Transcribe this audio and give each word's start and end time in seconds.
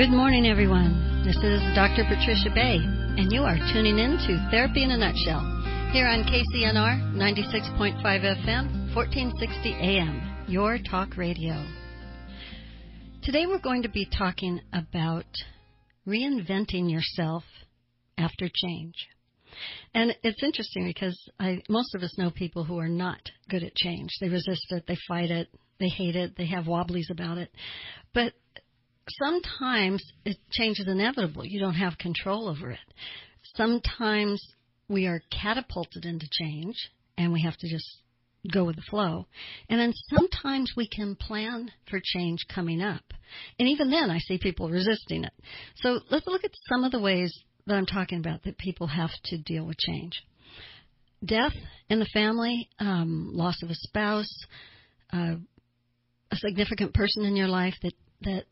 Good 0.00 0.16
morning, 0.16 0.46
everyone. 0.46 1.24
This 1.26 1.36
is 1.36 1.60
Dr. 1.74 2.04
Patricia 2.08 2.48
Bay, 2.54 2.78
and 2.80 3.30
you 3.30 3.42
are 3.42 3.58
tuning 3.70 3.98
in 3.98 4.12
to 4.12 4.48
Therapy 4.50 4.82
in 4.82 4.92
a 4.92 4.96
Nutshell 4.96 5.42
here 5.92 6.06
on 6.06 6.24
KCNR 6.24 7.12
96.5 7.12 8.00
FM, 8.00 8.94
1460 8.96 9.74
AM, 9.74 10.46
your 10.48 10.78
talk 10.78 11.18
radio. 11.18 11.52
Today 13.22 13.44
we're 13.44 13.58
going 13.58 13.82
to 13.82 13.90
be 13.90 14.08
talking 14.16 14.62
about 14.72 15.26
reinventing 16.08 16.90
yourself 16.90 17.44
after 18.16 18.48
change. 18.54 18.94
And 19.92 20.16
it's 20.22 20.42
interesting 20.42 20.86
because 20.86 21.20
I, 21.38 21.60
most 21.68 21.94
of 21.94 22.02
us 22.02 22.16
know 22.16 22.30
people 22.30 22.64
who 22.64 22.78
are 22.78 22.88
not 22.88 23.20
good 23.50 23.62
at 23.62 23.76
change. 23.76 24.08
They 24.18 24.30
resist 24.30 24.64
it, 24.70 24.84
they 24.88 24.96
fight 25.06 25.30
it, 25.30 25.48
they 25.78 25.88
hate 25.88 26.16
it, 26.16 26.38
they 26.38 26.46
have 26.46 26.66
wobblies 26.66 27.10
about 27.10 27.36
it. 27.36 27.50
But 28.14 28.32
sometimes 29.08 30.02
it, 30.24 30.36
change 30.50 30.78
is 30.78 30.88
inevitable. 30.88 31.44
You 31.44 31.60
don't 31.60 31.74
have 31.74 31.98
control 31.98 32.48
over 32.48 32.70
it. 32.70 32.78
Sometimes 33.56 34.42
we 34.88 35.06
are 35.06 35.22
catapulted 35.30 36.04
into 36.04 36.26
change 36.30 36.76
and 37.16 37.32
we 37.32 37.42
have 37.42 37.56
to 37.56 37.68
just 37.68 37.86
go 38.52 38.64
with 38.64 38.76
the 38.76 38.82
flow. 38.82 39.26
And 39.68 39.78
then 39.78 39.92
sometimes 40.08 40.72
we 40.76 40.88
can 40.88 41.14
plan 41.14 41.70
for 41.88 42.00
change 42.02 42.46
coming 42.52 42.80
up. 42.80 43.02
And 43.58 43.68
even 43.68 43.90
then 43.90 44.10
I 44.10 44.18
see 44.18 44.38
people 44.38 44.70
resisting 44.70 45.24
it. 45.24 45.32
So 45.76 46.00
let's 46.10 46.26
look 46.26 46.44
at 46.44 46.50
some 46.68 46.84
of 46.84 46.92
the 46.92 47.00
ways 47.00 47.32
that 47.66 47.74
I'm 47.74 47.86
talking 47.86 48.18
about 48.18 48.42
that 48.44 48.58
people 48.58 48.86
have 48.86 49.10
to 49.24 49.38
deal 49.38 49.66
with 49.66 49.76
change. 49.78 50.12
Death 51.24 51.52
in 51.88 51.98
the 51.98 52.08
family, 52.14 52.68
um, 52.78 53.30
loss 53.34 53.62
of 53.62 53.70
a 53.70 53.74
spouse, 53.74 54.32
uh, 55.12 55.34
a 56.30 56.36
significant 56.36 56.94
person 56.94 57.24
in 57.24 57.36
your 57.36 57.48
life 57.48 57.74
that, 57.82 57.92
that 58.22 58.44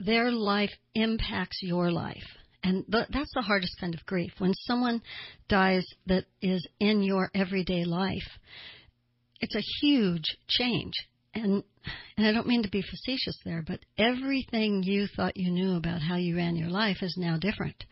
their 0.00 0.32
life 0.32 0.70
impacts 0.94 1.58
your 1.62 1.92
life. 1.92 2.24
And 2.62 2.84
th- 2.90 3.08
that's 3.10 3.32
the 3.34 3.42
hardest 3.42 3.76
kind 3.80 3.94
of 3.94 4.04
grief. 4.06 4.32
When 4.38 4.54
someone 4.54 5.02
dies 5.48 5.86
that 6.06 6.24
is 6.42 6.66
in 6.78 7.02
your 7.02 7.30
everyday 7.34 7.84
life, 7.84 8.28
it's 9.40 9.54
a 9.54 9.64
huge 9.80 10.24
change. 10.48 10.92
And 11.34 11.62
and 12.16 12.26
I 12.26 12.32
don't 12.32 12.46
mean 12.46 12.62
to 12.62 12.68
be 12.68 12.82
facetious 12.82 13.38
there, 13.44 13.62
but 13.66 13.80
everything 13.96 14.82
you 14.82 15.06
thought 15.06 15.36
you 15.36 15.50
knew 15.50 15.76
about 15.76 16.02
how 16.02 16.16
you 16.16 16.36
ran 16.36 16.56
your 16.56 16.68
life 16.68 16.98
is 17.02 17.16
now 17.16 17.38
different. 17.38 17.84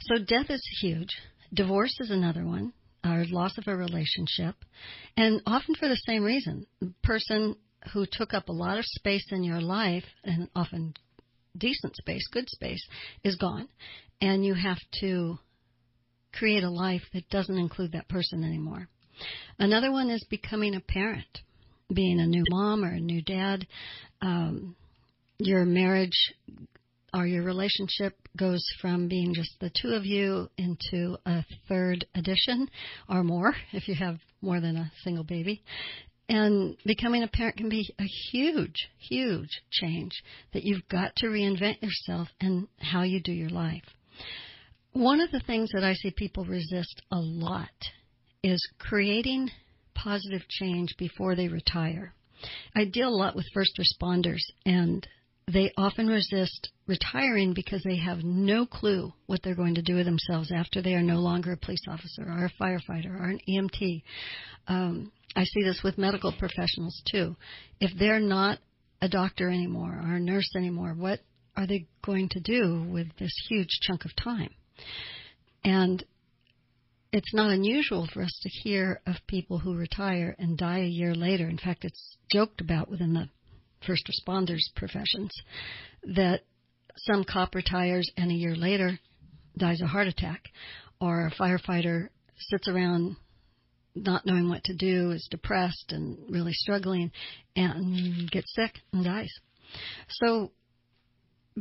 So 0.00 0.22
death 0.22 0.50
is 0.50 0.62
huge. 0.82 1.08
Divorce 1.54 1.96
is 2.00 2.10
another 2.10 2.44
one, 2.44 2.72
or 3.04 3.24
loss 3.30 3.56
of 3.56 3.68
a 3.68 3.76
relationship, 3.76 4.56
and 5.16 5.40
often 5.46 5.74
for 5.76 5.88
the 5.88 5.96
same 6.06 6.22
reason. 6.22 6.66
The 6.80 6.92
person 7.02 7.56
who 7.92 8.06
took 8.10 8.34
up 8.34 8.48
a 8.48 8.52
lot 8.52 8.78
of 8.78 8.84
space 8.84 9.26
in 9.30 9.44
your 9.44 9.60
life, 9.60 10.04
and 10.24 10.48
often 10.54 10.94
decent 11.56 11.96
space, 11.96 12.26
good 12.32 12.48
space, 12.48 12.84
is 13.22 13.36
gone. 13.36 13.68
And 14.20 14.44
you 14.44 14.54
have 14.54 14.78
to 15.00 15.38
create 16.32 16.64
a 16.64 16.70
life 16.70 17.02
that 17.12 17.28
doesn't 17.30 17.58
include 17.58 17.92
that 17.92 18.08
person 18.08 18.44
anymore. 18.44 18.88
Another 19.58 19.92
one 19.92 20.10
is 20.10 20.24
becoming 20.28 20.74
a 20.74 20.80
parent, 20.80 21.40
being 21.92 22.18
a 22.20 22.26
new 22.26 22.44
mom 22.50 22.84
or 22.84 22.92
a 22.92 23.00
new 23.00 23.22
dad. 23.22 23.66
Um, 24.20 24.74
your 25.38 25.64
marriage 25.64 26.32
or 27.12 27.26
your 27.26 27.44
relationship 27.44 28.14
goes 28.36 28.64
from 28.80 29.08
being 29.08 29.34
just 29.34 29.54
the 29.60 29.70
two 29.80 29.90
of 29.90 30.04
you 30.04 30.48
into 30.58 31.16
a 31.24 31.44
third 31.68 32.04
addition 32.14 32.68
or 33.08 33.22
more 33.22 33.54
if 33.72 33.86
you 33.88 33.94
have 33.94 34.16
more 34.42 34.60
than 34.60 34.76
a 34.76 34.90
single 35.02 35.24
baby. 35.24 35.62
And 36.28 36.76
becoming 36.86 37.22
a 37.22 37.28
parent 37.28 37.58
can 37.58 37.68
be 37.68 37.86
a 37.98 38.04
huge, 38.04 38.88
huge 38.98 39.60
change 39.70 40.12
that 40.52 40.64
you've 40.64 40.88
got 40.88 41.14
to 41.16 41.26
reinvent 41.26 41.82
yourself 41.82 42.28
and 42.40 42.66
how 42.78 43.02
you 43.02 43.20
do 43.20 43.32
your 43.32 43.50
life. 43.50 43.84
One 44.92 45.20
of 45.20 45.30
the 45.32 45.40
things 45.40 45.70
that 45.74 45.84
I 45.84 45.94
see 45.94 46.12
people 46.12 46.44
resist 46.44 47.02
a 47.10 47.18
lot 47.18 47.68
is 48.42 48.66
creating 48.78 49.50
positive 49.94 50.42
change 50.48 50.94
before 50.98 51.34
they 51.34 51.48
retire. 51.48 52.14
I 52.74 52.84
deal 52.84 53.08
a 53.08 53.10
lot 53.10 53.36
with 53.36 53.46
first 53.52 53.78
responders 53.78 54.42
and 54.64 55.06
they 55.52 55.72
often 55.76 56.06
resist 56.06 56.70
retiring 56.86 57.52
because 57.54 57.82
they 57.82 57.96
have 57.96 58.22
no 58.22 58.66
clue 58.66 59.12
what 59.26 59.42
they're 59.42 59.54
going 59.54 59.74
to 59.74 59.82
do 59.82 59.96
with 59.96 60.06
themselves 60.06 60.50
after 60.54 60.80
they 60.80 60.94
are 60.94 61.02
no 61.02 61.18
longer 61.18 61.52
a 61.52 61.56
police 61.56 61.84
officer 61.88 62.22
or 62.22 62.46
a 62.46 62.62
firefighter 62.62 63.18
or 63.18 63.24
an 63.24 63.40
EMT. 63.48 64.02
Um, 64.68 65.12
I 65.36 65.44
see 65.44 65.62
this 65.62 65.82
with 65.82 65.98
medical 65.98 66.32
professionals 66.32 67.02
too. 67.10 67.36
If 67.80 67.90
they're 67.98 68.20
not 68.20 68.58
a 69.00 69.08
doctor 69.08 69.50
anymore 69.50 70.00
or 70.02 70.16
a 70.16 70.20
nurse 70.20 70.50
anymore, 70.56 70.94
what 70.96 71.20
are 71.56 71.66
they 71.66 71.86
going 72.04 72.28
to 72.30 72.40
do 72.40 72.84
with 72.90 73.08
this 73.18 73.34
huge 73.48 73.78
chunk 73.82 74.04
of 74.04 74.14
time? 74.16 74.50
And 75.64 76.04
it's 77.12 77.34
not 77.34 77.50
unusual 77.50 78.08
for 78.12 78.22
us 78.22 78.40
to 78.42 78.48
hear 78.48 79.00
of 79.06 79.14
people 79.28 79.58
who 79.58 79.76
retire 79.76 80.34
and 80.38 80.58
die 80.58 80.80
a 80.80 80.88
year 80.88 81.14
later. 81.14 81.48
In 81.48 81.58
fact, 81.58 81.84
it's 81.84 82.16
joked 82.32 82.60
about 82.60 82.90
within 82.90 83.14
the 83.14 83.28
first 83.86 84.08
responders 84.08 84.62
professions 84.74 85.30
that 86.02 86.42
some 86.96 87.24
cop 87.24 87.54
retires 87.54 88.10
and 88.16 88.30
a 88.30 88.34
year 88.34 88.56
later 88.56 88.98
dies 89.56 89.80
a 89.80 89.86
heart 89.86 90.08
attack, 90.08 90.48
or 91.00 91.26
a 91.26 91.30
firefighter 91.30 92.08
sits 92.38 92.66
around 92.66 93.16
not 93.94 94.26
knowing 94.26 94.48
what 94.48 94.64
to 94.64 94.74
do, 94.74 95.10
is 95.10 95.26
depressed 95.30 95.90
and 95.90 96.18
really 96.28 96.52
struggling, 96.52 97.10
and 97.56 98.30
gets 98.30 98.52
sick 98.54 98.80
and 98.92 99.04
dies. 99.04 99.30
So, 100.08 100.52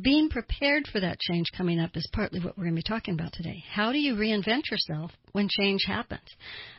being 0.02 0.30
prepared 0.30 0.88
for 0.92 1.00
that 1.00 1.20
change 1.20 1.48
coming 1.56 1.80
up 1.80 1.96
is 1.96 2.10
partly 2.12 2.40
what 2.40 2.58
we're 2.58 2.64
going 2.64 2.76
to 2.76 2.80
be 2.80 2.84
talking 2.84 3.14
about 3.14 3.34
today. 3.34 3.64
How 3.72 3.92
do 3.92 4.00
you 4.00 4.16
reinvent 4.16 4.72
yourself 4.72 5.12
when 5.34 5.48
change 5.50 5.84
happens? 5.86 6.28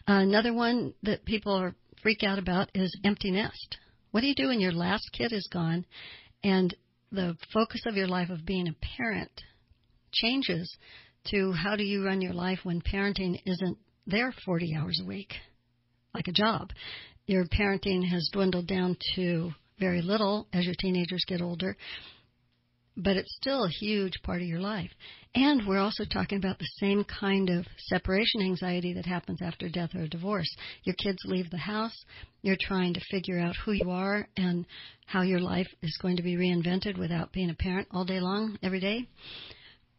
Uh, 0.09 0.15
another 0.15 0.53
one 0.53 0.95
that 1.05 1.25
people 1.25 1.53
are 1.53 1.77
freak 2.03 2.25
out 2.25 2.41
about 2.41 2.71
is 2.75 2.93
empty 3.05 3.31
nest. 3.31 3.79
What 4.11 4.23
do 4.23 4.27
you 4.27 4.35
do 4.35 4.49
when 4.49 4.61
your 4.61 4.73
last 4.73 5.11
kid 5.13 5.33
is 5.33 5.49
gone 5.53 5.87
and 6.43 6.75
the 7.13 7.37
focus 7.53 7.83
of 7.87 7.97
your 7.97 8.09
life 8.09 8.31
of 8.31 8.45
being 8.45 8.69
a 8.69 8.77
parent 8.97 9.31
changes 10.13 10.77
to 11.27 11.53
how 11.53 11.77
do 11.77 11.85
you 11.85 12.05
run 12.05 12.21
your 12.21 12.35
life 12.35 12.61
when 12.65 12.81
parenting 12.81 13.41
isn't 13.47 13.79
there 14.07 14.33
40 14.45 14.77
hours 14.77 15.01
a 15.03 15.07
week, 15.07 15.35
like 16.13 16.29
a 16.29 16.33
job? 16.33 16.71
Your 17.27 17.47
parenting 17.47 18.09
has 18.09 18.29
dwindled 18.33 18.67
down 18.67 18.97
to 19.17 19.53
very 19.79 20.03
little 20.03 20.47
as 20.53 20.65
your 20.65 20.75
teenagers 20.79 21.25
get 21.27 21.41
older, 21.41 21.77
but 22.97 23.17
it's 23.17 23.35
still 23.41 23.65
a 23.65 23.71
huge 23.71 24.13
part 24.23 24.41
of 24.41 24.47
your 24.47 24.61
life. 24.61 24.91
And 25.35 25.67
we're 25.67 25.81
also 25.81 26.05
talking 26.05 26.39
about 26.39 26.59
the 26.59 26.69
same 26.79 27.05
kind 27.05 27.51
of 27.51 27.67
separation 27.79 28.41
anxiety 28.43 28.93
that 28.93 29.07
happens 29.07 29.41
after 29.43 29.69
death 29.69 29.95
or 29.95 30.07
divorce. 30.07 30.49
Your 30.85 30.95
kids 30.95 31.19
leave 31.25 31.51
the 31.51 31.57
house, 31.57 32.05
you're 32.43 32.57
trying 32.61 32.95
to 32.95 33.01
figure 33.11 33.41
out 33.41 33.57
who 33.65 33.73
you 33.73 33.91
are 33.91 34.29
and 34.37 34.65
how 35.07 35.23
your 35.23 35.41
life 35.41 35.69
is 35.83 35.99
going 36.01 36.17
to 36.17 36.23
be 36.23 36.37
reinvented 36.37 36.97
without 36.99 37.33
being 37.33 37.51
a 37.51 37.55
parent 37.55 37.89
all 37.91 38.05
day 38.05 38.21
long, 38.21 38.59
every 38.63 38.81
day. 38.81 39.09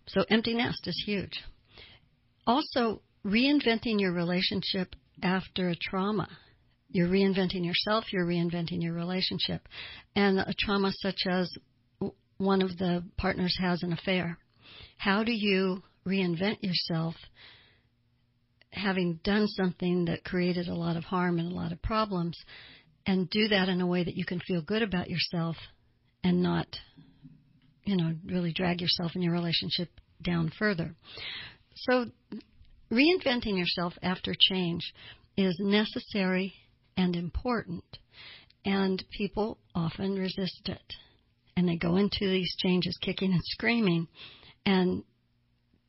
So, 0.07 0.23
empty 0.29 0.53
nest 0.53 0.87
is 0.87 1.03
huge. 1.05 1.43
Also, 2.47 3.01
reinventing 3.25 3.99
your 3.99 4.13
relationship 4.13 4.95
after 5.23 5.69
a 5.69 5.75
trauma. 5.75 6.27
You're 6.89 7.09
reinventing 7.09 7.65
yourself, 7.65 8.05
you're 8.13 8.25
reinventing 8.25 8.81
your 8.81 8.93
relationship. 8.93 9.67
And 10.15 10.39
a 10.39 10.53
trauma 10.57 10.91
such 10.93 11.25
as 11.27 11.51
one 12.37 12.61
of 12.61 12.77
the 12.77 13.03
partners 13.17 13.57
has 13.59 13.81
an 13.83 13.93
affair. 13.93 14.37
How 14.97 15.23
do 15.23 15.31
you 15.31 15.81
reinvent 16.05 16.57
yourself 16.61 17.15
having 18.71 19.19
done 19.23 19.47
something 19.47 20.05
that 20.05 20.23
created 20.23 20.67
a 20.67 20.75
lot 20.75 20.97
of 20.97 21.03
harm 21.03 21.39
and 21.39 21.51
a 21.51 21.55
lot 21.55 21.71
of 21.71 21.81
problems 21.81 22.37
and 23.05 23.29
do 23.29 23.47
that 23.47 23.69
in 23.69 23.81
a 23.81 23.87
way 23.87 24.03
that 24.03 24.15
you 24.15 24.25
can 24.25 24.39
feel 24.45 24.61
good 24.61 24.81
about 24.81 25.09
yourself 25.09 25.55
and 26.23 26.41
not, 26.41 26.67
you 27.85 27.95
know, 27.95 28.13
really 28.25 28.51
drag 28.51 28.81
yourself 28.81 29.11
and 29.15 29.23
your 29.23 29.33
relationship 29.33 29.89
down 30.21 30.51
further. 30.57 30.93
So 31.75 32.05
reinventing 32.91 33.57
yourself 33.57 33.93
after 34.01 34.33
change 34.37 34.93
is 35.37 35.57
necessary 35.59 36.53
and 36.97 37.15
important, 37.15 37.83
and 38.63 39.03
people 39.17 39.57
often 39.75 40.15
resist 40.15 40.69
it 40.69 40.95
and 41.57 41.67
they 41.67 41.77
go 41.77 41.95
into 41.95 42.27
these 42.27 42.53
changes 42.57 42.97
kicking 43.01 43.31
and 43.31 43.41
screaming 43.43 44.07
and 44.65 45.03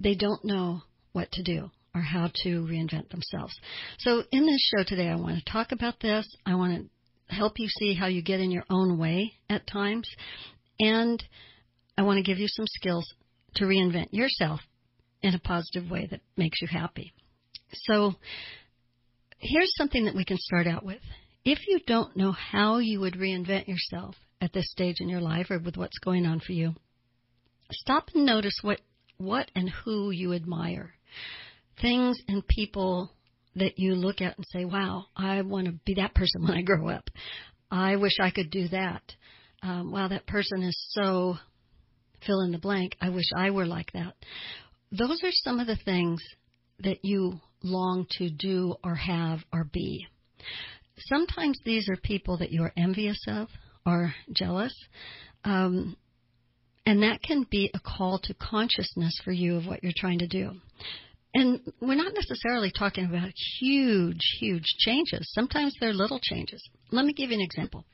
they 0.01 0.15
don't 0.15 0.45
know 0.45 0.83
what 1.13 1.31
to 1.33 1.43
do 1.43 1.71
or 1.95 2.01
how 2.01 2.31
to 2.43 2.63
reinvent 2.63 3.09
themselves. 3.09 3.55
So 3.99 4.23
in 4.31 4.45
this 4.47 4.71
show 4.71 4.85
today, 4.85 5.09
I 5.09 5.17
want 5.17 5.39
to 5.39 5.53
talk 5.53 5.73
about 5.73 5.99
this. 6.01 6.29
I 6.45 6.55
want 6.55 6.89
to 7.29 7.35
help 7.35 7.59
you 7.59 7.69
see 7.69 7.95
how 7.95 8.07
you 8.07 8.23
get 8.23 8.41
in 8.41 8.51
your 8.51 8.65
own 8.69 8.99
way 8.99 9.33
at 9.49 9.67
times. 9.67 10.09
And 10.79 11.23
I 11.97 12.03
want 12.03 12.19
to 12.19 12.23
give 12.23 12.39
you 12.39 12.49
some 12.49 12.67
skills 12.69 13.15
to 13.55 13.65
reinvent 13.65 14.09
yourself 14.13 14.61
in 15.27 15.35
a 15.35 15.41
positive 15.41 15.91
way 15.91 16.07
that 16.11 16.21
makes 16.37 16.61
you 16.61 16.69
happy. 16.69 17.13
So 17.73 18.15
here's 19.39 19.73
something 19.77 20.05
that 20.07 20.15
we 20.15 20.25
can 20.25 20.39
start 20.39 20.67
out 20.67 20.85
with. 20.85 21.01
If 21.45 21.61
you 21.69 21.81
don't 21.87 22.17
know 22.17 22.33
how 22.33 22.79
you 22.79 23.01
would 23.01 23.15
reinvent 23.15 23.69
yourself, 23.69 24.17
at 24.41 24.53
this 24.53 24.71
stage 24.71 24.97
in 25.01 25.09
your 25.09 25.21
life 25.21 25.51
or 25.51 25.59
with 25.59 25.77
what's 25.77 25.99
going 25.99 26.27
on 26.27 26.41
for 26.41 26.53
you. 26.53 26.75
stop 27.73 28.09
and 28.15 28.25
notice 28.25 28.57
what 28.63 28.81
what 29.19 29.51
and 29.57 29.69
who 29.69 30.11
you 30.11 30.35
admire. 30.35 30.95
Things 31.81 32.17
and 32.29 32.47
people 32.47 33.11
that 33.57 33.79
you 33.79 33.95
look 33.95 34.21
at 34.21 34.37
and 34.37 34.47
say, 34.53 34.65
"Wow, 34.65 35.07
I 35.17 35.43
want 35.43 35.67
to 35.67 35.73
be 35.85 35.95
that 35.95 36.15
person 36.15 36.43
when 36.43 36.57
I 36.57 36.63
grow 36.63 36.89
up. 36.89 37.11
I 37.71 37.97
wish 37.97 38.21
I 38.21 38.31
could 38.31 38.51
do 38.51 38.69
that." 38.69 39.03
Um, 39.63 39.91
wow, 39.91 40.07
that 40.09 40.27
person 40.27 40.63
is 40.63 40.77
so 40.91 41.39
fill 42.25 42.43
in 42.43 42.53
the 42.53 42.59
blank. 42.59 42.95
I 43.01 43.09
wish 43.09 43.27
I 43.37 43.51
were 43.51 43.67
like 43.67 43.91
that. 43.93 44.15
Those 44.97 45.23
are 45.23 45.33
some 45.33 45.61
of 45.61 45.67
the 45.67 45.77
things 45.85 46.23
that 46.81 47.05
you 47.05 47.41
long 47.63 48.07
to 48.19 48.31
do 48.31 48.77
or 48.85 48.95
have 48.95 49.41
or 49.53 49.65
be. 49.65 50.07
Sometimes 50.99 51.59
these 51.65 51.89
are 51.89 51.97
people 51.97 52.39
that 52.39 52.53
you're 52.53 52.73
envious 52.77 53.21
of 53.29 53.49
or 53.85 54.15
jealous. 54.33 54.75
Um, 55.45 55.97
and 56.87 57.03
that 57.03 57.23
can 57.23 57.47
be 57.51 57.71
a 57.75 57.81
call 57.81 58.21
to 58.25 58.35
consciousness 58.35 59.21
for 59.25 59.33
you 59.33 59.57
of 59.57 59.67
what 59.67 59.83
you're 59.83 59.93
trying 59.97 60.21
to 60.21 60.29
do. 60.29 60.53
And 61.35 61.61
we're 61.81 61.97
not 61.97 62.15
necessarily 62.15 62.73
talking 62.77 63.05
about 63.05 63.31
huge, 63.61 64.23
huge 64.41 64.65
changes. 64.79 65.31
Sometimes 65.35 65.75
they're 65.79 65.93
little 65.93 66.21
changes. 66.23 66.63
Let 66.91 67.05
me 67.05 67.13
give 67.13 67.31
you 67.31 67.37
an 67.37 67.43
example. 67.43 67.85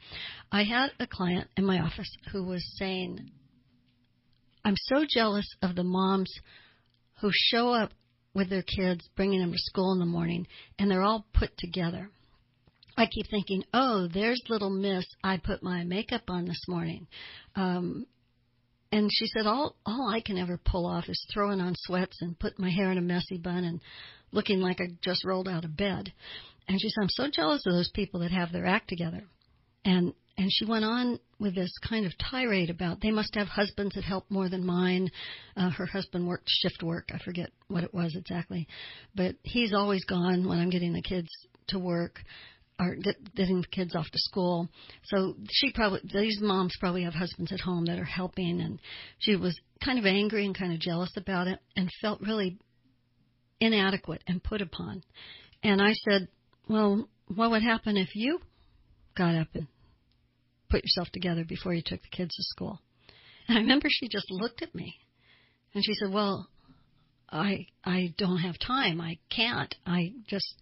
I 0.52 0.62
had 0.62 0.90
a 1.00 1.06
client 1.06 1.48
in 1.56 1.64
my 1.64 1.80
office 1.80 2.10
who 2.30 2.44
was 2.44 2.62
saying, 2.78 3.18
I'm 4.64 4.76
so 4.76 5.04
jealous 5.08 5.46
of 5.60 5.74
the 5.74 5.82
moms 5.82 6.32
who 7.22 7.30
show 7.32 7.72
up 7.72 7.92
with 8.34 8.50
their 8.50 8.62
kids, 8.62 9.08
bringing 9.16 9.40
them 9.40 9.52
to 9.52 9.58
school 9.58 9.92
in 9.92 9.98
the 9.98 10.04
morning, 10.04 10.46
and 10.78 10.90
they're 10.90 11.02
all 11.02 11.26
put 11.32 11.56
together. 11.56 12.10
I 12.96 13.06
keep 13.06 13.26
thinking, 13.30 13.64
oh, 13.72 14.08
there's 14.12 14.42
little 14.48 14.70
miss. 14.70 15.06
I 15.24 15.38
put 15.38 15.62
my 15.62 15.84
makeup 15.84 16.22
on 16.28 16.44
this 16.44 16.60
morning. 16.68 17.06
Um, 17.56 18.06
and 18.90 19.08
she 19.10 19.26
said, 19.28 19.46
all, 19.46 19.76
all 19.86 20.10
I 20.10 20.20
can 20.20 20.36
ever 20.36 20.60
pull 20.62 20.86
off 20.86 21.08
is 21.08 21.26
throwing 21.32 21.60
on 21.60 21.74
sweats 21.78 22.18
and 22.20 22.38
put 22.38 22.58
my 22.58 22.70
hair 22.70 22.90
in 22.90 22.98
a 22.98 23.02
messy 23.02 23.38
bun 23.38 23.64
and 23.64 23.80
looking 24.32 24.60
like 24.60 24.80
I 24.80 24.88
just 25.02 25.24
rolled 25.24 25.48
out 25.48 25.64
of 25.64 25.76
bed. 25.76 26.12
And 26.68 26.80
she 26.80 26.88
said, 26.90 27.02
I'm 27.02 27.08
so 27.08 27.28
jealous 27.34 27.62
of 27.66 27.72
those 27.72 27.90
people 27.94 28.20
that 28.20 28.30
have 28.30 28.52
their 28.52 28.66
act 28.66 28.88
together. 28.88 29.24
And 29.84 30.12
and 30.38 30.48
she 30.50 30.64
went 30.64 30.84
on 30.84 31.18
with 31.38 31.54
this 31.54 31.72
kind 31.86 32.06
of 32.06 32.12
tirade 32.18 32.70
about 32.70 33.00
they 33.00 33.10
must 33.10 33.34
have 33.34 33.48
husbands 33.48 33.94
that 33.94 34.04
help 34.04 34.30
more 34.30 34.48
than 34.48 34.64
mine. 34.64 35.10
Uh, 35.56 35.70
her 35.70 35.86
husband 35.86 36.26
worked 36.26 36.48
shift 36.48 36.82
work. 36.82 37.10
I 37.12 37.18
forget 37.18 37.50
what 37.68 37.84
it 37.84 37.92
was 37.92 38.14
exactly, 38.16 38.66
but 39.14 39.36
he's 39.42 39.74
always 39.74 40.04
gone 40.04 40.48
when 40.48 40.58
I'm 40.58 40.70
getting 40.70 40.92
the 40.92 41.02
kids 41.02 41.28
to 41.68 41.78
work 41.78 42.20
or 42.78 42.96
get, 42.96 43.34
getting 43.34 43.60
the 43.60 43.66
kids 43.68 43.94
off 43.94 44.10
to 44.10 44.18
school. 44.18 44.68
So 45.04 45.36
she 45.50 45.72
probably 45.72 46.00
these 46.12 46.38
moms 46.40 46.74
probably 46.80 47.04
have 47.04 47.14
husbands 47.14 47.52
at 47.52 47.60
home 47.60 47.84
that 47.86 47.98
are 47.98 48.04
helping, 48.04 48.60
and 48.60 48.80
she 49.18 49.36
was 49.36 49.58
kind 49.84 49.98
of 49.98 50.06
angry 50.06 50.46
and 50.46 50.56
kind 50.56 50.72
of 50.72 50.80
jealous 50.80 51.12
about 51.16 51.48
it, 51.48 51.58
and 51.76 51.90
felt 52.00 52.20
really 52.20 52.58
inadequate 53.60 54.22
and 54.26 54.42
put 54.42 54.60
upon. 54.60 55.02
And 55.62 55.80
I 55.80 55.92
said, 55.92 56.28
well, 56.68 57.08
what 57.28 57.50
would 57.50 57.62
happen 57.62 57.96
if 57.96 58.14
you 58.14 58.40
got 59.16 59.34
up 59.36 59.48
and 59.54 59.68
put 60.72 60.82
yourself 60.82 61.08
together 61.12 61.44
before 61.44 61.74
you 61.74 61.82
took 61.84 62.02
the 62.02 62.16
kids 62.16 62.34
to 62.34 62.42
school. 62.42 62.80
And 63.46 63.58
I 63.58 63.60
remember 63.60 63.88
she 63.90 64.08
just 64.08 64.30
looked 64.30 64.62
at 64.62 64.74
me 64.74 64.96
and 65.74 65.84
she 65.84 65.92
said, 65.94 66.12
Well, 66.12 66.48
I 67.30 67.66
I 67.84 68.14
don't 68.18 68.38
have 68.38 68.56
time. 68.58 69.00
I 69.00 69.18
can't. 69.34 69.74
I 69.86 70.12
just 70.26 70.54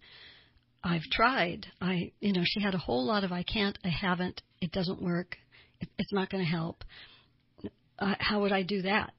I've 0.83 1.03
tried. 1.11 1.67
I 1.79 2.11
you 2.19 2.33
know, 2.33 2.43
she 2.43 2.61
had 2.61 2.75
a 2.75 2.79
whole 2.79 3.05
lot 3.05 3.23
of 3.23 3.31
I 3.31 3.43
can't, 3.43 3.77
I 3.85 3.89
haven't, 3.89 4.41
it 4.61 4.71
doesn't 4.71 5.01
work, 5.01 5.37
it, 5.79 5.89
it's 5.97 6.13
not 6.13 6.29
going 6.29 6.43
to 6.43 6.49
help. 6.49 6.83
Uh, 7.97 8.15
how 8.19 8.41
would 8.41 8.51
I 8.51 8.63
do 8.63 8.81
that? 8.81 9.13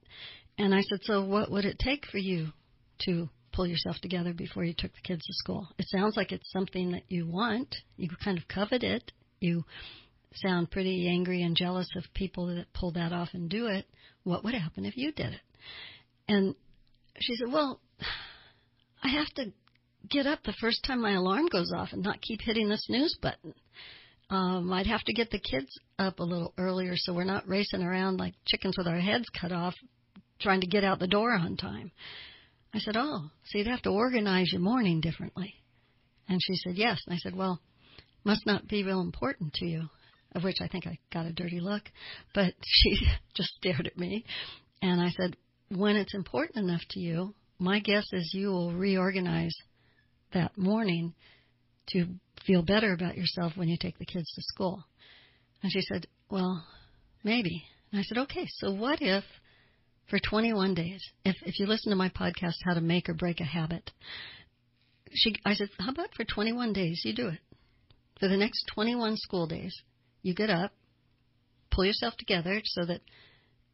And 0.59 0.75
I 0.75 0.83
said, 0.83 1.01
So 1.05 1.25
what 1.25 1.51
would 1.51 1.65
it 1.65 1.79
take 1.79 2.05
for 2.07 2.19
you 2.19 2.49
to 3.07 3.29
pull 3.53 3.67
yourself 3.67 3.97
together 4.03 4.35
before 4.35 4.65
you 4.65 4.75
took 4.77 4.93
the 4.93 5.01
kids 5.01 5.25
to 5.25 5.33
school? 5.35 5.69
It 5.79 5.87
sounds 5.89 6.17
like 6.17 6.33
it's 6.33 6.51
something 6.53 6.93
that 6.93 7.05
you 7.09 7.27
want. 7.27 7.75
You 7.97 8.09
kind 8.23 8.37
of 8.37 8.49
covet 8.49 8.83
it. 8.83 9.13
You 9.41 9.65
sound 10.37 10.71
pretty 10.71 11.09
angry 11.09 11.43
and 11.43 11.57
jealous 11.57 11.89
of 11.97 12.05
people 12.15 12.47
that 12.55 12.73
pull 12.75 12.93
that 12.93 13.13
off 13.13 13.31
and 13.33 13.49
do 13.49 13.67
it. 13.67 13.87
What 14.25 14.45
would 14.45 14.55
happen 14.55 14.85
if 14.85 14.97
you 14.97 15.13
did 15.13 15.33
it? 15.33 15.41
And 16.29 16.55
she 17.21 17.35
said, 17.37 17.53
Well, 17.53 17.81
I 19.03 19.09
have 19.09 19.29
to 19.37 19.53
get 20.09 20.27
up 20.27 20.41
the 20.43 20.55
first 20.61 20.85
time 20.85 21.03
my 21.03 21.13
alarm 21.13 21.47
goes 21.47 21.73
off 21.77 21.91
and 21.93 22.03
not 22.03 22.21
keep 22.21 22.41
hitting 22.41 22.69
the 22.69 22.79
snooze 22.79 23.17
button. 23.21 23.55
Um, 24.31 24.73
I'd 24.73 24.87
have 24.87 25.03
to 25.05 25.13
get 25.13 25.31
the 25.31 25.39
kids 25.39 25.79
up 25.99 26.19
a 26.19 26.25
little 26.25 26.55
earlier 26.57 26.95
so 26.97 27.13
we're 27.13 27.25
not 27.25 27.49
racing 27.49 27.83
around 27.83 28.19
like 28.19 28.35
chickens 28.47 28.77
with 28.79 28.87
our 28.87 29.01
heads 29.01 29.27
cut 29.39 29.53
off 29.53 29.75
trying 30.41 30.61
to 30.63 30.67
get 30.67 30.85
out 30.85 30.99
the 30.99 31.07
door 31.07 31.33
on 31.33 31.57
time. 31.57 31.93
I 32.75 32.79
said, 32.79 32.97
Oh, 32.97 33.31
so 33.45 33.59
you'd 33.59 33.67
have 33.67 33.83
to 33.83 33.91
organize 33.91 34.51
your 34.53 34.63
morning 34.63 35.01
differently. 35.01 35.55
And 36.29 36.41
she 36.43 36.55
said, 36.57 36.77
Yes. 36.77 37.03
And 37.07 37.15
I 37.15 37.19
said, 37.19 37.37
Well, 37.37 37.61
must 38.25 38.47
not 38.47 38.69
be 38.69 38.85
real 38.85 39.01
important 39.01 39.53
to 39.55 39.67
you 39.67 39.89
of 40.35 40.45
which 40.45 40.59
I 40.61 40.69
think 40.69 40.87
I 40.87 40.99
got 41.13 41.27
a 41.27 41.33
dirty 41.33 41.61
look, 41.61 41.83
but 42.35 42.55
she 42.65 43.07
just 43.35 43.51
stared 43.59 43.87
at 43.87 43.99
me. 43.99 44.25
And 44.81 45.01
I 45.01 45.11
said, 45.11 45.37
When 45.69 45.97
it's 45.97 46.15
important 46.15 46.65
enough 46.65 46.83
to 46.91 47.01
you, 47.01 47.35
my 47.59 47.81
guess 47.81 48.05
is 48.13 48.33
you 48.35 48.49
will 48.49 48.73
reorganize 48.73 49.55
that 50.33 50.57
morning 50.57 51.15
to 51.91 52.07
feel 52.47 52.63
better 52.63 52.93
about 52.93 53.17
yourself 53.17 53.53
when 53.57 53.69
you 53.69 53.77
take 53.79 53.99
the 53.99 54.07
kids 54.07 54.33
to 54.35 54.43
school. 54.43 54.85
And 55.63 55.71
she 55.71 55.83
said, 55.83 56.07
Well, 56.31 56.65
maybe. 57.23 57.65
And 57.91 58.01
I 58.01 58.03
said, 58.03 58.19
Okay, 58.19 58.47
so 58.49 58.73
what 58.73 59.01
if 59.01 59.25
for 60.11 60.19
21 60.19 60.75
days, 60.75 61.03
if, 61.25 61.37
if 61.43 61.59
you 61.59 61.67
listen 61.67 61.91
to 61.91 61.97
my 61.97 62.09
podcast, 62.09 62.55
How 62.65 62.75
to 62.75 62.81
Make 62.81 63.09
or 63.09 63.15
Break 63.15 63.41
a 63.41 63.45
Habit, 63.45 63.91
she, 65.13 65.35
I 65.45 65.55
said, 65.55 65.69
How 65.79 65.91
about 65.91 66.15
for 66.15 66.25
21 66.25 66.73
days 66.73 67.03
you 67.05 67.15
do 67.15 67.29
it? 67.29 67.39
For 68.19 68.29
the 68.29 68.37
next 68.37 68.65
21 68.75 69.17
school 69.17 69.47
days, 69.47 69.75
you 70.23 70.35
get 70.35 70.51
up, 70.51 70.73
pull 71.71 71.85
yourself 71.85 72.15
together 72.17 72.61
so 72.65 72.85
that 72.85 73.01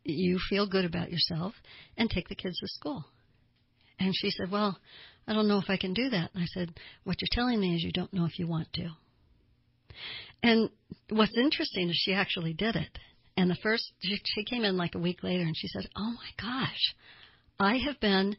you 0.05 0.38
feel 0.49 0.67
good 0.67 0.85
about 0.85 1.11
yourself, 1.11 1.55
and 1.97 2.09
take 2.09 2.28
the 2.28 2.35
kids 2.35 2.59
to 2.59 2.69
school. 2.69 3.05
And 3.99 4.14
she 4.14 4.31
said, 4.31 4.50
Well, 4.50 4.78
I 5.26 5.35
don't 5.35 5.49
know 5.49 5.59
if 5.59 5.69
I 5.69 5.76
can 5.76 5.93
do 5.93 6.09
that. 6.11 6.31
And 6.35 6.43
I 6.43 6.47
said, 6.47 6.73
What 7.05 7.21
you're 7.21 7.28
telling 7.31 7.61
me 7.61 7.75
is 7.75 7.83
you 7.83 7.93
don't 7.93 8.12
know 8.12 8.25
if 8.25 8.38
you 8.38 8.47
want 8.47 8.73
to. 8.75 8.90
And 10.43 10.71
what's 11.11 11.37
interesting 11.37 11.90
is 11.90 11.97
she 11.97 12.14
actually 12.14 12.55
did 12.55 12.76
it. 12.76 12.99
And 13.37 13.50
the 13.50 13.57
first, 13.62 13.93
she 14.00 14.45
came 14.45 14.64
in 14.64 14.76
like 14.76 14.95
a 14.95 15.00
week 15.00 15.23
later 15.23 15.43
and 15.43 15.57
she 15.57 15.69
said, 15.69 15.88
Oh 15.97 16.12
my 16.12 16.31
gosh, 16.40 16.95
I 17.61 17.76
have 17.78 18.00
been, 18.00 18.37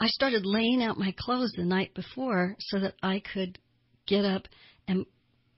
I 0.00 0.06
started 0.08 0.44
laying 0.44 0.82
out 0.82 0.98
my 0.98 1.14
clothes 1.18 1.52
the 1.56 1.64
night 1.64 1.94
before 1.94 2.56
so 2.58 2.80
that 2.80 2.94
I 3.02 3.22
could 3.32 3.58
get 4.06 4.24
up 4.24 4.48
and 4.88 5.06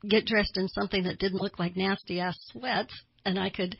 get 0.08 0.26
dressed 0.26 0.56
in 0.56 0.68
something 0.68 1.04
that 1.04 1.18
didn't 1.18 1.40
look 1.40 1.58
like 1.58 1.76
nasty 1.76 2.20
ass 2.20 2.36
sweats 2.52 2.94
and 3.24 3.38
I 3.38 3.50
could 3.50 3.76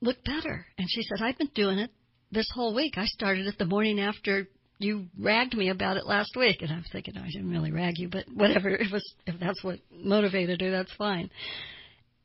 look 0.00 0.16
better. 0.24 0.66
And 0.78 0.88
she 0.88 1.02
said, 1.02 1.22
I've 1.22 1.38
been 1.38 1.50
doing 1.54 1.78
it 1.78 1.90
this 2.30 2.48
whole 2.54 2.74
week. 2.74 2.94
I 2.96 3.06
started 3.06 3.46
it 3.46 3.58
the 3.58 3.64
morning 3.64 4.00
after 4.00 4.48
you 4.78 5.06
ragged 5.18 5.56
me 5.56 5.70
about 5.70 5.96
it 5.96 6.06
last 6.06 6.36
week. 6.36 6.62
And 6.62 6.72
I 6.72 6.76
was 6.76 6.88
thinking, 6.90 7.14
no, 7.14 7.22
I 7.22 7.30
didn't 7.32 7.50
really 7.50 7.72
rag 7.72 7.98
you, 7.98 8.08
but 8.08 8.24
whatever. 8.32 8.68
It 8.80 8.92
was, 8.92 9.04
if 9.26 9.38
that's 9.40 9.62
what 9.62 9.80
motivated 9.92 10.60
her, 10.60 10.70
that's 10.70 10.94
fine. 10.94 11.30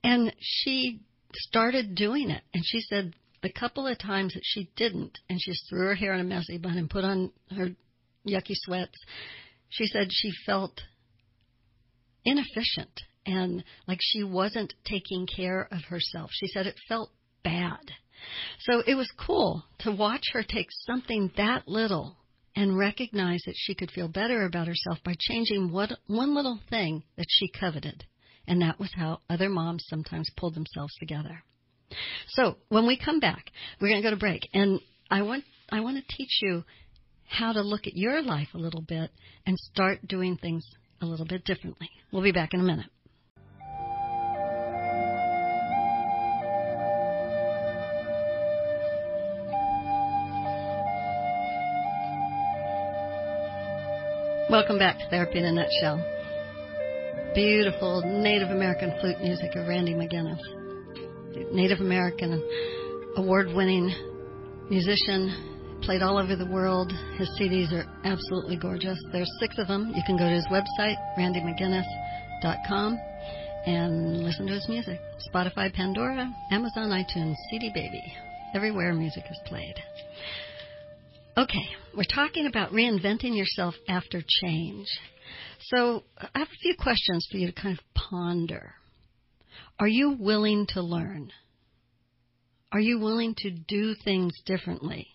And 0.03 0.33
she 0.39 0.99
started 1.33 1.95
doing 1.95 2.29
it. 2.29 2.43
And 2.53 2.63
she 2.65 2.81
said 2.81 3.13
the 3.41 3.51
couple 3.51 3.87
of 3.87 3.97
times 3.97 4.33
that 4.33 4.43
she 4.43 4.69
didn't, 4.75 5.17
and 5.29 5.39
she 5.41 5.51
just 5.51 5.67
threw 5.69 5.87
her 5.87 5.95
hair 5.95 6.13
in 6.13 6.21
a 6.21 6.23
messy 6.23 6.57
bun 6.57 6.77
and 6.77 6.89
put 6.89 7.03
on 7.03 7.31
her 7.55 7.69
yucky 8.27 8.53
sweats, 8.53 8.97
she 9.69 9.85
said 9.87 10.07
she 10.11 10.31
felt 10.45 10.79
inefficient 12.25 13.01
and 13.25 13.63
like 13.87 13.99
she 14.01 14.23
wasn't 14.23 14.73
taking 14.85 15.27
care 15.27 15.67
of 15.71 15.83
herself. 15.89 16.29
She 16.33 16.47
said 16.47 16.67
it 16.67 16.79
felt 16.87 17.11
bad. 17.43 17.79
So 18.61 18.81
it 18.85 18.95
was 18.95 19.11
cool 19.17 19.63
to 19.79 19.91
watch 19.91 20.23
her 20.33 20.43
take 20.43 20.67
something 20.85 21.31
that 21.37 21.67
little 21.67 22.17
and 22.55 22.77
recognize 22.77 23.41
that 23.45 23.55
she 23.57 23.75
could 23.75 23.91
feel 23.91 24.07
better 24.07 24.45
about 24.45 24.67
herself 24.67 24.99
by 25.03 25.15
changing 25.19 25.71
what, 25.71 25.91
one 26.07 26.35
little 26.35 26.59
thing 26.69 27.03
that 27.17 27.25
she 27.29 27.49
coveted. 27.49 28.05
And 28.47 28.61
that 28.61 28.79
was 28.79 28.91
how 28.95 29.21
other 29.29 29.49
moms 29.49 29.85
sometimes 29.87 30.29
pulled 30.37 30.55
themselves 30.55 30.93
together. 30.99 31.43
So 32.29 32.57
when 32.69 32.85
we 32.85 32.97
come 32.97 33.19
back, 33.19 33.45
we're 33.79 33.89
going 33.89 34.01
to 34.01 34.07
go 34.07 34.13
to 34.13 34.19
break. 34.19 34.47
And 34.53 34.79
I 35.09 35.21
want, 35.21 35.43
I 35.71 35.79
want 35.81 35.97
to 35.97 36.15
teach 36.15 36.39
you 36.41 36.63
how 37.27 37.53
to 37.53 37.61
look 37.61 37.87
at 37.87 37.95
your 37.95 38.21
life 38.21 38.49
a 38.53 38.59
little 38.59 38.81
bit 38.81 39.09
and 39.45 39.57
start 39.57 40.07
doing 40.07 40.37
things 40.37 40.65
a 41.03 41.05
little 41.05 41.25
bit 41.25 41.43
differently. 41.43 41.89
We'll 42.11 42.23
be 42.23 42.31
back 42.31 42.53
in 42.53 42.61
a 42.61 42.63
minute. 42.63 42.87
Welcome 54.49 54.77
back 54.77 54.99
to 54.99 55.09
Therapy 55.09 55.39
in 55.39 55.45
a 55.45 55.51
Nutshell. 55.51 55.97
Beautiful 57.33 58.01
Native 58.05 58.49
American 58.49 58.93
flute 59.01 59.19
music 59.19 59.55
of 59.55 59.67
Randy 59.67 59.93
McGinnis. 59.93 60.39
Native 61.51 61.79
American 61.79 62.41
award 63.17 63.47
winning 63.53 63.91
musician, 64.69 65.52
played 65.83 66.01
all 66.01 66.17
over 66.17 66.35
the 66.35 66.45
world. 66.45 66.93
His 67.17 67.29
CDs 67.39 67.73
are 67.73 67.85
absolutely 68.05 68.55
gorgeous. 68.55 68.97
There's 69.11 69.29
six 69.39 69.57
of 69.57 69.67
them. 69.67 69.91
You 69.93 70.01
can 70.05 70.15
go 70.17 70.23
to 70.23 70.35
his 70.35 70.47
website, 70.47 70.95
randymcginnis.com, 71.17 72.99
and 73.65 74.23
listen 74.23 74.47
to 74.47 74.53
his 74.53 74.67
music. 74.69 74.99
Spotify, 75.33 75.73
Pandora, 75.73 76.33
Amazon, 76.51 76.89
iTunes, 76.89 77.35
CD 77.49 77.69
Baby, 77.73 78.01
everywhere 78.55 78.93
music 78.93 79.23
is 79.29 79.39
played. 79.45 79.75
Okay, 81.37 81.67
we're 81.95 82.03
talking 82.03 82.47
about 82.47 82.71
reinventing 82.71 83.35
yourself 83.35 83.75
after 83.89 84.21
change. 84.41 84.87
So 85.59 86.03
I 86.17 86.39
have 86.39 86.47
a 86.47 86.61
few 86.61 86.75
questions 86.79 87.27
for 87.29 87.37
you 87.37 87.47
to 87.47 87.61
kind 87.61 87.77
of 87.77 87.83
ponder. 87.93 88.75
Are 89.79 89.87
you 89.87 90.15
willing 90.17 90.65
to 90.69 90.81
learn? 90.81 91.31
Are 92.71 92.79
you 92.79 92.99
willing 92.99 93.35
to 93.39 93.51
do 93.51 93.95
things 94.05 94.31
differently? 94.45 95.07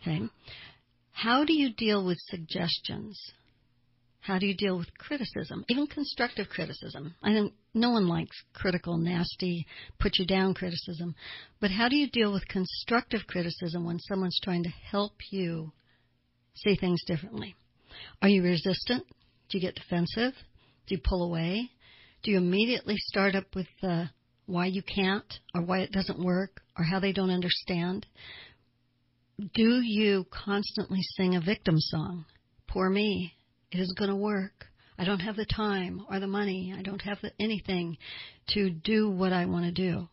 Okay. 0.00 0.20
How 1.12 1.44
do 1.44 1.52
you 1.52 1.72
deal 1.72 2.04
with 2.04 2.18
suggestions? 2.28 3.20
How 4.20 4.38
do 4.38 4.46
you 4.46 4.54
deal 4.54 4.76
with 4.76 4.92
criticism, 4.98 5.64
even 5.68 5.86
constructive 5.86 6.48
criticism? 6.48 7.14
I 7.22 7.32
think 7.32 7.54
no 7.72 7.90
one 7.90 8.08
likes 8.08 8.36
critical, 8.52 8.98
nasty, 8.98 9.66
put 9.98 10.18
you 10.18 10.26
down 10.26 10.54
criticism. 10.54 11.14
But 11.60 11.70
how 11.70 11.88
do 11.88 11.96
you 11.96 12.10
deal 12.10 12.32
with 12.32 12.46
constructive 12.46 13.26
criticism 13.26 13.84
when 13.84 13.98
someone's 14.00 14.38
trying 14.42 14.64
to 14.64 14.68
help 14.68 15.14
you 15.30 15.72
see 16.56 16.76
things 16.76 17.02
differently? 17.06 17.54
Are 18.20 18.28
you 18.28 18.42
resistant? 18.42 19.06
Do 19.48 19.58
you 19.58 19.62
get 19.62 19.76
defensive? 19.76 20.34
Do 20.86 20.94
you 20.94 21.00
pull 21.02 21.24
away? 21.24 21.70
Do 22.22 22.30
you 22.30 22.36
immediately 22.36 22.96
start 22.98 23.34
up 23.34 23.54
with 23.54 23.68
uh, 23.82 24.06
why 24.46 24.66
you 24.66 24.82
can't 24.82 25.38
or 25.54 25.62
why 25.62 25.78
it 25.80 25.92
doesn't 25.92 26.22
work 26.22 26.60
or 26.76 26.84
how 26.84 27.00
they 27.00 27.12
don't 27.12 27.30
understand? 27.30 28.06
Do 29.38 29.80
you 29.80 30.26
constantly 30.30 31.00
sing 31.16 31.36
a 31.36 31.40
victim 31.40 31.76
song? 31.78 32.24
Poor 32.66 32.90
me. 32.90 33.34
It 33.70 33.78
isn't 33.78 33.98
going 33.98 34.10
to 34.10 34.16
work. 34.16 34.66
I 34.98 35.04
don't 35.04 35.20
have 35.20 35.36
the 35.36 35.46
time 35.46 36.04
or 36.10 36.18
the 36.18 36.26
money. 36.26 36.74
I 36.76 36.82
don't 36.82 37.02
have 37.02 37.18
the, 37.22 37.30
anything 37.38 37.98
to 38.48 38.70
do 38.70 39.08
what 39.08 39.32
I 39.32 39.46
want 39.46 39.64
to 39.66 39.70
do. 39.70 40.08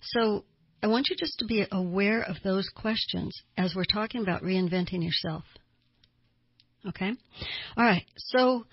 So 0.00 0.44
I 0.82 0.86
want 0.86 1.08
you 1.10 1.16
just 1.16 1.38
to 1.40 1.46
be 1.46 1.66
aware 1.70 2.22
of 2.22 2.36
those 2.42 2.68
questions 2.74 3.38
as 3.58 3.74
we're 3.74 3.84
talking 3.84 4.22
about 4.22 4.42
reinventing 4.42 5.04
yourself. 5.04 5.44
Okay? 6.88 7.12
All 7.76 7.84
right. 7.84 8.04
So 8.16 8.64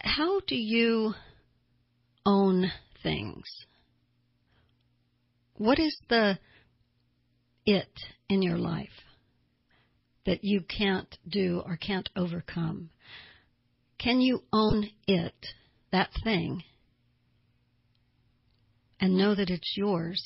how 0.00 0.40
do 0.46 0.56
you 0.56 1.14
own 2.24 2.70
things? 3.02 3.44
What 5.54 5.80
is 5.80 5.96
the 6.08 6.38
it 7.68 7.92
in 8.28 8.42
your 8.42 8.58
life? 8.58 8.88
that 10.28 10.44
you 10.44 10.60
can't 10.60 11.16
do 11.26 11.62
or 11.64 11.78
can't 11.78 12.10
overcome? 12.14 12.90
Can 13.98 14.20
you 14.20 14.42
own 14.52 14.90
it, 15.06 15.34
that 15.90 16.10
thing, 16.22 16.62
and 19.00 19.16
know 19.16 19.34
that 19.34 19.48
it's 19.48 19.72
yours 19.74 20.22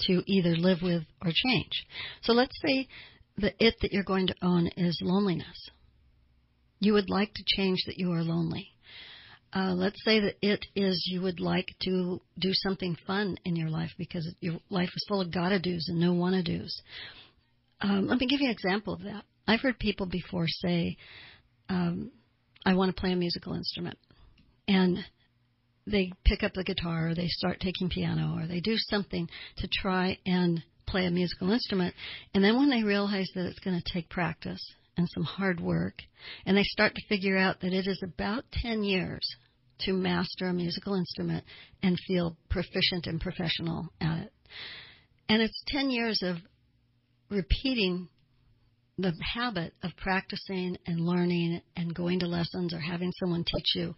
to 0.00 0.22
either 0.26 0.56
live 0.56 0.78
with 0.82 1.02
or 1.22 1.30
change? 1.30 1.86
So 2.22 2.32
let's 2.32 2.56
say 2.66 2.88
the 3.36 3.52
it 3.62 3.74
that 3.82 3.92
you're 3.92 4.02
going 4.02 4.28
to 4.28 4.34
own 4.40 4.68
is 4.78 4.98
loneliness. 5.02 5.68
You 6.80 6.94
would 6.94 7.10
like 7.10 7.34
to 7.34 7.44
change 7.46 7.80
that 7.86 7.98
you 7.98 8.10
are 8.12 8.22
lonely. 8.22 8.68
Uh, 9.52 9.72
let's 9.72 10.02
say 10.04 10.20
that 10.20 10.36
it 10.42 10.64
is 10.74 11.08
you 11.10 11.22
would 11.22 11.40
like 11.40 11.74
to 11.80 12.20
do 12.38 12.50
something 12.52 12.96
fun 13.06 13.36
in 13.44 13.56
your 13.56 13.70
life 13.70 13.90
because 13.96 14.30
your 14.40 14.58
life 14.68 14.90
is 14.94 15.04
full 15.08 15.20
of 15.20 15.32
gotta 15.32 15.58
do's 15.58 15.86
and 15.88 15.98
no 15.98 16.12
wanna 16.12 16.42
do's. 16.42 16.82
Um, 17.80 18.08
let 18.08 18.20
me 18.20 18.26
give 18.26 18.40
you 18.40 18.48
an 18.48 18.52
example 18.52 18.92
of 18.92 19.02
that. 19.04 19.24
I've 19.46 19.60
heard 19.60 19.78
people 19.78 20.06
before 20.06 20.46
say, 20.48 20.96
um, 21.68 22.10
I 22.66 22.74
want 22.74 22.94
to 22.94 23.00
play 23.00 23.12
a 23.12 23.16
musical 23.16 23.54
instrument. 23.54 23.98
And 24.66 24.98
they 25.86 26.12
pick 26.24 26.42
up 26.42 26.52
the 26.52 26.64
guitar 26.64 27.08
or 27.08 27.14
they 27.14 27.28
start 27.28 27.60
taking 27.60 27.88
piano 27.88 28.38
or 28.38 28.46
they 28.46 28.60
do 28.60 28.74
something 28.76 29.28
to 29.56 29.68
try 29.80 30.18
and 30.26 30.62
play 30.86 31.06
a 31.06 31.10
musical 31.10 31.50
instrument. 31.50 31.94
And 32.34 32.44
then 32.44 32.56
when 32.56 32.68
they 32.68 32.82
realize 32.82 33.30
that 33.34 33.46
it's 33.46 33.58
going 33.60 33.80
to 33.80 33.92
take 33.92 34.10
practice 34.10 34.60
and 34.98 35.08
some 35.14 35.22
hard 35.22 35.60
work, 35.60 36.02
and 36.44 36.56
they 36.56 36.64
start 36.64 36.94
to 36.94 37.06
figure 37.08 37.38
out 37.38 37.60
that 37.60 37.72
it 37.72 37.86
is 37.86 38.02
about 38.02 38.44
10 38.52 38.82
years 38.82 39.22
to 39.80 39.92
master 39.92 40.46
a 40.46 40.52
musical 40.52 40.94
instrument 40.94 41.44
and 41.82 41.96
feel 42.06 42.36
proficient 42.50 43.06
and 43.06 43.20
professional 43.20 43.88
at 44.00 44.24
it. 44.24 44.32
And 45.28 45.40
it's 45.40 45.62
10 45.68 45.90
years 45.90 46.20
of 46.22 46.36
repeating 47.30 48.08
the 48.98 49.12
habit 49.34 49.72
of 49.84 49.92
practicing 49.96 50.76
and 50.86 51.00
learning 51.00 51.62
and 51.76 51.94
going 51.94 52.18
to 52.18 52.26
lessons 52.26 52.74
or 52.74 52.80
having 52.80 53.12
someone 53.20 53.44
teach 53.44 53.76
you. 53.76 53.94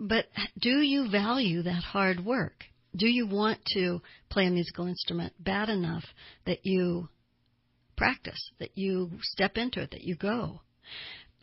But 0.00 0.26
do 0.58 0.80
you 0.80 1.08
value 1.08 1.62
that 1.62 1.84
hard 1.84 2.24
work? 2.24 2.64
Do 2.96 3.06
you 3.06 3.28
want 3.28 3.60
to 3.74 4.02
play 4.28 4.46
a 4.46 4.50
musical 4.50 4.88
instrument 4.88 5.32
bad 5.38 5.68
enough 5.68 6.02
that 6.46 6.66
you 6.66 7.08
practice, 7.96 8.50
that 8.58 8.76
you 8.76 9.10
step 9.22 9.56
into 9.56 9.80
it, 9.80 9.90
that 9.90 10.02
you 10.02 10.16
go? 10.16 10.60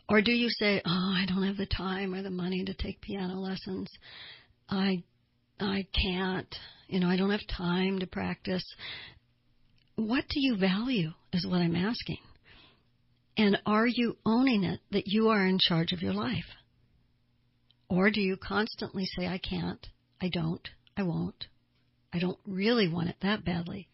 Or 0.08 0.20
do 0.22 0.32
you 0.32 0.48
say, 0.50 0.82
"Oh, 0.84 1.14
I 1.16 1.24
don't 1.26 1.46
have 1.46 1.56
the 1.56 1.66
time 1.66 2.14
or 2.14 2.22
the 2.22 2.30
money 2.30 2.64
to 2.64 2.74
take 2.74 3.00
piano 3.00 3.38
lessons. 3.40 3.88
I 4.68 5.02
I 5.60 5.86
can't. 5.92 6.54
You 6.88 7.00
know, 7.00 7.08
I 7.08 7.16
don't 7.16 7.30
have 7.30 7.46
time 7.46 8.00
to 8.00 8.06
practice." 8.06 8.64
what 10.06 10.24
do 10.28 10.40
you 10.40 10.56
value 10.56 11.12
is 11.32 11.46
what 11.46 11.60
I'm 11.60 11.76
asking. 11.76 12.18
And 13.36 13.58
are 13.66 13.86
you 13.86 14.16
owning 14.26 14.64
it 14.64 14.80
that 14.90 15.06
you 15.06 15.28
are 15.28 15.46
in 15.46 15.58
charge 15.60 15.92
of 15.92 16.02
your 16.02 16.12
life? 16.12 16.44
Or 17.88 18.10
do 18.10 18.20
you 18.20 18.36
constantly 18.36 19.06
say, 19.06 19.26
I 19.26 19.38
can't, 19.38 19.84
I 20.20 20.28
don't, 20.28 20.66
I 20.96 21.02
won't, 21.02 21.46
I 22.12 22.18
don't 22.18 22.38
really 22.46 22.88
want 22.88 23.08
it 23.08 23.16
that 23.22 23.44
badly? 23.44 23.88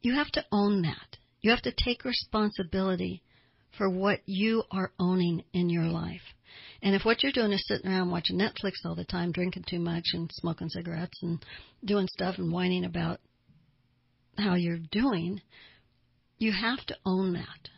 You 0.00 0.14
have 0.14 0.30
to 0.32 0.44
own 0.50 0.82
that. 0.82 1.18
You 1.42 1.50
have 1.50 1.62
to 1.62 1.74
take 1.84 2.04
responsibility 2.04 3.22
for 3.76 3.90
what 3.90 4.20
you 4.26 4.62
are 4.70 4.92
owning 4.98 5.44
in 5.52 5.68
your 5.68 5.84
life. 5.84 6.22
And 6.82 6.94
if 6.94 7.04
what 7.04 7.22
you're 7.22 7.32
doing 7.32 7.52
is 7.52 7.66
sitting 7.66 7.90
around 7.90 8.10
watching 8.10 8.38
Netflix 8.38 8.72
all 8.84 8.94
the 8.94 9.04
time, 9.04 9.32
drinking 9.32 9.64
too 9.68 9.78
much 9.78 10.04
and 10.12 10.30
smoking 10.34 10.68
cigarettes 10.68 11.18
and 11.22 11.44
doing 11.84 12.06
stuff 12.12 12.36
and 12.38 12.52
whining 12.52 12.84
about 12.84 13.20
how 14.38 14.54
you're 14.54 14.78
doing, 14.90 15.40
you 16.38 16.52
have 16.52 16.84
to 16.86 16.96
own 17.04 17.32
that. 17.34 17.68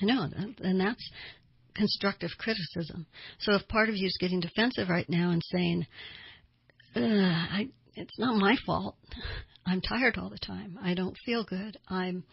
I 0.00 0.04
know, 0.04 0.28
and 0.60 0.80
that's 0.80 1.10
constructive 1.74 2.30
criticism. 2.38 3.06
So 3.38 3.54
if 3.54 3.68
part 3.68 3.88
of 3.88 3.96
you 3.96 4.06
is 4.06 4.16
getting 4.20 4.40
defensive 4.40 4.88
right 4.88 5.08
now 5.08 5.30
and 5.30 5.42
saying, 5.52 5.86
I, 6.94 7.68
it's 7.94 8.18
not 8.18 8.38
my 8.38 8.56
fault. 8.64 8.96
I'm 9.66 9.80
tired 9.80 10.16
all 10.16 10.30
the 10.30 10.38
time. 10.38 10.78
I 10.82 10.94
don't 10.94 11.16
feel 11.24 11.44
good. 11.44 11.76
I'm 11.88 12.24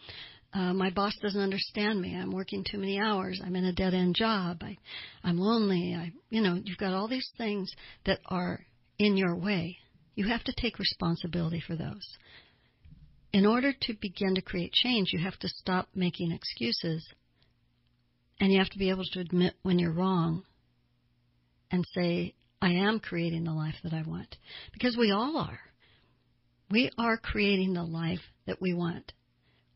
uh, 0.54 0.72
my 0.72 0.90
boss 0.90 1.12
doesn't 1.20 1.40
understand 1.40 2.00
me. 2.00 2.14
I'm 2.14 2.30
working 2.30 2.64
too 2.64 2.78
many 2.78 3.00
hours. 3.00 3.40
I'm 3.44 3.56
in 3.56 3.64
a 3.64 3.72
dead 3.72 3.92
end 3.92 4.14
job. 4.14 4.62
I, 4.62 4.78
I'm 5.24 5.36
lonely. 5.36 5.96
I, 5.98 6.12
you 6.30 6.40
know, 6.42 6.60
you've 6.62 6.78
got 6.78 6.94
all 6.94 7.08
these 7.08 7.28
things 7.36 7.72
that 8.06 8.20
are 8.26 8.60
in 8.96 9.16
your 9.16 9.34
way. 9.34 9.78
You 10.14 10.28
have 10.28 10.44
to 10.44 10.54
take 10.56 10.78
responsibility 10.78 11.60
for 11.66 11.74
those. 11.74 12.06
In 13.32 13.46
order 13.46 13.72
to 13.72 13.94
begin 14.00 14.36
to 14.36 14.42
create 14.42 14.72
change, 14.72 15.08
you 15.12 15.18
have 15.24 15.36
to 15.40 15.48
stop 15.48 15.88
making 15.92 16.30
excuses 16.30 17.04
and 18.38 18.52
you 18.52 18.60
have 18.60 18.70
to 18.70 18.78
be 18.78 18.90
able 18.90 19.04
to 19.12 19.20
admit 19.20 19.54
when 19.64 19.80
you're 19.80 19.92
wrong 19.92 20.44
and 21.72 21.84
say, 21.94 22.34
I 22.62 22.74
am 22.74 23.00
creating 23.00 23.42
the 23.42 23.52
life 23.52 23.74
that 23.82 23.92
I 23.92 24.02
want. 24.06 24.36
Because 24.72 24.96
we 24.96 25.10
all 25.10 25.36
are. 25.36 25.58
We 26.74 26.90
are 26.98 27.16
creating 27.16 27.74
the 27.74 27.84
life 27.84 28.32
that 28.48 28.60
we 28.60 28.74
want. 28.74 29.12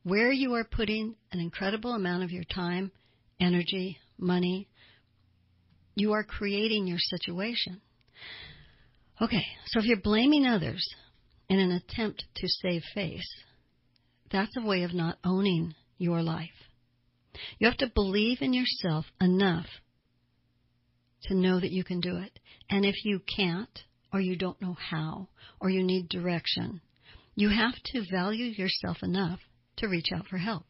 Where 0.03 0.33
you 0.33 0.55
are 0.55 0.65
putting 0.65 1.15
an 1.31 1.39
incredible 1.39 1.93
amount 1.93 2.25
of 2.25 2.33
your 2.33 2.43
time, 2.43 2.91
energy, 3.39 3.99
money, 4.19 4.67
you 5.95 6.11
are 6.11 6.25
creating 6.25 6.89
your 6.89 6.99
situation. 6.99 7.81
Okay, 9.23 9.45
so 9.67 9.79
if 9.79 9.87
you're 9.87 10.01
blaming 10.01 10.45
others 10.45 10.85
in 11.49 11.61
an 11.61 11.71
attempt 11.71 12.25
to 12.35 12.49
save 12.49 12.83
face, 12.93 13.33
that's 14.33 14.57
a 14.57 14.67
way 14.67 14.83
of 14.83 14.93
not 14.93 15.19
owning 15.23 15.77
your 15.99 16.21
life. 16.21 16.49
You 17.61 17.69
have 17.69 17.79
to 17.79 17.93
believe 17.95 18.39
in 18.41 18.53
yourself 18.53 19.05
enough 19.21 19.67
to 21.27 21.37
know 21.37 21.61
that 21.61 21.71
you 21.71 21.85
can 21.85 22.01
do 22.01 22.17
it. 22.17 22.41
And 22.69 22.85
if 22.85 23.05
you 23.05 23.21
can't, 23.21 23.85
or 24.13 24.19
you 24.19 24.35
don't 24.35 24.61
know 24.61 24.77
how, 24.91 25.29
or 25.61 25.71
you 25.71 25.85
need 25.85 26.09
direction, 26.09 26.81
you 27.39 27.51
have 27.51 27.75
to 27.85 28.03
value 28.11 28.47
yourself 28.47 28.97
enough 29.01 29.39
to 29.77 29.87
reach 29.87 30.09
out 30.13 30.27
for 30.27 30.39
help. 30.39 30.65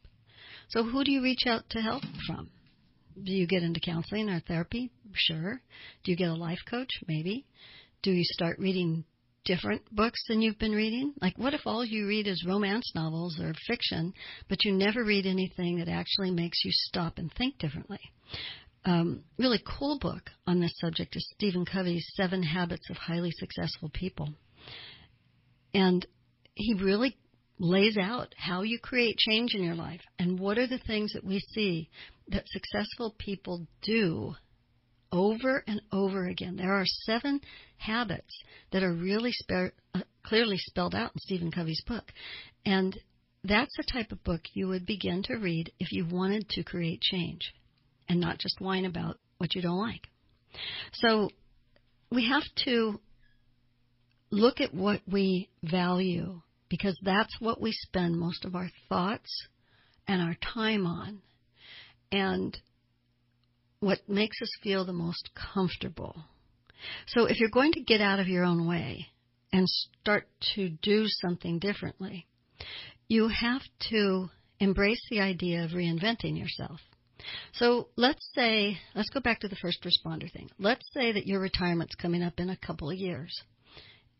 So, 0.68 0.84
who 0.84 1.02
do 1.02 1.10
you 1.10 1.22
reach 1.22 1.46
out 1.46 1.62
to 1.70 1.80
help 1.80 2.02
from? 2.26 2.50
Do 3.24 3.32
you 3.32 3.46
get 3.46 3.62
into 3.62 3.80
counseling 3.80 4.28
or 4.28 4.40
therapy? 4.40 4.90
Sure. 5.14 5.62
Do 6.04 6.10
you 6.10 6.16
get 6.16 6.28
a 6.28 6.34
life 6.34 6.58
coach? 6.68 6.90
Maybe. 7.06 7.46
Do 8.02 8.10
you 8.10 8.22
start 8.22 8.58
reading 8.58 9.04
different 9.46 9.82
books 9.90 10.22
than 10.28 10.42
you've 10.42 10.58
been 10.58 10.72
reading? 10.72 11.14
Like, 11.22 11.38
what 11.38 11.54
if 11.54 11.62
all 11.64 11.86
you 11.86 12.06
read 12.06 12.26
is 12.26 12.44
romance 12.46 12.92
novels 12.94 13.40
or 13.40 13.54
fiction, 13.66 14.12
but 14.50 14.62
you 14.66 14.72
never 14.74 15.02
read 15.02 15.24
anything 15.24 15.78
that 15.78 15.88
actually 15.88 16.32
makes 16.32 16.66
you 16.66 16.70
stop 16.70 17.16
and 17.16 17.32
think 17.32 17.56
differently? 17.56 18.00
Um, 18.84 19.24
really 19.38 19.62
cool 19.66 19.98
book 19.98 20.28
on 20.46 20.60
this 20.60 20.74
subject 20.76 21.16
is 21.16 21.26
Stephen 21.34 21.64
Covey's 21.64 22.06
Seven 22.14 22.42
Habits 22.42 22.90
of 22.90 22.98
Highly 22.98 23.30
Successful 23.30 23.88
People. 23.94 24.34
And 25.72 26.06
he 26.58 26.74
really 26.74 27.16
lays 27.58 27.96
out 27.96 28.34
how 28.36 28.62
you 28.62 28.78
create 28.78 29.16
change 29.16 29.54
in 29.54 29.62
your 29.62 29.74
life 29.74 30.00
and 30.18 30.38
what 30.38 30.58
are 30.58 30.66
the 30.66 30.80
things 30.86 31.12
that 31.12 31.24
we 31.24 31.40
see 31.54 31.88
that 32.28 32.44
successful 32.48 33.14
people 33.18 33.66
do 33.82 34.34
over 35.10 35.64
and 35.66 35.80
over 35.92 36.26
again. 36.26 36.56
There 36.56 36.74
are 36.74 36.84
seven 36.84 37.40
habits 37.78 38.34
that 38.72 38.82
are 38.82 38.92
really 38.92 39.32
spe- 39.32 39.72
uh, 39.94 40.00
clearly 40.24 40.58
spelled 40.58 40.94
out 40.94 41.12
in 41.14 41.20
Stephen 41.20 41.50
Covey's 41.50 41.82
book. 41.86 42.12
And 42.66 42.98
that's 43.44 43.74
the 43.76 43.84
type 43.90 44.12
of 44.12 44.22
book 44.24 44.42
you 44.52 44.68
would 44.68 44.84
begin 44.84 45.22
to 45.24 45.36
read 45.36 45.72
if 45.78 45.92
you 45.92 46.06
wanted 46.06 46.48
to 46.50 46.64
create 46.64 47.00
change 47.00 47.54
and 48.08 48.20
not 48.20 48.38
just 48.38 48.60
whine 48.60 48.84
about 48.84 49.16
what 49.38 49.54
you 49.54 49.62
don't 49.62 49.78
like. 49.78 50.08
So 50.92 51.30
we 52.10 52.28
have 52.28 52.44
to 52.64 53.00
look 54.30 54.60
at 54.60 54.74
what 54.74 55.00
we 55.10 55.48
value 55.62 56.42
because 56.68 56.98
that's 57.02 57.36
what 57.40 57.60
we 57.60 57.72
spend 57.72 58.18
most 58.18 58.44
of 58.44 58.54
our 58.54 58.70
thoughts 58.88 59.48
and 60.06 60.22
our 60.22 60.36
time 60.54 60.86
on. 60.86 61.20
And 62.10 62.56
what 63.80 64.08
makes 64.08 64.40
us 64.42 64.50
feel 64.62 64.84
the 64.84 64.92
most 64.92 65.30
comfortable. 65.54 66.16
So 67.06 67.26
if 67.26 67.38
you're 67.38 67.50
going 67.50 67.72
to 67.72 67.82
get 67.82 68.00
out 68.00 68.20
of 68.20 68.28
your 68.28 68.44
own 68.44 68.66
way 68.66 69.06
and 69.52 69.68
start 69.68 70.28
to 70.54 70.70
do 70.82 71.04
something 71.06 71.58
differently, 71.58 72.26
you 73.08 73.28
have 73.28 73.62
to 73.90 74.30
embrace 74.60 75.02
the 75.10 75.20
idea 75.20 75.64
of 75.64 75.70
reinventing 75.70 76.38
yourself. 76.38 76.80
So 77.52 77.88
let's 77.96 78.26
say, 78.34 78.78
let's 78.94 79.10
go 79.10 79.20
back 79.20 79.40
to 79.40 79.48
the 79.48 79.56
first 79.56 79.84
responder 79.84 80.30
thing. 80.32 80.50
Let's 80.58 80.86
say 80.92 81.12
that 81.12 81.26
your 81.26 81.40
retirement's 81.40 81.94
coming 81.94 82.22
up 82.22 82.38
in 82.38 82.50
a 82.50 82.56
couple 82.56 82.90
of 82.90 82.96
years 82.96 83.42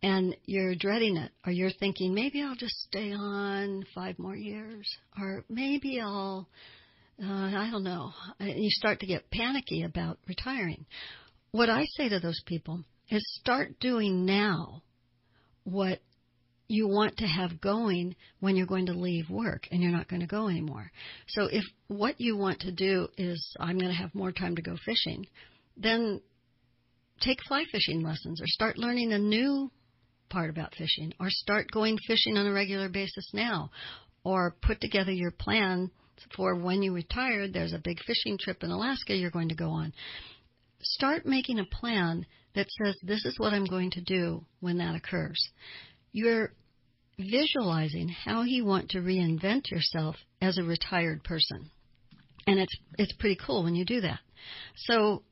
and 0.02 0.36
you're 0.44 0.74
dreading 0.74 1.16
it 1.16 1.32
or 1.44 1.52
you're 1.52 1.72
thinking 1.78 2.14
maybe 2.14 2.42
I'll 2.42 2.54
just 2.54 2.76
stay 2.82 3.12
on 3.12 3.84
five 3.94 4.18
more 4.18 4.36
years 4.36 4.88
or 5.20 5.44
maybe 5.48 6.00
I'll 6.00 6.48
uh, 7.20 7.26
I 7.26 7.68
don't 7.70 7.82
know. 7.82 8.12
And 8.38 8.62
you 8.62 8.70
start 8.70 9.00
to 9.00 9.06
get 9.06 9.30
panicky 9.30 9.82
about 9.82 10.18
retiring. 10.28 10.86
What 11.50 11.68
I 11.68 11.84
say 11.96 12.08
to 12.08 12.20
those 12.20 12.40
people 12.46 12.84
is 13.10 13.22
start 13.40 13.80
doing 13.80 14.24
now 14.24 14.82
what 15.64 15.98
you 16.68 16.86
want 16.86 17.16
to 17.16 17.26
have 17.26 17.60
going 17.60 18.14
when 18.40 18.54
you're 18.54 18.66
going 18.66 18.86
to 18.86 18.92
leave 18.92 19.28
work 19.30 19.66
and 19.70 19.82
you're 19.82 19.90
not 19.90 20.06
going 20.06 20.20
to 20.20 20.26
go 20.26 20.48
anymore. 20.48 20.90
So 21.28 21.48
if 21.50 21.64
what 21.88 22.20
you 22.20 22.36
want 22.36 22.60
to 22.60 22.72
do 22.72 23.08
is 23.16 23.56
I'm 23.58 23.78
going 23.78 23.90
to 23.90 23.96
have 23.96 24.14
more 24.14 24.32
time 24.32 24.54
to 24.56 24.62
go 24.62 24.76
fishing, 24.84 25.26
then 25.76 26.20
take 27.20 27.38
fly 27.48 27.64
fishing 27.72 28.02
lessons 28.02 28.40
or 28.40 28.46
start 28.46 28.78
learning 28.78 29.12
a 29.12 29.18
new 29.18 29.70
part 30.28 30.50
about 30.50 30.74
fishing 30.74 31.12
or 31.20 31.28
start 31.30 31.70
going 31.70 31.98
fishing 32.06 32.36
on 32.36 32.46
a 32.46 32.52
regular 32.52 32.88
basis 32.88 33.30
now 33.32 33.70
or 34.24 34.56
put 34.62 34.80
together 34.80 35.12
your 35.12 35.30
plan 35.30 35.90
for 36.36 36.54
when 36.56 36.82
you 36.82 36.92
retire, 36.92 37.48
there's 37.48 37.72
a 37.72 37.80
big 37.82 37.98
fishing 38.04 38.38
trip 38.38 38.62
in 38.62 38.70
Alaska 38.70 39.14
you're 39.14 39.30
going 39.30 39.48
to 39.50 39.54
go 39.54 39.70
on. 39.70 39.92
Start 40.82 41.26
making 41.26 41.58
a 41.58 41.64
plan 41.64 42.26
that 42.54 42.66
says, 42.82 42.96
this 43.02 43.24
is 43.24 43.34
what 43.38 43.52
I'm 43.52 43.66
going 43.66 43.90
to 43.92 44.00
do 44.00 44.44
when 44.60 44.78
that 44.78 44.94
occurs. 44.94 45.40
You're 46.12 46.52
visualizing 47.18 48.08
how 48.08 48.42
you 48.42 48.64
want 48.64 48.90
to 48.90 48.98
reinvent 48.98 49.70
yourself 49.70 50.16
as 50.40 50.58
a 50.58 50.62
retired 50.62 51.24
person. 51.24 51.70
And 52.46 52.58
it's, 52.58 52.76
it's 52.96 53.12
pretty 53.14 53.38
cool 53.44 53.64
when 53.64 53.74
you 53.74 53.84
do 53.84 54.00
that. 54.00 54.20
So, 54.76 55.22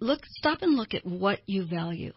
look, 0.00 0.20
stop 0.38 0.62
and 0.62 0.76
look 0.76 0.94
at 0.94 1.06
what 1.06 1.40
you 1.46 1.66
value. 1.66 2.12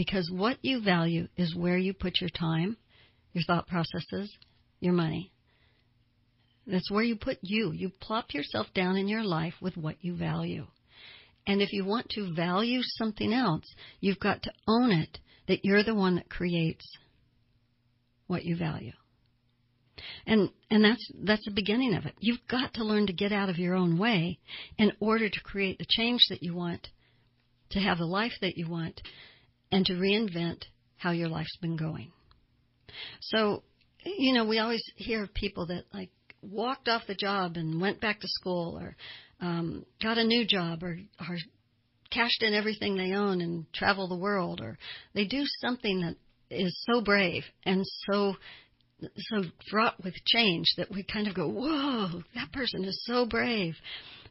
Because 0.00 0.30
what 0.32 0.56
you 0.62 0.80
value 0.82 1.28
is 1.36 1.54
where 1.54 1.76
you 1.76 1.92
put 1.92 2.22
your 2.22 2.30
time, 2.30 2.78
your 3.34 3.44
thought 3.46 3.66
processes, 3.66 4.34
your 4.80 4.94
money. 4.94 5.30
That's 6.66 6.90
where 6.90 7.04
you 7.04 7.16
put 7.16 7.36
you. 7.42 7.72
You 7.72 7.90
plop 8.00 8.32
yourself 8.32 8.68
down 8.74 8.96
in 8.96 9.08
your 9.08 9.22
life 9.22 9.52
with 9.60 9.76
what 9.76 9.96
you 10.00 10.16
value. 10.16 10.66
And 11.46 11.60
if 11.60 11.74
you 11.74 11.84
want 11.84 12.08
to 12.12 12.32
value 12.32 12.80
something 12.82 13.30
else, 13.30 13.66
you've 14.00 14.18
got 14.18 14.42
to 14.44 14.52
own 14.66 14.90
it 14.90 15.18
that 15.48 15.66
you're 15.66 15.84
the 15.84 15.94
one 15.94 16.14
that 16.14 16.30
creates 16.30 16.86
what 18.26 18.42
you 18.42 18.56
value. 18.56 18.92
And 20.26 20.48
and 20.70 20.82
that's 20.82 21.12
that's 21.22 21.44
the 21.44 21.50
beginning 21.50 21.92
of 21.92 22.06
it. 22.06 22.14
You've 22.20 22.46
got 22.48 22.72
to 22.74 22.84
learn 22.84 23.06
to 23.08 23.12
get 23.12 23.32
out 23.32 23.50
of 23.50 23.58
your 23.58 23.74
own 23.74 23.98
way 23.98 24.38
in 24.78 24.92
order 24.98 25.28
to 25.28 25.40
create 25.42 25.76
the 25.76 25.84
change 25.86 26.22
that 26.30 26.42
you 26.42 26.54
want, 26.54 26.88
to 27.72 27.80
have 27.80 27.98
the 27.98 28.06
life 28.06 28.32
that 28.40 28.56
you 28.56 28.66
want, 28.66 29.02
and 29.72 29.84
to 29.86 29.94
reinvent 29.94 30.62
how 30.96 31.10
your 31.10 31.28
life's 31.28 31.56
been 31.60 31.76
going. 31.76 32.12
So, 33.20 33.62
you 34.04 34.34
know, 34.34 34.44
we 34.44 34.58
always 34.58 34.82
hear 34.96 35.24
of 35.24 35.34
people 35.34 35.66
that 35.66 35.84
like 35.92 36.10
walked 36.42 36.88
off 36.88 37.02
the 37.06 37.14
job 37.14 37.56
and 37.56 37.80
went 37.80 38.00
back 38.00 38.20
to 38.20 38.28
school 38.28 38.78
or 38.80 38.96
um, 39.40 39.84
got 40.02 40.18
a 40.18 40.24
new 40.24 40.46
job 40.46 40.82
or, 40.82 40.98
or 41.20 41.36
cashed 42.10 42.42
in 42.42 42.54
everything 42.54 42.96
they 42.96 43.12
own 43.12 43.40
and 43.40 43.72
travel 43.72 44.08
the 44.08 44.16
world 44.16 44.60
or 44.60 44.78
they 45.14 45.24
do 45.24 45.42
something 45.60 46.00
that 46.00 46.16
is 46.50 46.76
so 46.90 47.00
brave 47.00 47.44
and 47.64 47.84
so 48.10 48.34
so 49.16 49.42
fraught 49.70 50.02
with 50.04 50.14
change 50.26 50.66
that 50.76 50.90
we 50.90 51.02
kind 51.02 51.26
of 51.26 51.34
go, 51.34 51.48
whoa, 51.48 52.22
that 52.34 52.52
person 52.52 52.84
is 52.84 53.02
so 53.04 53.26
brave. 53.26 53.74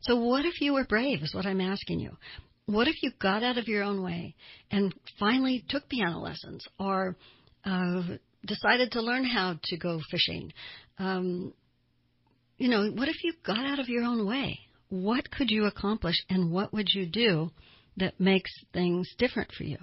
So 0.02 0.18
what 0.18 0.46
if 0.46 0.62
you 0.62 0.74
were 0.74 0.86
brave 0.86 1.24
is 1.24 1.34
what 1.34 1.46
I'm 1.46 1.62
asking 1.62 2.00
you. 2.00 2.18
What 2.70 2.88
if 2.88 3.02
you 3.02 3.12
got 3.20 3.44
out 3.44 3.58
of 3.58 3.68
your 3.68 3.84
own 3.84 4.04
way 4.04 4.36
and 4.70 4.94
finally 5.20 5.64
took 5.70 5.90
piano 5.90 6.20
lessons 6.20 6.66
or 6.80 7.16
uh, 7.66 8.04
decided 8.46 8.92
to 8.92 9.02
learn 9.02 9.26
how 9.26 9.60
to 9.64 9.78
go 9.78 10.00
fishing 10.12 10.52
um, 11.00 11.54
you 12.60 12.68
know, 12.68 12.92
what 12.92 13.08
if 13.08 13.24
you 13.24 13.34
got 13.46 13.66
out 13.66 13.80
of 13.80 13.88
your 13.88 14.04
own 14.04 14.28
way? 14.28 14.60
What 14.90 15.32
could 15.32 15.50
you 15.50 15.66
accomplish 15.66 16.16
and 16.30 16.52
what 16.52 16.74
would 16.74 16.90
you 16.94 17.06
do 17.06 17.52
that 17.98 18.20
makes 18.20 18.52
things 18.74 19.10
different 19.18 19.52
for 19.58 19.64
you? 19.64 19.78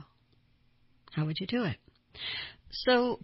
How 1.13 1.25
would 1.25 1.39
you 1.41 1.47
do 1.47 1.65
it? 1.65 1.77
So 2.71 3.19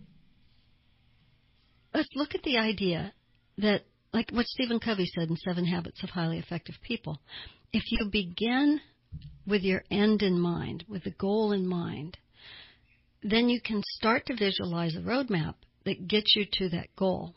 let's 1.93 2.09
look 2.15 2.35
at 2.35 2.43
the 2.43 2.59
idea 2.59 3.13
that, 3.59 3.83
like 4.13 4.31
what 4.31 4.47
Stephen 4.47 4.81
Covey 4.81 5.07
said 5.07 5.29
in 5.29 5.37
Seven 5.37 5.67
Habits 5.67 6.03
of 6.03 6.09
Highly 6.09 6.39
Effective 6.39 6.77
People, 6.83 7.21
if 7.73 7.83
you 7.91 8.09
begin 8.11 8.81
with 9.47 9.63
your 9.63 9.85
end 9.91 10.23
in 10.23 10.39
mind, 10.39 10.85
with 10.89 11.05
the 11.05 11.11
goal 11.11 11.53
in 11.53 11.67
mind, 11.67 12.19
then 13.23 13.49
you 13.49 13.61
can 13.61 13.83
start 13.97 14.27
to 14.27 14.37
visualize 14.37 14.97
a 14.97 15.01
roadmap 15.01 15.55
that 15.85 16.09
gets 16.09 16.35
you 16.37 16.47
to 16.53 16.69
that 16.71 16.95
goal. 16.97 17.35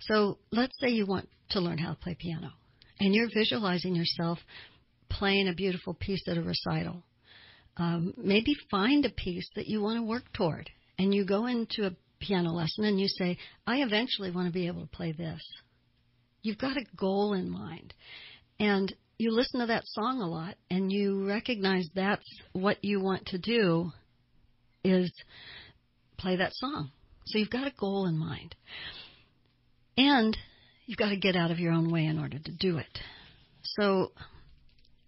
So 0.00 0.38
let's 0.50 0.78
say 0.80 0.88
you 0.88 1.06
want 1.06 1.28
to 1.50 1.60
learn 1.60 1.78
how 1.78 1.90
to 1.90 1.98
play 1.98 2.16
piano 2.18 2.52
and 3.00 3.14
you're 3.14 3.28
visualizing 3.32 3.94
yourself 3.94 4.38
playing 5.10 5.48
a 5.48 5.54
beautiful 5.54 5.94
piece 5.94 6.22
at 6.28 6.38
a 6.38 6.42
recital. 6.42 7.02
Um, 7.76 8.14
maybe 8.16 8.54
find 8.70 9.04
a 9.04 9.10
piece 9.10 9.48
that 9.56 9.66
you 9.66 9.82
want 9.82 9.98
to 9.98 10.02
work 10.02 10.32
toward 10.32 10.70
and 10.98 11.12
you 11.12 11.24
go 11.24 11.46
into 11.46 11.86
a 11.86 11.96
piano 12.20 12.52
lesson 12.52 12.84
and 12.84 13.00
you 13.00 13.08
say, 13.08 13.36
I 13.66 13.78
eventually 13.78 14.30
want 14.30 14.46
to 14.46 14.52
be 14.52 14.66
able 14.66 14.82
to 14.82 14.96
play 14.96 15.12
this. 15.12 15.42
You've 16.42 16.58
got 16.58 16.76
a 16.76 16.84
goal 16.96 17.32
in 17.32 17.50
mind. 17.50 17.94
And 18.60 18.94
you 19.24 19.32
listen 19.32 19.60
to 19.60 19.66
that 19.66 19.86
song 19.86 20.20
a 20.20 20.28
lot 20.28 20.54
and 20.70 20.92
you 20.92 21.26
recognize 21.26 21.88
that's 21.94 22.28
what 22.52 22.76
you 22.84 23.00
want 23.00 23.24
to 23.24 23.38
do 23.38 23.90
is 24.84 25.10
play 26.18 26.36
that 26.36 26.52
song. 26.52 26.90
So 27.24 27.38
you've 27.38 27.48
got 27.48 27.66
a 27.66 27.72
goal 27.80 28.06
in 28.06 28.18
mind. 28.18 28.54
And 29.96 30.36
you've 30.84 30.98
got 30.98 31.08
to 31.08 31.16
get 31.16 31.36
out 31.36 31.50
of 31.50 31.58
your 31.58 31.72
own 31.72 31.90
way 31.90 32.04
in 32.04 32.18
order 32.18 32.38
to 32.38 32.52
do 32.52 32.76
it. 32.76 32.98
So 33.62 34.12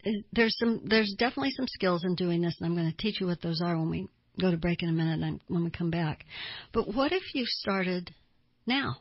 uh, 0.07 0.11
there's 0.33 0.57
some 0.59 0.81
there's 0.85 1.14
definitely 1.18 1.50
some 1.50 1.66
skills 1.68 2.02
in 2.02 2.14
doing 2.14 2.40
this 2.40 2.57
and 2.59 2.66
I'm 2.66 2.74
going 2.74 2.90
to 2.90 2.96
teach 2.96 3.20
you 3.20 3.26
what 3.26 3.42
those 3.42 3.61
are 3.61 3.76
when 3.76 3.90
we 3.90 4.09
go 4.40 4.50
to 4.50 4.57
break 4.57 4.83
in 4.83 4.88
a 4.88 4.92
minute 4.92 5.20
and 5.20 5.42
when 5.48 5.62
we 5.62 5.70
come 5.70 5.90
back. 5.90 6.24
But 6.72 6.94
what 6.94 7.12
if 7.12 7.35
you 7.35 7.44
started 7.44 8.14
now? 8.66 8.96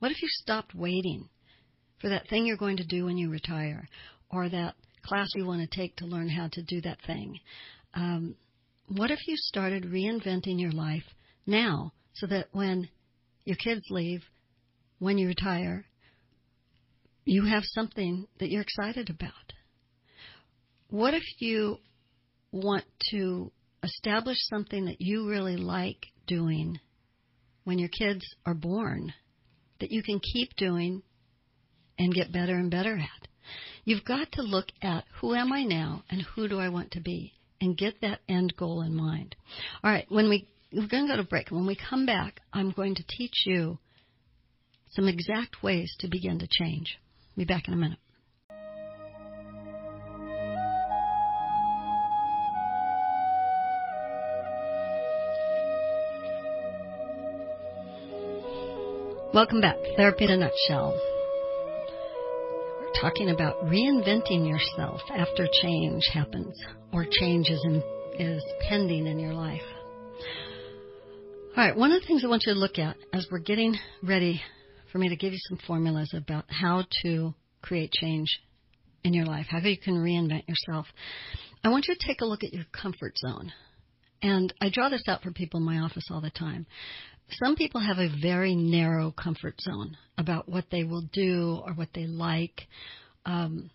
What 0.00 0.10
if 0.10 0.20
you 0.20 0.28
stopped 0.28 0.74
waiting 0.74 1.28
for 2.00 2.08
that 2.08 2.28
thing 2.28 2.44
you're 2.44 2.56
going 2.56 2.78
to 2.78 2.84
do 2.84 3.04
when 3.04 3.16
you 3.16 3.30
retire 3.30 3.88
or 4.30 4.48
that 4.48 4.74
class 5.04 5.28
you 5.34 5.46
want 5.46 5.60
to 5.60 5.76
take 5.76 5.96
to 5.96 6.06
learn 6.06 6.28
how 6.28 6.48
to 6.52 6.62
do 6.62 6.80
that 6.82 6.98
thing? 7.06 7.38
Um, 7.94 8.36
what 8.88 9.10
if 9.10 9.18
you 9.26 9.36
started 9.36 9.84
reinventing 9.84 10.60
your 10.60 10.72
life 10.72 11.04
now 11.46 11.92
so 12.14 12.26
that 12.26 12.48
when 12.52 12.88
your 13.44 13.56
kids 13.56 13.82
leave 13.90 14.22
when 14.98 15.18
you 15.18 15.28
retire, 15.28 15.84
you 17.24 17.44
have 17.44 17.62
something 17.64 18.26
that 18.38 18.50
you're 18.50 18.62
excited 18.62 19.10
about. 19.10 19.32
What 20.88 21.14
if 21.14 21.24
you 21.38 21.78
want 22.52 22.84
to 23.10 23.50
establish 23.82 24.38
something 24.48 24.86
that 24.86 25.00
you 25.00 25.28
really 25.28 25.56
like 25.56 26.06
doing 26.26 26.78
when 27.64 27.78
your 27.78 27.88
kids 27.88 28.24
are 28.44 28.54
born 28.54 29.12
that 29.80 29.90
you 29.90 30.02
can 30.02 30.20
keep 30.20 30.54
doing 30.56 31.02
and 31.98 32.14
get 32.14 32.32
better 32.32 32.54
and 32.54 32.70
better 32.70 32.96
at. 32.96 33.25
You've 33.86 34.04
got 34.04 34.32
to 34.32 34.42
look 34.42 34.66
at 34.82 35.04
who 35.20 35.32
am 35.36 35.52
I 35.52 35.62
now 35.62 36.02
and 36.10 36.20
who 36.20 36.48
do 36.48 36.58
I 36.58 36.68
want 36.68 36.90
to 36.90 37.00
be 37.00 37.34
and 37.60 37.78
get 37.78 38.00
that 38.00 38.18
end 38.28 38.54
goal 38.56 38.82
in 38.82 38.92
mind. 38.96 39.36
All 39.84 39.92
right, 39.92 40.04
when 40.08 40.28
we 40.28 40.48
we're 40.72 40.88
going 40.88 41.06
to 41.06 41.12
go 41.12 41.16
to 41.16 41.22
break. 41.22 41.50
When 41.50 41.66
we 41.66 41.76
come 41.76 42.04
back, 42.04 42.40
I'm 42.52 42.72
going 42.72 42.96
to 42.96 43.04
teach 43.08 43.46
you 43.46 43.78
some 44.90 45.06
exact 45.06 45.62
ways 45.62 45.94
to 46.00 46.08
begin 46.08 46.40
to 46.40 46.48
change. 46.50 46.98
Be 47.36 47.44
back 47.44 47.68
in 47.68 47.74
a 47.74 47.76
minute. 47.76 47.98
Welcome 59.32 59.60
back. 59.60 59.76
Therapy 59.96 60.24
in 60.24 60.30
a 60.30 60.36
Nutshell. 60.38 61.15
Talking 63.00 63.28
about 63.28 63.62
reinventing 63.64 64.48
yourself 64.48 65.02
after 65.10 65.46
change 65.62 66.02
happens 66.12 66.58
or 66.92 67.04
change 67.10 67.50
is, 67.50 67.60
in, 67.64 67.82
is 68.18 68.42
pending 68.68 69.06
in 69.06 69.18
your 69.18 69.34
life. 69.34 69.60
All 71.54 71.64
right, 71.64 71.76
one 71.76 71.92
of 71.92 72.00
the 72.00 72.06
things 72.06 72.24
I 72.24 72.28
want 72.28 72.44
you 72.46 72.54
to 72.54 72.58
look 72.58 72.78
at 72.78 72.96
as 73.12 73.26
we're 73.30 73.38
getting 73.40 73.76
ready 74.02 74.40
for 74.92 74.98
me 74.98 75.10
to 75.10 75.16
give 75.16 75.32
you 75.32 75.38
some 75.48 75.58
formulas 75.66 76.10
about 76.14 76.44
how 76.48 76.84
to 77.02 77.34
create 77.60 77.92
change 77.92 78.28
in 79.04 79.12
your 79.12 79.26
life, 79.26 79.46
how 79.50 79.58
you 79.58 79.78
can 79.78 79.96
reinvent 79.96 80.48
yourself, 80.48 80.86
I 81.62 81.68
want 81.68 81.86
you 81.88 81.94
to 81.94 82.06
take 82.06 82.22
a 82.22 82.26
look 82.26 82.44
at 82.44 82.52
your 82.52 82.64
comfort 82.72 83.14
zone. 83.18 83.52
And 84.22 84.54
I 84.60 84.70
draw 84.70 84.88
this 84.88 85.04
out 85.06 85.22
for 85.22 85.32
people 85.32 85.60
in 85.60 85.66
my 85.66 85.80
office 85.80 86.04
all 86.10 86.22
the 86.22 86.30
time 86.30 86.66
some 87.30 87.56
people 87.56 87.80
have 87.80 87.98
a 87.98 88.14
very 88.20 88.54
narrow 88.54 89.10
comfort 89.10 89.60
zone 89.60 89.96
about 90.16 90.48
what 90.48 90.66
they 90.70 90.84
will 90.84 91.08
do 91.12 91.60
or 91.64 91.72
what 91.72 91.88
they 91.94 92.06
like. 92.06 92.66
Um, 93.24 93.70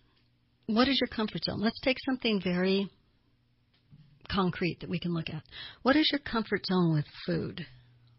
what 0.66 0.88
is 0.88 0.98
your 1.00 1.14
comfort 1.14 1.44
zone? 1.44 1.60
Let's 1.60 1.80
take 1.80 1.98
something 2.04 2.40
very 2.42 2.90
concrete 4.30 4.78
that 4.80 4.90
we 4.90 4.98
can 4.98 5.12
look 5.12 5.28
at. 5.28 5.42
What 5.82 5.96
is 5.96 6.08
your 6.10 6.20
comfort 6.20 6.64
zone 6.66 6.94
with 6.94 7.04
food? 7.26 7.66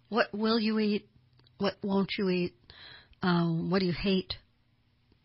What 0.10 0.28
will 0.34 0.60
you 0.60 0.80
eat? 0.80 1.08
What 1.58 1.76
won't 1.82 2.12
you 2.18 2.30
eat? 2.30 2.54
Um, 3.22 3.70
what 3.72 3.80
do 3.80 3.86
you 3.86 3.94
hate? 3.94 4.34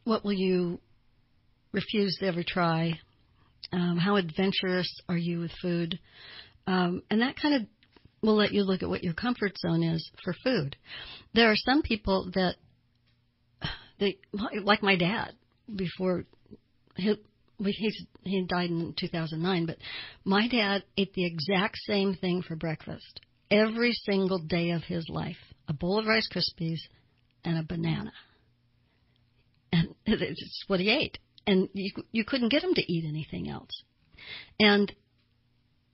What 0.04 0.24
will 0.24 0.32
you 0.32 0.80
refuse 1.72 2.16
to 2.20 2.26
ever 2.26 2.42
try? 2.46 2.98
Um, 3.72 3.98
how 3.98 4.16
adventurous 4.16 4.88
are 5.08 5.16
you 5.16 5.40
with 5.40 5.52
food? 5.60 5.98
Um, 6.66 7.02
and 7.10 7.20
that 7.20 7.36
kind 7.40 7.54
of 7.54 7.62
will 8.22 8.36
let 8.36 8.52
you 8.52 8.64
look 8.64 8.82
at 8.82 8.88
what 8.88 9.04
your 9.04 9.14
comfort 9.14 9.58
zone 9.58 9.82
is 9.82 10.10
for 10.22 10.34
food. 10.44 10.76
There 11.34 11.50
are 11.50 11.56
some 11.56 11.82
people 11.82 12.30
that 12.34 12.56
they 13.98 14.18
like 14.32 14.82
my 14.82 14.96
dad 14.96 15.32
before 15.74 16.24
he 16.96 17.14
he 18.24 18.44
died 18.48 18.70
in 18.70 18.94
2009, 18.98 19.66
but 19.66 19.78
my 20.24 20.48
dad 20.48 20.84
ate 20.96 21.12
the 21.14 21.26
exact 21.26 21.76
same 21.86 22.14
thing 22.14 22.42
for 22.42 22.56
breakfast 22.56 23.20
every 23.50 23.92
single 23.92 24.38
day 24.38 24.70
of 24.70 24.82
his 24.84 25.08
life: 25.08 25.36
a 25.68 25.72
bowl 25.72 25.98
of 25.98 26.06
Rice 26.06 26.28
Krispies 26.32 26.80
and 27.44 27.58
a 27.58 27.62
banana. 27.62 28.12
And 29.72 29.94
it's 30.06 30.64
what 30.66 30.80
he 30.80 30.90
ate, 30.90 31.18
and 31.46 31.68
you 31.72 31.90
you 32.12 32.24
couldn't 32.24 32.50
get 32.50 32.64
him 32.64 32.74
to 32.74 32.92
eat 32.92 33.04
anything 33.06 33.48
else. 33.48 33.82
And 34.58 34.92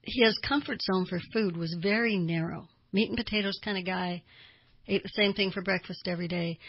his 0.05 0.37
comfort 0.47 0.81
zone 0.81 1.05
for 1.05 1.19
food 1.33 1.57
was 1.57 1.75
very 1.81 2.17
narrow. 2.17 2.67
Meat 2.93 3.09
and 3.09 3.17
potatoes 3.17 3.59
kind 3.63 3.77
of 3.77 3.85
guy, 3.85 4.23
ate 4.87 5.03
the 5.03 5.09
same 5.09 5.33
thing 5.33 5.51
for 5.51 5.61
breakfast 5.61 6.07
every 6.07 6.27
day, 6.27 6.59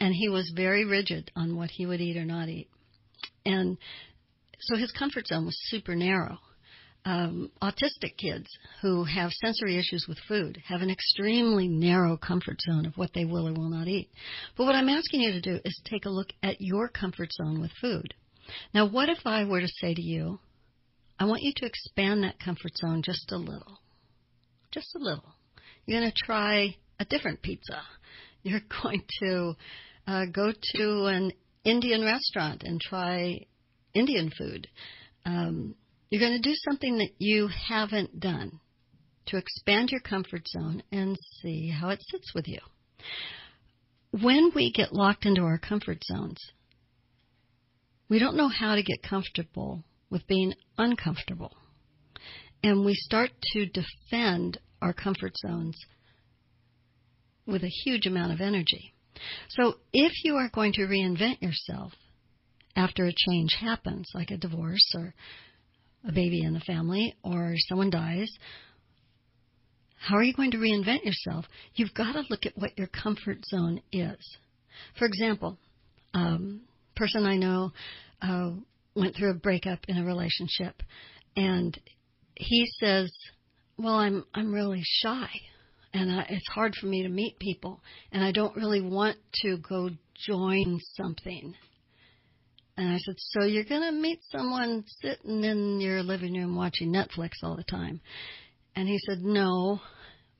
and 0.00 0.14
he 0.14 0.28
was 0.28 0.52
very 0.54 0.84
rigid 0.84 1.30
on 1.36 1.56
what 1.56 1.70
he 1.70 1.86
would 1.86 2.00
eat 2.00 2.16
or 2.16 2.24
not 2.24 2.48
eat. 2.48 2.68
And 3.44 3.78
so 4.60 4.76
his 4.76 4.92
comfort 4.92 5.26
zone 5.26 5.46
was 5.46 5.58
super 5.68 5.94
narrow. 5.94 6.38
Um, 7.04 7.50
autistic 7.62 8.16
kids 8.18 8.48
who 8.82 9.04
have 9.04 9.30
sensory 9.32 9.78
issues 9.78 10.06
with 10.08 10.18
food 10.28 10.58
have 10.66 10.82
an 10.82 10.90
extremely 10.90 11.68
narrow 11.68 12.16
comfort 12.16 12.60
zone 12.60 12.84
of 12.86 12.96
what 12.96 13.12
they 13.14 13.24
will 13.24 13.48
or 13.48 13.52
will 13.52 13.70
not 13.70 13.88
eat. 13.88 14.10
But 14.56 14.64
what 14.64 14.74
I'm 14.74 14.88
asking 14.88 15.20
you 15.20 15.32
to 15.32 15.40
do 15.40 15.60
is 15.64 15.80
take 15.84 16.04
a 16.04 16.10
look 16.10 16.28
at 16.42 16.60
your 16.60 16.88
comfort 16.88 17.32
zone 17.32 17.60
with 17.60 17.70
food. 17.80 18.14
Now, 18.74 18.86
what 18.86 19.08
if 19.08 19.18
I 19.24 19.44
were 19.44 19.60
to 19.60 19.68
say 19.80 19.94
to 19.94 20.02
you, 20.02 20.40
I 21.18 21.24
want 21.24 21.42
you 21.42 21.52
to 21.56 21.66
expand 21.66 22.22
that 22.22 22.38
comfort 22.38 22.76
zone 22.76 23.02
just 23.02 23.32
a 23.32 23.36
little. 23.36 23.80
Just 24.70 24.94
a 24.94 24.98
little. 24.98 25.34
You're 25.84 26.00
going 26.00 26.10
to 26.10 26.24
try 26.24 26.76
a 27.00 27.04
different 27.04 27.42
pizza. 27.42 27.82
You're 28.42 28.60
going 28.82 29.02
to 29.20 29.54
uh, 30.06 30.26
go 30.32 30.52
to 30.74 31.04
an 31.06 31.32
Indian 31.64 32.04
restaurant 32.04 32.62
and 32.64 32.80
try 32.80 33.46
Indian 33.94 34.30
food. 34.36 34.68
Um, 35.24 35.74
you're 36.10 36.20
going 36.20 36.40
to 36.40 36.48
do 36.48 36.54
something 36.68 36.98
that 36.98 37.10
you 37.18 37.48
haven't 37.48 38.20
done 38.20 38.60
to 39.26 39.36
expand 39.36 39.90
your 39.90 40.00
comfort 40.00 40.46
zone 40.48 40.82
and 40.90 41.18
see 41.42 41.68
how 41.68 41.90
it 41.90 42.00
sits 42.10 42.32
with 42.34 42.48
you. 42.48 42.60
When 44.10 44.52
we 44.54 44.72
get 44.72 44.92
locked 44.92 45.26
into 45.26 45.42
our 45.42 45.58
comfort 45.58 45.98
zones, 46.04 46.38
we 48.08 48.18
don't 48.18 48.36
know 48.36 48.48
how 48.48 48.74
to 48.74 48.82
get 48.82 49.02
comfortable 49.02 49.84
with 50.10 50.26
being 50.26 50.54
uncomfortable. 50.76 51.56
And 52.62 52.84
we 52.84 52.94
start 52.94 53.30
to 53.52 53.66
defend 53.66 54.58
our 54.82 54.92
comfort 54.92 55.32
zones 55.36 55.76
with 57.46 57.62
a 57.62 57.68
huge 57.84 58.06
amount 58.06 58.32
of 58.32 58.40
energy. 58.40 58.92
So 59.50 59.74
if 59.92 60.12
you 60.24 60.36
are 60.36 60.50
going 60.52 60.72
to 60.74 60.82
reinvent 60.82 61.42
yourself 61.42 61.92
after 62.76 63.06
a 63.06 63.12
change 63.12 63.56
happens, 63.58 64.08
like 64.14 64.30
a 64.30 64.36
divorce 64.36 64.92
or 64.94 65.14
a 66.06 66.12
baby 66.12 66.42
in 66.42 66.54
the 66.54 66.60
family 66.60 67.14
or 67.24 67.54
someone 67.68 67.90
dies, 67.90 68.30
how 69.98 70.16
are 70.16 70.22
you 70.22 70.32
going 70.32 70.52
to 70.52 70.58
reinvent 70.58 71.04
yourself? 71.04 71.46
You've 71.74 71.94
got 71.94 72.12
to 72.12 72.22
look 72.30 72.46
at 72.46 72.56
what 72.56 72.78
your 72.78 72.86
comfort 72.86 73.38
zone 73.46 73.80
is. 73.90 74.38
For 74.96 75.06
example, 75.06 75.58
um, 76.14 76.62
person 76.94 77.26
I 77.26 77.36
know 77.36 77.72
uh, 78.22 78.50
went 78.98 79.16
through 79.16 79.30
a 79.30 79.38
breakup 79.38 79.80
in 79.88 79.98
a 79.98 80.04
relationship, 80.04 80.82
and 81.36 81.78
he 82.34 82.66
says, 82.80 83.10
"Well, 83.76 83.94
I'm 83.94 84.24
I'm 84.34 84.52
really 84.52 84.82
shy, 84.82 85.28
and 85.92 86.10
I, 86.10 86.26
it's 86.30 86.48
hard 86.48 86.74
for 86.74 86.86
me 86.86 87.02
to 87.02 87.08
meet 87.08 87.38
people, 87.38 87.80
and 88.12 88.22
I 88.22 88.32
don't 88.32 88.56
really 88.56 88.80
want 88.80 89.16
to 89.42 89.58
go 89.58 89.90
join 90.26 90.78
something." 90.96 91.54
And 92.76 92.88
I 92.88 92.98
said, 92.98 93.16
"So 93.18 93.44
you're 93.44 93.64
going 93.64 93.82
to 93.82 93.92
meet 93.92 94.20
someone 94.30 94.84
sitting 95.00 95.44
in 95.44 95.80
your 95.80 96.02
living 96.02 96.34
room 96.34 96.56
watching 96.56 96.92
Netflix 96.92 97.32
all 97.42 97.56
the 97.56 97.64
time?" 97.64 98.00
And 98.74 98.88
he 98.88 98.98
said, 99.06 99.20
"No, 99.22 99.80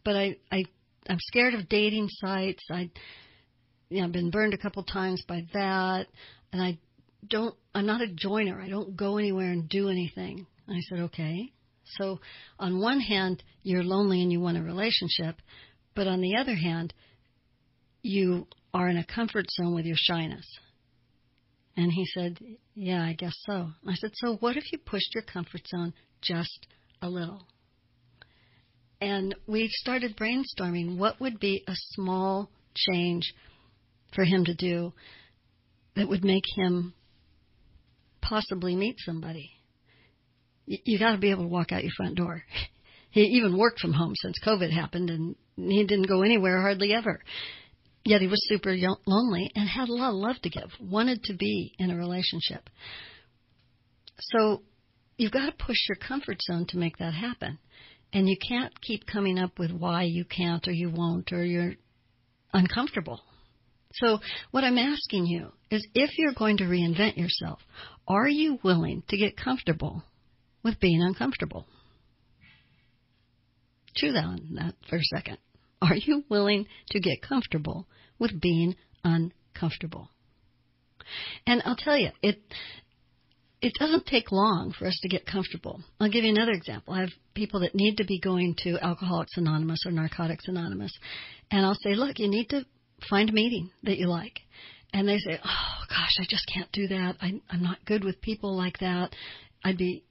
but 0.04 0.16
I 0.16 0.36
I 0.50 0.64
I'm 1.08 1.18
scared 1.28 1.54
of 1.54 1.68
dating 1.68 2.08
sites. 2.10 2.62
I 2.70 2.90
you 3.90 4.00
know, 4.00 4.06
I've 4.06 4.12
been 4.12 4.30
burned 4.30 4.54
a 4.54 4.58
couple 4.58 4.82
times 4.82 5.22
by 5.26 5.46
that, 5.54 6.06
and 6.52 6.62
I 6.62 6.78
don't 7.26 7.54
I'm 7.74 7.86
not 7.86 8.00
a 8.00 8.08
joiner. 8.08 8.60
I 8.60 8.68
don't 8.68 8.96
go 8.96 9.18
anywhere 9.18 9.50
and 9.50 9.68
do 9.68 9.88
anything. 9.88 10.46
And 10.66 10.76
I 10.76 10.80
said, 10.88 11.00
okay. 11.00 11.52
So 11.96 12.20
on 12.58 12.80
one 12.80 13.00
hand, 13.00 13.42
you're 13.62 13.84
lonely 13.84 14.22
and 14.22 14.30
you 14.30 14.40
want 14.40 14.58
a 14.58 14.62
relationship, 14.62 15.36
but 15.94 16.06
on 16.06 16.20
the 16.20 16.36
other 16.36 16.54
hand, 16.54 16.92
you 18.02 18.46
are 18.74 18.88
in 18.88 18.98
a 18.98 19.06
comfort 19.06 19.46
zone 19.50 19.74
with 19.74 19.86
your 19.86 19.96
shyness. 19.96 20.46
And 21.76 21.92
he 21.92 22.04
said, 22.06 22.38
yeah, 22.74 23.02
I 23.02 23.14
guess 23.14 23.34
so. 23.46 23.70
I 23.86 23.94
said, 23.94 24.10
so 24.14 24.36
what 24.40 24.56
if 24.56 24.72
you 24.72 24.78
pushed 24.78 25.14
your 25.14 25.22
comfort 25.22 25.62
zone 25.68 25.94
just 26.20 26.66
a 27.00 27.08
little? 27.08 27.46
And 29.00 29.34
we 29.46 29.68
started 29.70 30.16
brainstorming 30.16 30.98
what 30.98 31.20
would 31.20 31.38
be 31.38 31.62
a 31.68 31.74
small 31.92 32.50
change 32.74 33.32
for 34.14 34.24
him 34.24 34.44
to 34.44 34.54
do 34.54 34.92
that 35.94 36.08
would 36.08 36.24
make 36.24 36.44
him 36.56 36.94
possibly 38.20 38.76
meet 38.76 38.96
somebody. 38.98 39.50
You, 40.66 40.98
got 40.98 41.12
to 41.12 41.18
be 41.18 41.30
able 41.30 41.44
to 41.44 41.48
walk 41.48 41.72
out 41.72 41.82
your 41.82 41.92
front 41.96 42.16
door. 42.16 42.42
he 43.10 43.22
even 43.22 43.56
worked 43.56 43.80
from 43.80 43.94
home 43.94 44.12
since 44.16 44.36
COVID 44.44 44.70
happened, 44.70 45.10
and 45.10 45.34
he 45.56 45.84
didn't 45.84 46.08
go 46.08 46.22
anywhere 46.22 46.60
hardly 46.60 46.92
ever. 46.92 47.20
Yet 48.04 48.20
he 48.20 48.26
was 48.26 48.46
super 48.48 48.76
lonely 49.06 49.50
and 49.54 49.68
had 49.68 49.88
a 49.88 49.94
lot 49.94 50.10
of 50.10 50.16
love 50.16 50.36
to 50.42 50.50
give, 50.50 50.70
wanted 50.80 51.22
to 51.24 51.34
be 51.34 51.74
in 51.78 51.90
a 51.90 51.96
relationship. 51.96 52.70
So 54.18 54.62
you've 55.16 55.32
got 55.32 55.46
to 55.46 55.64
push 55.64 55.76
your 55.88 55.96
comfort 55.96 56.38
zone 56.42 56.66
to 56.68 56.78
make 56.78 56.98
that 56.98 57.14
happen. 57.14 57.58
And 58.12 58.28
you 58.28 58.36
can't 58.48 58.72
keep 58.80 59.06
coming 59.06 59.38
up 59.38 59.58
with 59.58 59.70
why 59.70 60.04
you 60.04 60.24
can't 60.24 60.66
or 60.66 60.72
you 60.72 60.90
won't 60.90 61.32
or 61.32 61.44
you're 61.44 61.74
uncomfortable. 62.54 63.20
So, 63.94 64.18
what 64.50 64.64
I'm 64.64 64.78
asking 64.78 65.26
you 65.26 65.52
is 65.70 65.86
if 65.94 66.18
you're 66.18 66.34
going 66.34 66.58
to 66.58 66.64
reinvent 66.64 67.16
yourself, 67.16 67.60
are 68.06 68.28
you 68.28 68.58
willing 68.62 69.02
to 69.08 69.16
get 69.16 69.36
comfortable 69.36 70.04
with 70.62 70.78
being 70.78 71.02
uncomfortable? 71.02 71.66
chew 73.98 74.12
that 74.12 74.24
on 74.24 74.40
that 74.54 74.74
for 74.88 74.96
a 74.96 75.02
second. 75.02 75.38
Are 75.82 75.96
you 75.96 76.24
willing 76.28 76.66
to 76.90 77.00
get 77.00 77.22
comfortable 77.22 77.86
with 78.18 78.40
being 78.40 78.74
uncomfortable? 79.04 80.10
And 81.46 81.62
I'll 81.64 81.76
tell 81.76 81.96
you, 81.96 82.10
it 82.22 82.40
it 83.60 83.72
doesn't 83.78 84.06
take 84.06 84.30
long 84.30 84.72
for 84.78 84.86
us 84.86 84.98
to 85.02 85.08
get 85.08 85.26
comfortable. 85.26 85.80
I'll 85.98 86.10
give 86.10 86.22
you 86.22 86.30
another 86.30 86.52
example. 86.52 86.94
I 86.94 87.00
have 87.00 87.10
people 87.34 87.60
that 87.60 87.74
need 87.74 87.96
to 87.96 88.04
be 88.04 88.20
going 88.20 88.54
to 88.58 88.78
Alcoholics 88.80 89.36
Anonymous 89.36 89.80
or 89.84 89.90
Narcotics 89.90 90.46
Anonymous, 90.46 90.92
and 91.50 91.64
I'll 91.66 91.74
say, 91.74 91.94
look, 91.94 92.18
you 92.18 92.28
need 92.28 92.50
to 92.50 92.64
find 93.08 93.30
a 93.30 93.32
meeting 93.32 93.70
that 93.84 93.98
you 93.98 94.08
like. 94.08 94.40
And 94.92 95.06
they 95.06 95.18
say, 95.18 95.38
oh 95.44 95.84
gosh, 95.88 96.16
I 96.18 96.24
just 96.28 96.50
can't 96.52 96.70
do 96.72 96.88
that. 96.88 97.16
I, 97.20 97.40
I'm 97.50 97.62
not 97.62 97.84
good 97.84 98.04
with 98.04 98.20
people 98.22 98.56
like 98.56 98.78
that. 98.78 99.14
I'd 99.62 99.76
be 99.76 100.04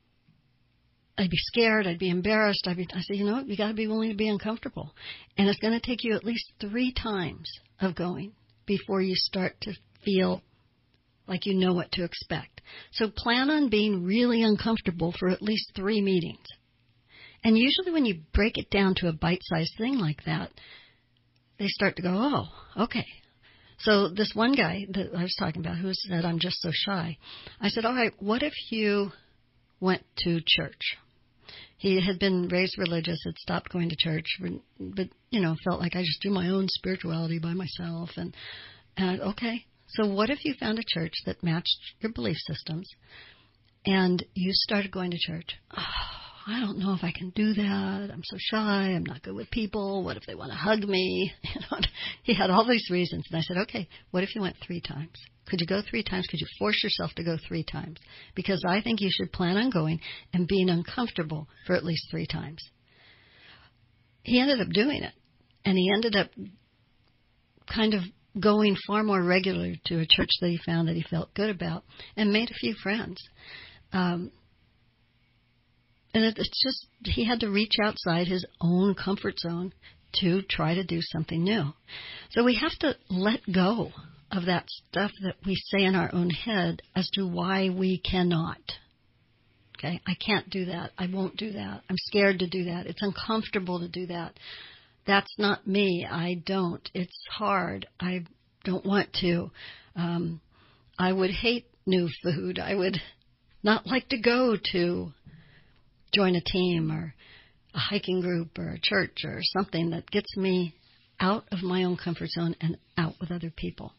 I'd 1.17 1.31
be 1.31 1.37
scared. 1.37 1.87
I'd 1.87 1.97
be 1.97 2.11
embarrassed. 2.11 2.67
I'd 2.67 2.77
be, 2.77 2.87
I 2.93 2.99
say, 2.99 3.15
you 3.15 3.25
know, 3.25 3.39
you 3.39 3.57
got 3.57 3.69
to 3.69 3.73
be 3.73 3.87
willing 3.87 4.11
to 4.11 4.15
be 4.15 4.29
uncomfortable, 4.29 4.93
and 5.35 5.49
it's 5.49 5.59
going 5.59 5.73
to 5.73 5.85
take 5.85 6.03
you 6.03 6.13
at 6.13 6.23
least 6.23 6.45
three 6.61 6.93
times 6.93 7.49
of 7.81 7.95
going 7.95 8.33
before 8.67 9.01
you 9.01 9.15
start 9.15 9.55
to 9.61 9.73
feel 10.05 10.43
like 11.27 11.45
you 11.45 11.55
know 11.55 11.73
what 11.73 11.91
to 11.93 12.03
expect. 12.03 12.61
So 12.91 13.09
plan 13.09 13.49
on 13.49 13.69
being 13.69 14.03
really 14.03 14.43
uncomfortable 14.43 15.13
for 15.17 15.29
at 15.29 15.41
least 15.41 15.71
three 15.75 16.01
meetings. 16.01 16.45
And 17.43 17.57
usually 17.57 17.91
when 17.91 18.05
you 18.05 18.21
break 18.33 18.57
it 18.57 18.69
down 18.69 18.95
to 18.97 19.07
a 19.07 19.13
bite-sized 19.13 19.73
thing 19.77 19.97
like 19.97 20.23
that, 20.25 20.51
they 21.59 21.67
start 21.67 21.95
to 21.95 22.01
go, 22.01 22.11
oh, 22.11 22.83
okay. 22.83 23.05
So 23.79 24.09
this 24.09 24.31
one 24.33 24.53
guy 24.53 24.85
that 24.89 25.13
I 25.15 25.23
was 25.23 25.35
talking 25.37 25.61
about 25.61 25.77
who 25.77 25.91
said, 25.93 26.25
I'm 26.25 26.39
just 26.39 26.61
so 26.61 26.69
shy. 26.71 27.17
I 27.61 27.69
said, 27.69 27.85
all 27.85 27.93
right, 27.93 28.13
what 28.19 28.43
if 28.43 28.53
you 28.71 29.11
went 29.79 30.03
to 30.19 30.39
church? 30.45 30.97
He 31.77 32.03
had 32.03 32.17
been 32.19 32.47
raised 32.47 32.77
religious, 32.77 33.21
had 33.23 33.37
stopped 33.37 33.71
going 33.71 33.89
to 33.89 33.95
church, 33.95 34.25
but, 34.79 35.09
you 35.29 35.39
know, 35.39 35.55
felt 35.63 35.79
like 35.79 35.95
I 35.95 36.01
just 36.01 36.21
do 36.21 36.31
my 36.31 36.49
own 36.49 36.67
spirituality 36.69 37.37
by 37.37 37.53
myself. 37.53 38.09
And, 38.17 38.35
and 38.97 39.21
okay, 39.21 39.65
so 39.89 40.07
what 40.07 40.31
if 40.31 40.43
you 40.43 40.55
found 40.59 40.79
a 40.79 40.99
church 40.99 41.13
that 41.25 41.43
matched 41.43 41.77
your 41.99 42.11
belief 42.11 42.37
systems 42.47 42.89
and 43.85 44.25
you 44.33 44.51
started 44.53 44.91
going 44.91 45.11
to 45.11 45.17
church? 45.19 45.55
Oh, 45.77 46.26
I 46.49 46.61
don't 46.61 46.79
know 46.79 46.93
if 46.93 47.03
I 47.03 47.11
can 47.11 47.31
do 47.31 47.53
that. 47.55 48.09
I'm 48.09 48.23
so 48.23 48.37
shy. 48.39 48.93
I'm 48.95 49.03
not 49.03 49.21
good 49.21 49.35
with 49.35 49.51
people. 49.51 50.03
What 50.05 50.15
if 50.15 50.23
they 50.25 50.33
want 50.33 50.51
to 50.51 50.57
hug 50.57 50.79
me? 50.79 51.33
He 52.23 52.33
had 52.33 52.49
all 52.49 52.67
these 52.67 52.89
reasons. 52.89 53.25
And 53.29 53.37
I 53.37 53.41
said, 53.41 53.57
okay, 53.63 53.87
what 54.11 54.23
if 54.23 54.35
you 54.35 54.41
went 54.41 54.55
three 54.65 54.81
times? 54.81 55.13
Could 55.47 55.61
you 55.61 55.67
go 55.67 55.81
three 55.81 56.03
times? 56.03 56.27
Could 56.27 56.41
you 56.41 56.47
force 56.59 56.81
yourself 56.83 57.11
to 57.15 57.23
go 57.23 57.37
three 57.47 57.63
times? 57.63 57.97
Because 58.35 58.63
I 58.67 58.81
think 58.81 58.99
you 58.99 59.09
should 59.11 59.31
plan 59.31 59.55
on 59.55 59.69
going 59.69 59.99
and 60.33 60.47
being 60.47 60.69
uncomfortable 60.69 61.47
for 61.65 61.73
at 61.75 61.85
least 61.85 62.07
three 62.11 62.27
times. 62.27 62.61
He 64.23 64.41
ended 64.41 64.59
up 64.61 64.69
doing 64.69 65.03
it. 65.03 65.13
And 65.63 65.77
he 65.77 65.91
ended 65.93 66.15
up 66.15 66.29
kind 67.73 67.93
of 67.93 68.01
going 68.39 68.75
far 68.87 69.03
more 69.03 69.23
regularly 69.23 69.81
to 69.85 69.99
a 69.99 70.07
church 70.09 70.29
that 70.41 70.49
he 70.49 70.59
found 70.65 70.87
that 70.87 70.95
he 70.95 71.03
felt 71.09 71.33
good 71.33 71.49
about 71.49 71.83
and 72.15 72.31
made 72.31 72.51
a 72.51 72.55
few 72.55 72.73
friends. 72.83 73.17
Um, 73.93 74.31
and 76.17 76.25
it, 76.25 76.39
it's 76.39 76.63
just, 76.63 76.87
he 77.03 77.25
had 77.25 77.41
to 77.41 77.49
reach 77.51 77.75
outside 77.81 78.27
his 78.27 78.43
own 78.59 78.95
comfort 78.95 79.39
zone 79.39 79.71
to 80.19 80.41
try 80.41 80.73
to 80.73 80.83
do 80.83 80.99
something 80.99 81.43
new. 81.43 81.73
So 82.31 82.43
we 82.43 82.55
have 82.55 82.77
to 82.79 82.95
let 83.07 83.41
go 83.53 83.91
of 84.31 84.45
that 84.45 84.65
stuff 84.67 85.11
that 85.21 85.35
we 85.45 85.55
say 85.55 85.83
in 85.83 85.93
our 85.93 86.09
own 86.11 86.31
head 86.31 86.81
as 86.95 87.07
to 87.13 87.27
why 87.27 87.69
we 87.69 87.99
cannot. 87.99 88.57
Okay, 89.77 90.01
I 90.07 90.15
can't 90.15 90.49
do 90.49 90.65
that. 90.65 90.89
I 90.97 91.05
won't 91.05 91.37
do 91.37 91.51
that. 91.51 91.83
I'm 91.87 91.97
scared 92.07 92.39
to 92.39 92.47
do 92.47 92.63
that. 92.65 92.87
It's 92.87 93.03
uncomfortable 93.03 93.79
to 93.79 93.87
do 93.87 94.07
that. 94.07 94.33
That's 95.05 95.33
not 95.37 95.67
me. 95.67 96.07
I 96.09 96.41
don't. 96.47 96.89
It's 96.95 97.15
hard. 97.31 97.87
I 97.99 98.25
don't 98.63 98.85
want 98.85 99.13
to. 99.21 99.51
Um, 99.95 100.41
I 100.97 101.13
would 101.13 101.29
hate 101.29 101.67
new 101.85 102.09
food. 102.23 102.57
I 102.57 102.73
would 102.73 102.97
not 103.61 103.85
like 103.85 104.09
to 104.09 104.17
go 104.17 104.57
to 104.71 105.13
join 106.13 106.35
a 106.35 106.41
team 106.41 106.91
or 106.91 107.13
a 107.73 107.79
hiking 107.79 108.21
group 108.21 108.57
or 108.57 108.69
a 108.69 108.79
church 108.81 109.19
or 109.23 109.39
something 109.41 109.91
that 109.91 110.09
gets 110.09 110.35
me 110.37 110.73
out 111.19 111.45
of 111.51 111.63
my 111.63 111.83
own 111.83 111.97
comfort 111.97 112.29
zone 112.29 112.55
and 112.61 112.77
out 112.97 113.13
with 113.19 113.31
other 113.31 113.51
people. 113.55 113.93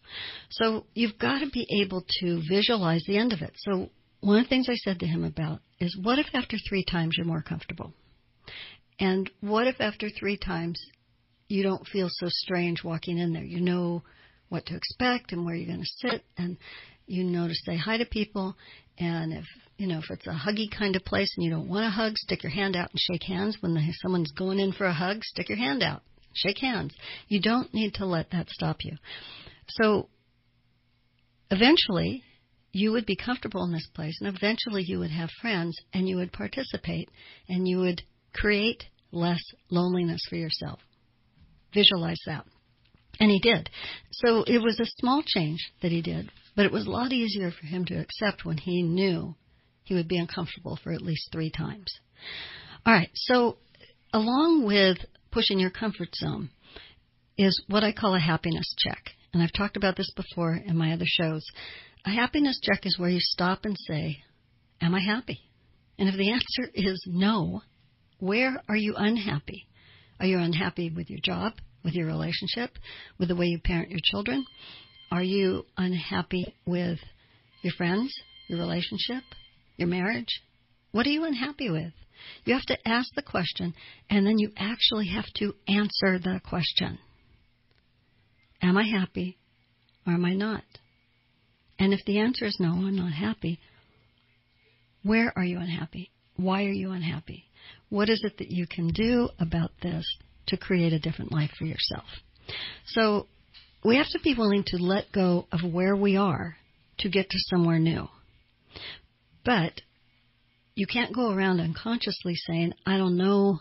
So 0.51 0.85
you've 0.95 1.19
got 1.19 1.41
to 1.41 1.51
be 1.51 1.67
able 1.83 2.05
to 2.21 2.43
visualize 2.49 3.03
the 3.07 3.19
end 3.19 3.33
of 3.33 3.43
it. 3.43 3.53
So 3.57 3.91
one 4.21 4.39
of 4.39 4.45
the 4.45 4.49
things 4.49 4.69
I 4.69 4.75
said 4.75 5.01
to 5.01 5.07
him 5.07 5.25
about 5.25 5.61
is 5.81 5.99
what 6.01 6.19
if 6.19 6.27
after 6.35 6.57
three 6.69 6.85
times 6.85 7.15
you're 7.17 7.27
more 7.27 7.43
comfortable? 7.43 7.93
And 9.01 9.31
what 9.41 9.67
if 9.67 9.81
after 9.81 10.09
three 10.09 10.37
times 10.37 10.81
you 11.49 11.63
don't 11.63 11.87
feel 11.87 12.09
so 12.11 12.27
strange 12.29 12.83
walking 12.85 13.19
in 13.19 13.33
there? 13.33 13.45
You 13.45 13.61
know 13.61 14.03
what 14.49 14.67
to 14.67 14.77
expect 14.77 15.33
and 15.33 15.45
where 15.45 15.55
you're 15.55 15.69
going 15.69 15.85
to 15.85 16.09
sit 16.09 16.25
and 16.37 16.57
you 17.07 17.25
know 17.25 17.49
to 17.49 17.55
say 17.55 17.77
hi 17.77 17.99
to 17.99 18.05
people 18.05 18.57
and 18.99 19.33
if 19.33 19.45
you 19.79 19.87
know 19.87 19.99
if 19.99 20.11
it's 20.11 20.27
a 20.27 20.31
huggy 20.31 20.71
kind 20.71 20.97
of 20.97 21.05
place 21.05 21.33
and 21.37 21.45
you 21.45 21.51
don't 21.51 21.69
want 21.69 21.87
a 21.87 21.91
hug 21.91 22.17
stick 22.17 22.43
your 22.43 22.53
hand 22.53 22.77
out 22.77 22.91
and 22.91 23.01
shake 23.01 23.23
hands. 23.23 23.57
When 23.61 23.75
the, 23.75 23.81
someone's 24.03 24.33
going 24.33 24.59
in 24.59 24.73
for 24.73 24.85
a 24.85 24.93
hug 24.93 25.25
stick 25.25 25.49
your 25.49 25.59
hand 25.59 25.83
out 25.83 26.03
shake 26.35 26.59
hands. 26.59 26.95
You 27.29 27.41
don't 27.41 27.73
need 27.73 27.95
to 27.95 28.07
let 28.07 28.31
that 28.31 28.51
stop 28.51 28.79
you. 28.83 28.97
So 29.69 30.09
eventually 31.51 32.23
you 32.73 32.93
would 32.93 33.07
be 33.07 33.17
comfortable 33.17 33.65
in 33.65 33.73
this 33.73 33.89
place 33.95 34.19
and 34.21 34.35
eventually 34.35 34.83
you 34.83 34.99
would 34.99 35.11
have 35.11 35.31
friends 35.41 35.77
and 35.93 36.09
you 36.09 36.17
would 36.17 36.33
participate 36.33 37.09
and 37.49 37.67
you 37.67 37.79
would 37.79 38.03
create 38.35 38.85
less 39.11 39.43
loneliness 39.71 40.21
for 40.29 40.37
yourself. 40.37 40.81
Visualize 41.73 42.21
that. 42.27 42.45
And 43.21 43.31
he 43.31 43.41
did. 43.41 43.71
So 44.13 44.45
it 44.45 44.59
was 44.59 44.79
a 44.79 44.87
small 44.99 45.23
change 45.27 45.73
that 45.83 45.91
he 45.91 46.03
did, 46.03 46.31
but 46.55 46.67
it 46.67 46.73
was 46.73 46.87
a 46.87 46.91
lot 46.91 47.13
easier 47.13 47.51
for 47.51 47.67
him 47.67 47.85
to 47.87 47.99
accept 47.99 48.45
when 48.45 48.59
he 48.59 48.83
knew 48.83 49.35
he 49.89 49.95
would 49.95 50.09
be 50.09 50.19
uncomfortable 50.19 50.79
for 50.83 50.93
at 50.93 51.03
least 51.03 51.29
three 51.33 51.51
times. 51.51 51.87
All 52.87 52.93
right, 52.93 53.11
so 53.15 53.57
along 54.13 54.67
with 54.67 54.99
pushing 55.31 55.59
your 55.59 55.71
comfort 55.71 56.15
zone 56.15 56.51
is 57.37 57.63
what 57.69 57.85
I 57.85 57.93
call 57.93 58.15
a 58.15 58.21
happiness 58.21 58.75
check. 58.79 59.11
And 59.33 59.43
I've 59.43 59.53
talked 59.53 59.77
about 59.77 59.97
this 59.97 60.11
before 60.17 60.55
in 60.55 60.77
my 60.77 60.93
other 60.93 61.05
shows. 61.07 61.45
A 62.07 62.11
happiness 62.11 62.61
check 62.63 62.87
is 62.87 62.99
where 62.99 63.11
you 63.11 63.21
stop 63.21 63.65
and 63.65 63.77
say, 63.87 64.19
Am 64.81 64.95
I 64.95 65.01
happy? 65.01 65.41
And 65.99 66.09
if 66.09 66.17
the 66.17 66.31
answer 66.33 66.71
is 66.75 67.05
no, 67.07 67.63
where 68.21 68.63
are 68.69 68.77
you 68.77 68.95
unhappy? 68.97 69.67
Are 70.21 70.27
you 70.27 70.39
unhappy 70.39 70.91
with 70.91 71.11
your 71.11 71.21
job? 71.23 71.55
with 71.85 71.95
your 71.95 72.07
relationship, 72.07 72.71
with 73.19 73.29
the 73.29 73.37
way 73.37 73.47
you 73.47 73.59
parent 73.59 73.91
your 73.91 74.01
children? 74.03 74.45
Are 75.11 75.23
you 75.23 75.65
unhappy 75.77 76.55
with 76.67 76.99
your 77.63 77.73
friends, 77.77 78.13
your 78.49 78.59
relationship, 78.59 79.23
your 79.79 79.89
marriage? 79.89 80.43
What 80.93 81.07
are 81.07 81.11
you 81.11 81.25
unhappy 81.25 81.71
with? 81.71 81.95
You 82.45 82.53
have 82.53 82.67
to 82.67 82.79
ask 82.87 83.15
the 83.15 83.23
question, 83.23 83.75
and 84.11 84.27
then 84.27 84.39
you 84.39 84.53
actually 84.59 85.09
have 85.09 85.25
to 85.37 85.55
answer 85.67 86.19
the 86.19 86.41
question 86.47 86.99
Am 88.61 88.77
I 88.77 88.85
happy 88.85 89.39
or 90.07 90.13
am 90.13 90.27
I 90.27 90.35
not? 90.35 90.65
And 91.79 91.95
if 91.95 92.01
the 92.05 92.19
answer 92.19 92.45
is 92.45 92.59
no, 92.61 92.73
I'm 92.73 92.97
not 92.97 93.13
happy, 93.13 93.61
where 95.03 95.33
are 95.37 95.45
you 95.45 95.59
unhappy? 95.59 96.11
Why 96.37 96.65
are 96.65 96.73
you 96.73 96.91
unhappy? 96.91 97.45
What 97.89 98.11
is 98.11 98.23
it 98.25 98.37
that 98.39 98.51
you 98.51 98.67
can 98.67 98.89
do 98.89 99.31
about 99.39 99.71
this 99.81 100.05
to 100.49 100.57
create 100.57 100.93
a 100.93 100.99
different 100.99 101.33
life 101.33 101.51
for 101.59 101.65
yourself. 101.65 102.07
So 102.87 103.27
we 103.85 103.97
have 103.97 104.09
to 104.13 104.21
be 104.23 104.35
willing 104.35 104.65
to 104.69 104.77
let 104.79 105.13
go 105.13 105.47
of 105.53 105.61
where 105.73 105.95
we 105.95 106.17
are 106.17 106.57
to 106.99 107.09
get 107.09 107.31
to 107.31 107.39
somewhere 107.49 107.79
new. 107.79 108.09
But 109.49 109.81
you 110.75 110.87
can't 110.87 111.15
go 111.15 111.33
around 111.33 111.59
unconsciously 111.59 112.35
saying, 112.35 112.75
I 112.85 112.99
don't 112.99 113.17
know 113.17 113.61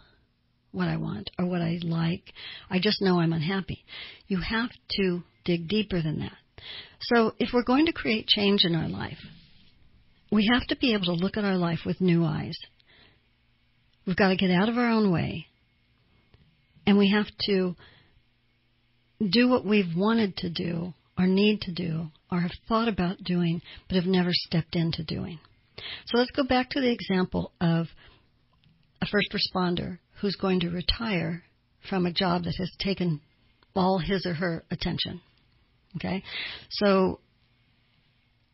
what 0.74 0.90
I 0.90 0.98
want 0.98 1.32
or 1.40 1.46
what 1.46 1.62
I 1.62 1.80
like. 1.82 2.34
I 2.70 2.80
just 2.80 3.02
know 3.02 3.22
I'm 3.22 3.32
unhappy. 3.32 3.86
You 4.28 4.42
have 4.42 4.70
to 4.98 5.24
dig 5.46 5.70
deeper 5.70 6.02
than 6.02 6.20
that. 6.20 6.36
So 7.04 7.32
if 7.40 7.52
we're 7.54 7.64
going 7.64 7.86
to 7.86 7.94
create 7.94 8.28
change 8.28 8.66
in 8.66 8.76
our 8.76 8.90
life, 8.90 9.18
we 10.30 10.50
have 10.52 10.68
to 10.68 10.76
be 10.76 10.94
able 10.94 11.06
to 11.06 11.14
look 11.14 11.38
at 11.38 11.46
our 11.46 11.56
life 11.56 11.80
with 11.86 12.02
new 12.02 12.26
eyes. 12.26 12.58
We've 14.06 14.18
got 14.18 14.28
to 14.28 14.36
get 14.36 14.52
out 14.52 14.68
of 14.68 14.78
our 14.78 14.90
own 14.90 15.10
way 15.10 15.46
and 16.86 16.98
we 16.98 17.12
have 17.12 17.28
to 17.46 17.78
do 19.26 19.48
what 19.48 19.66
we've 19.66 19.96
wanted 19.96 20.36
to 20.38 20.50
do 20.50 20.94
or 21.18 21.28
need 21.28 21.62
to 21.62 21.72
do 21.72 22.08
or 22.30 22.42
have 22.42 22.52
thought 22.68 22.90
about 22.90 23.24
doing 23.24 23.62
but 23.88 23.96
have 23.96 24.06
never 24.06 24.32
stepped 24.34 24.76
into 24.76 25.02
doing. 25.06 25.40
So 26.06 26.18
let's 26.18 26.32
go 26.32 26.44
back 26.44 26.70
to 26.72 26.82
the 26.82 26.92
example 26.92 27.52
of 27.62 27.88
a 29.02 29.06
first 29.06 29.34
responder 29.34 30.00
who's 30.22 30.36
going 30.36 30.62
to 30.62 30.70
retire 30.70 31.44
from 31.90 32.06
a 32.06 32.14
job 32.14 32.44
that 32.44 32.56
has 32.58 32.72
taken 32.80 33.22
all 33.76 34.00
his 34.00 34.26
or 34.26 34.34
her 34.34 34.64
attention. 34.72 35.22
Okay? 35.98 36.24
So 36.70 37.20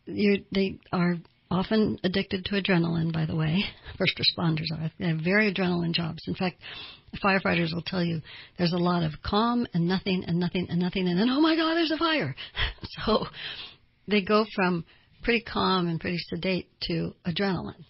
you, 0.05 0.43
they 0.51 0.79
are 0.91 1.15
often 1.49 1.99
addicted 2.03 2.45
to 2.45 2.61
adrenaline, 2.61 3.13
by 3.13 3.25
the 3.25 3.35
way. 3.35 3.63
First 3.97 4.19
responders 4.19 4.71
are. 4.73 4.91
They 4.99 5.07
have 5.07 5.19
very 5.23 5.53
adrenaline 5.53 5.93
jobs. 5.93 6.23
In 6.27 6.35
fact, 6.35 6.57
firefighters 7.23 7.73
will 7.73 7.83
tell 7.85 8.03
you 8.03 8.21
there's 8.57 8.73
a 8.73 8.77
lot 8.77 9.03
of 9.03 9.13
calm 9.23 9.67
and 9.73 9.87
nothing 9.87 10.23
and 10.25 10.39
nothing 10.39 10.67
and 10.69 10.79
nothing 10.79 11.07
and 11.07 11.19
then, 11.19 11.29
oh 11.29 11.41
my 11.41 11.55
God, 11.55 11.75
there's 11.75 11.91
a 11.91 11.97
fire. 11.97 12.35
so 13.05 13.27
they 14.07 14.21
go 14.21 14.45
from 14.55 14.83
pretty 15.23 15.43
calm 15.43 15.87
and 15.87 15.99
pretty 15.99 16.19
sedate 16.19 16.67
to 16.83 17.13
adrenaline. 17.25 17.85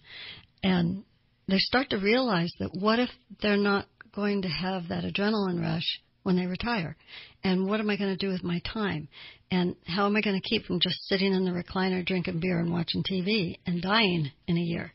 And 0.62 1.04
they 1.48 1.58
start 1.58 1.90
to 1.90 1.98
realize 1.98 2.52
that 2.58 2.70
what 2.72 2.98
if 2.98 3.10
they're 3.42 3.56
not 3.56 3.86
going 4.14 4.42
to 4.42 4.48
have 4.48 4.88
that 4.88 5.04
adrenaline 5.04 5.60
rush 5.60 6.00
when 6.22 6.36
they 6.36 6.46
retire? 6.46 6.96
And 7.42 7.66
what 7.66 7.80
am 7.80 7.90
I 7.90 7.96
going 7.96 8.16
to 8.16 8.16
do 8.16 8.32
with 8.32 8.42
my 8.42 8.60
time? 8.60 9.08
And 9.50 9.76
how 9.86 10.06
am 10.06 10.16
I 10.16 10.20
going 10.20 10.40
to 10.40 10.48
keep 10.48 10.64
from 10.64 10.80
just 10.80 11.06
sitting 11.08 11.32
in 11.32 11.44
the 11.44 11.50
recliner 11.50 12.04
drinking 12.04 12.40
beer 12.40 12.58
and 12.58 12.72
watching 12.72 13.04
TV 13.04 13.58
and 13.66 13.82
dying 13.82 14.30
in 14.46 14.56
a 14.56 14.60
year? 14.60 14.92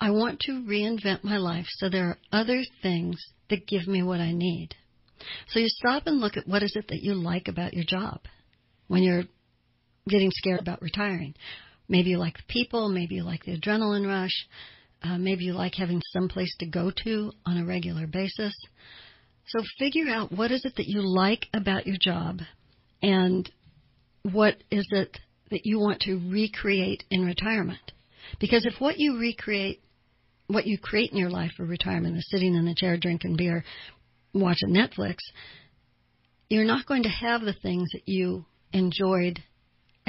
I 0.00 0.10
want 0.10 0.40
to 0.40 0.52
reinvent 0.52 1.24
my 1.24 1.38
life 1.38 1.66
so 1.68 1.88
there 1.88 2.06
are 2.06 2.18
other 2.30 2.62
things 2.82 3.16
that 3.50 3.66
give 3.66 3.88
me 3.88 4.02
what 4.02 4.20
I 4.20 4.32
need. 4.32 4.74
So 5.48 5.58
you 5.58 5.66
stop 5.68 6.04
and 6.06 6.20
look 6.20 6.36
at 6.36 6.46
what 6.46 6.62
is 6.62 6.76
it 6.76 6.86
that 6.88 7.02
you 7.02 7.14
like 7.14 7.48
about 7.48 7.74
your 7.74 7.84
job 7.84 8.20
when 8.86 9.02
you're 9.02 9.24
getting 10.08 10.30
scared 10.30 10.60
about 10.60 10.82
retiring. 10.82 11.34
Maybe 11.88 12.10
you 12.10 12.18
like 12.18 12.36
the 12.36 12.42
people, 12.48 12.88
maybe 12.88 13.16
you 13.16 13.22
like 13.24 13.44
the 13.44 13.58
adrenaline 13.58 14.06
rush, 14.06 14.46
uh, 15.02 15.18
maybe 15.18 15.44
you 15.44 15.52
like 15.54 15.74
having 15.74 16.02
some 16.12 16.28
place 16.28 16.54
to 16.58 16.66
go 16.66 16.92
to 17.04 17.32
on 17.46 17.56
a 17.58 17.64
regular 17.64 18.06
basis. 18.06 18.54
So 19.48 19.60
figure 19.78 20.08
out 20.08 20.32
what 20.32 20.50
is 20.50 20.64
it 20.64 20.76
that 20.76 20.88
you 20.88 21.00
like 21.00 21.46
about 21.54 21.86
your 21.86 21.96
job 22.00 22.40
and 23.02 23.50
what 24.22 24.62
is 24.70 24.86
it 24.90 25.18
that 25.50 25.64
you 25.64 25.78
want 25.78 26.00
to 26.00 26.20
recreate 26.30 27.04
in 27.10 27.24
retirement. 27.24 27.92
Because 28.40 28.66
if 28.66 28.80
what 28.80 28.98
you 28.98 29.18
recreate, 29.18 29.82
what 30.48 30.66
you 30.66 30.78
create 30.78 31.12
in 31.12 31.18
your 31.18 31.30
life 31.30 31.52
for 31.56 31.64
retirement 31.64 32.16
is 32.16 32.28
sitting 32.30 32.54
in 32.54 32.66
the 32.66 32.74
chair 32.74 32.98
drinking 32.98 33.36
beer, 33.36 33.64
watching 34.34 34.70
Netflix, 34.70 35.16
you're 36.50 36.64
not 36.64 36.86
going 36.86 37.04
to 37.04 37.08
have 37.08 37.40
the 37.40 37.54
things 37.54 37.88
that 37.92 38.06
you 38.06 38.44
enjoyed 38.72 39.42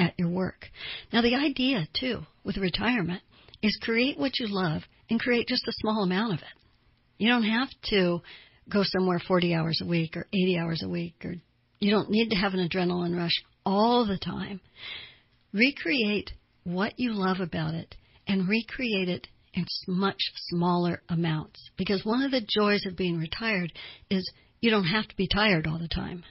at 0.00 0.14
your 0.18 0.30
work. 0.30 0.66
Now 1.12 1.20
the 1.20 1.36
idea 1.36 1.86
too 1.98 2.22
with 2.42 2.56
retirement 2.56 3.22
is 3.62 3.78
create 3.82 4.18
what 4.18 4.40
you 4.40 4.46
love 4.48 4.82
and 5.10 5.20
create 5.20 5.46
just 5.46 5.68
a 5.68 5.72
small 5.80 6.02
amount 6.02 6.32
of 6.32 6.38
it. 6.40 6.44
You 7.18 7.28
don't 7.28 7.44
have 7.44 7.68
to 7.90 8.22
go 8.68 8.82
somewhere 8.82 9.20
40 9.20 9.54
hours 9.54 9.80
a 9.82 9.86
week 9.86 10.16
or 10.16 10.26
80 10.32 10.58
hours 10.58 10.82
a 10.82 10.88
week 10.88 11.14
or 11.24 11.34
you 11.80 11.90
don't 11.90 12.10
need 12.10 12.30
to 12.30 12.36
have 12.36 12.54
an 12.54 12.66
adrenaline 12.66 13.16
rush 13.16 13.34
all 13.66 14.06
the 14.06 14.18
time. 14.18 14.60
Recreate 15.52 16.30
what 16.64 16.94
you 16.98 17.12
love 17.12 17.40
about 17.40 17.74
it 17.74 17.94
and 18.26 18.48
recreate 18.48 19.08
it 19.08 19.26
in 19.52 19.66
much 19.88 20.18
smaller 20.48 21.02
amounts 21.08 21.70
because 21.76 22.04
one 22.04 22.22
of 22.22 22.30
the 22.30 22.46
joys 22.48 22.86
of 22.86 22.96
being 22.96 23.18
retired 23.18 23.72
is 24.10 24.30
you 24.60 24.70
don't 24.70 24.84
have 24.84 25.08
to 25.08 25.16
be 25.16 25.26
tired 25.26 25.66
all 25.66 25.78
the 25.78 25.88
time. 25.88 26.22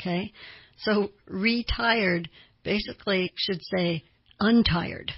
Okay? 0.00 0.32
So 0.78 1.10
retired 1.26 2.30
basically 2.62 3.32
should 3.36 3.60
say 3.74 4.04
untired 4.38 5.12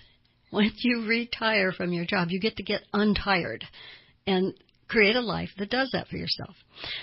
when 0.52 0.70
you 0.76 1.06
retire 1.06 1.72
from 1.72 1.92
your 1.92 2.04
job, 2.04 2.28
you 2.30 2.38
get 2.38 2.56
to 2.56 2.62
get 2.62 2.82
untired 2.92 3.64
and 4.26 4.54
create 4.86 5.16
a 5.16 5.20
life 5.20 5.48
that 5.58 5.70
does 5.70 5.88
that 5.92 6.08
for 6.08 6.16
yourself. 6.16 6.54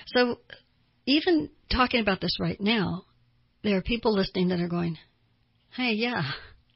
So, 0.08 0.40
even 1.08 1.50
talking 1.72 2.00
about 2.00 2.22
this 2.22 2.38
right 2.40 2.62
now, 2.62 3.06
there 3.64 3.76
are 3.78 3.82
people 3.82 4.14
listening 4.14 4.50
that 4.50 4.60
are 4.60 4.70
going, 4.70 4.98
hey, 5.76 5.94
yeah, 5.94 6.22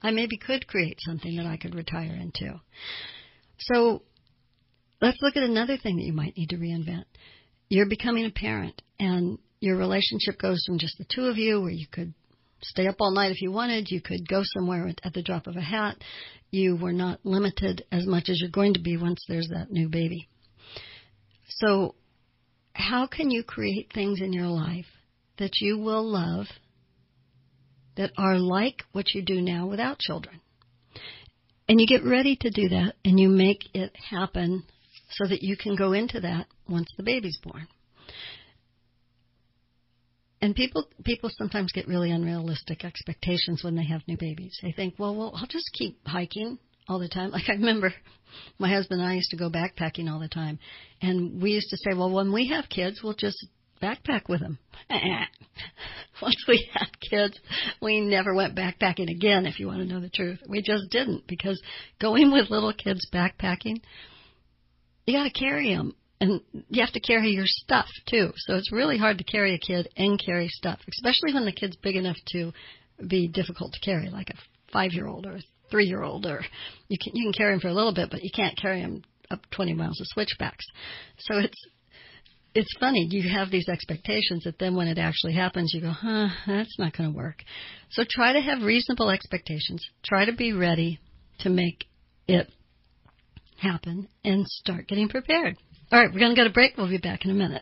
I 0.02 0.10
maybe 0.10 0.38
could 0.38 0.66
create 0.66 0.98
something 1.02 1.38
that 1.38 1.46
I 1.46 1.58
could 1.58 1.76
retire 1.76 2.18
into. 2.20 2.60
So, 3.60 4.02
let's 5.00 5.22
look 5.22 5.38
at 5.38 5.44
another 5.44 5.78
thing 5.78 5.98
that 5.98 6.06
you 6.06 6.14
might 6.14 6.36
need 6.36 6.50
to 6.50 6.58
reinvent. 6.58 7.06
You're 7.70 7.88
becoming 7.88 8.26
a 8.26 8.32
parent, 8.32 8.82
and 9.00 9.38
your 9.60 9.78
relationship 9.78 10.40
goes 10.42 10.64
from 10.66 10.80
just 10.80 10.98
the 10.98 11.06
two 11.14 11.26
of 11.26 11.38
you, 11.38 11.62
where 11.62 11.70
you 11.70 11.86
could 11.92 12.16
stay 12.64 12.88
up 12.88 12.96
all 13.00 13.12
night 13.12 13.32
if 13.32 13.42
you 13.42 13.52
wanted. 13.52 13.90
You 13.90 14.02
could 14.02 14.28
go 14.28 14.42
somewhere 14.44 14.90
at 15.04 15.14
the 15.14 15.24
drop 15.24 15.48
of 15.48 15.56
a 15.56 15.62
hat. 15.62 15.98
You 16.52 16.76
were 16.76 16.94
not 16.94 17.20
limited 17.24 17.86
as 17.92 18.06
much 18.06 18.30
as 18.30 18.40
you're 18.40 18.50
going 18.50 18.76
to 18.76 18.82
be 18.82 18.98
once 18.98 19.24
there's 19.28 19.50
that 19.50 19.72
new 19.72 19.90
baby. 19.90 20.28
So, 21.48 21.96
how 22.74 23.08
can 23.08 23.32
you 23.32 23.44
create 23.44 23.92
things 23.94 24.22
in 24.22 24.34
your 24.34 24.48
life 24.48 24.88
that 25.38 25.62
you 25.62 25.78
will 25.78 26.04
love 26.04 26.48
that 27.96 28.12
are 28.18 28.40
like 28.40 28.84
what 28.92 29.14
you 29.14 29.22
do 29.22 29.42
now 29.42 29.68
without 29.68 30.00
children? 30.00 30.42
And 31.70 31.80
you 31.80 31.88
get 31.88 32.04
ready 32.04 32.36
to 32.42 32.50
do 32.50 32.70
that 32.70 32.96
and 33.06 33.20
you 33.20 33.30
make 33.30 33.64
it 33.74 33.96
happen 34.10 34.64
so 35.12 35.28
that 35.28 35.44
you 35.44 35.56
can 35.56 35.76
go 35.76 35.94
into 35.94 36.20
that 36.22 36.48
once 36.68 36.90
the 36.98 37.04
baby's 37.04 37.40
born 37.44 37.68
and 40.44 40.54
people 40.54 40.90
people 41.06 41.32
sometimes 41.38 41.72
get 41.72 41.88
really 41.88 42.12
unrealistic 42.12 42.84
expectations 42.84 43.64
when 43.64 43.78
they 43.78 43.86
have 43.86 44.02
new 44.10 44.18
babies. 44.18 44.60
They 44.62 44.74
think, 44.74 44.96
well, 45.00 45.16
well, 45.16 45.32
I'll 45.34 45.48
just 45.48 45.72
keep 45.72 46.06
hiking 46.06 46.60
all 46.90 47.00
the 47.00 47.08
time. 47.08 47.32
Like 47.32 47.48
I 47.48 47.54
remember 47.54 47.94
my 48.60 48.68
husband 48.68 49.00
and 49.00 49.10
I 49.10 49.16
used 49.16 49.30
to 49.30 49.38
go 49.38 49.50
backpacking 49.50 50.12
all 50.12 50.20
the 50.20 50.28
time, 50.28 50.60
and 51.02 51.42
we 51.42 51.52
used 51.52 51.70
to 51.70 51.78
say, 51.78 51.96
well, 51.96 52.12
when 52.12 52.34
we 52.34 52.50
have 52.50 52.66
kids, 52.68 53.00
we'll 53.02 53.14
just 53.14 53.38
backpack 53.82 54.28
with 54.28 54.42
them. 54.42 54.60
Once 56.22 56.44
we 56.46 56.70
had 56.74 56.90
kids, 57.10 57.40
we 57.82 58.02
never 58.02 58.36
went 58.36 58.54
backpacking 58.54 59.10
again. 59.10 59.46
If 59.46 59.62
you 59.62 59.68
want 59.68 59.80
to 59.80 59.86
know 59.86 60.02
the 60.02 60.10
truth, 60.10 60.40
we 60.50 60.62
just 60.62 60.90
didn't 60.90 61.26
because 61.26 61.62
going 62.02 62.34
with 62.34 62.50
little 62.50 62.74
kids 62.74 63.08
backpacking, 63.14 63.78
you 65.06 65.14
got 65.14 65.24
to 65.24 65.32
carry 65.32 65.74
them 65.74 65.96
and 66.24 66.40
you 66.70 66.82
have 66.82 66.94
to 66.94 67.02
carry 67.02 67.32
your 67.32 67.46
stuff 67.46 67.88
too. 68.10 68.32
So 68.38 68.56
it's 68.56 68.72
really 68.72 68.98
hard 68.98 69.18
to 69.18 69.26
carry 69.26 69.56
a 69.56 69.60
kid 69.60 69.90
and 69.98 70.18
carry 70.24 70.48
stuff, 70.48 70.80
especially 70.88 71.34
when 71.34 71.44
the 71.44 71.52
kid's 71.52 71.76
big 71.76 71.98
enough 71.98 72.16
to 72.30 72.54
be 73.06 73.28
difficult 73.28 73.74
to 73.74 73.80
carry, 73.82 74.10
like 74.10 74.30
a 74.30 74.36
five-year-old 74.72 75.26
or 75.26 75.34
a 75.34 75.42
three-year-old, 75.70 76.26
or 76.26 76.42
you 76.88 76.98
can 77.04 77.14
you 77.14 77.26
can 77.26 77.34
carry 77.34 77.54
him 77.54 77.60
for 77.60 77.68
a 77.68 77.74
little 77.74 77.94
bit, 77.94 78.10
but 78.10 78.24
you 78.24 78.30
can't 78.34 78.58
carry 78.58 78.80
him 78.80 79.04
up 79.32 79.42
20 79.52 79.74
miles 79.74 80.00
of 80.00 80.08
switchbacks. 80.08 80.66
So 81.20 81.40
it's 81.40 81.58
it's 82.56 82.78
funny. 82.80 83.06
You 83.10 83.30
have 83.30 83.52
these 83.52 83.68
expectations 83.68 84.46
that 84.46 84.60
then 84.60 84.76
when 84.76 84.88
it 84.88 84.98
actually 84.98 85.34
happens, 85.34 85.74
you 85.74 85.82
go, 85.82 85.90
huh, 85.90 86.30
that's 86.48 86.80
not 86.80 86.96
going 86.96 87.12
to 87.12 87.18
work. 87.18 87.44
So 87.90 88.06
try 88.10 88.32
to 88.32 88.42
have 88.42 88.62
reasonable 88.62 89.10
expectations. 89.10 89.86
Try 90.06 90.24
to 90.26 90.34
be 90.34 90.54
ready 90.54 91.00
to 91.40 91.50
make 91.50 91.86
it 92.28 92.48
happen 93.58 94.08
and 94.24 94.46
start 94.48 94.88
getting 94.88 95.10
prepared. 95.10 95.58
All 95.94 96.00
right, 96.00 96.12
we're 96.12 96.22
going 96.22 96.34
to 96.34 96.42
go 96.42 96.44
to 96.44 96.50
break. 96.50 96.76
We'll 96.76 96.90
be 96.90 96.98
back 96.98 97.24
in 97.24 97.30
a 97.30 97.36
minute. 97.36 97.62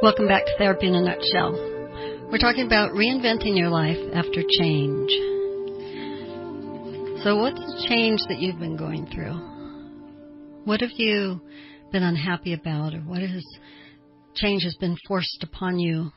Welcome 0.00 0.26
back 0.26 0.46
to 0.46 0.52
Therapy 0.56 0.86
in 0.86 0.94
a 0.94 1.02
Nutshell. 1.02 1.52
We're 2.30 2.38
talking 2.38 2.64
about 2.64 2.92
reinventing 2.92 3.58
your 3.58 3.68
life 3.68 3.98
after 4.14 4.42
change. 4.58 5.10
So, 7.24 7.36
what's 7.36 7.60
the 7.60 7.84
change 7.90 8.20
that 8.30 8.38
you've 8.38 8.58
been 8.58 8.78
going 8.78 9.04
through? 9.04 9.34
What 10.64 10.80
have 10.80 10.92
you 10.96 11.42
been 11.92 12.02
unhappy 12.02 12.54
about, 12.54 12.94
or 12.94 13.00
what 13.00 13.20
has 13.20 13.44
change 14.34 14.62
has 14.62 14.74
been 14.76 14.96
forced 15.06 15.42
upon 15.42 15.78
you 15.78 16.10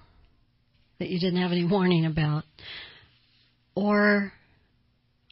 that 0.99 1.09
you 1.09 1.19
didn't 1.19 1.41
have 1.41 1.51
any 1.51 1.65
warning 1.65 2.05
about? 2.05 2.43
Or 3.75 4.31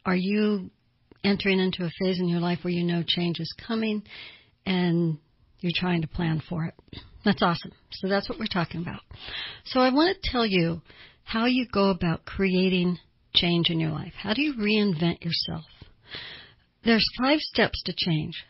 are 0.04 0.16
you 0.16 0.70
entering 1.22 1.58
into 1.58 1.84
a 1.84 1.90
phase 1.98 2.20
in 2.20 2.28
your 2.28 2.40
life 2.40 2.58
where 2.62 2.72
you 2.72 2.84
know 2.84 3.02
change 3.06 3.40
is 3.40 3.52
coming 3.66 4.02
and 4.66 5.18
you're 5.60 5.72
trying 5.74 6.02
to 6.02 6.08
plan 6.08 6.42
for 6.48 6.64
it? 6.66 6.74
That's 7.24 7.42
awesome. 7.42 7.72
So 7.92 8.08
that's 8.08 8.28
what 8.28 8.38
we're 8.38 8.46
talking 8.46 8.82
about. 8.82 9.00
So 9.64 9.80
I 9.80 9.92
want 9.92 10.16
to 10.20 10.30
tell 10.30 10.44
you 10.44 10.82
how 11.24 11.46
you 11.46 11.66
go 11.72 11.88
about 11.88 12.26
creating 12.26 12.98
change 13.34 13.70
in 13.70 13.80
your 13.80 13.90
life. 13.90 14.12
How 14.18 14.34
do 14.34 14.42
you 14.42 14.54
reinvent 14.54 15.24
yourself? 15.24 15.64
There's 16.84 17.06
five 17.18 17.40
steps 17.40 17.82
to 17.84 17.94
change 17.96 18.44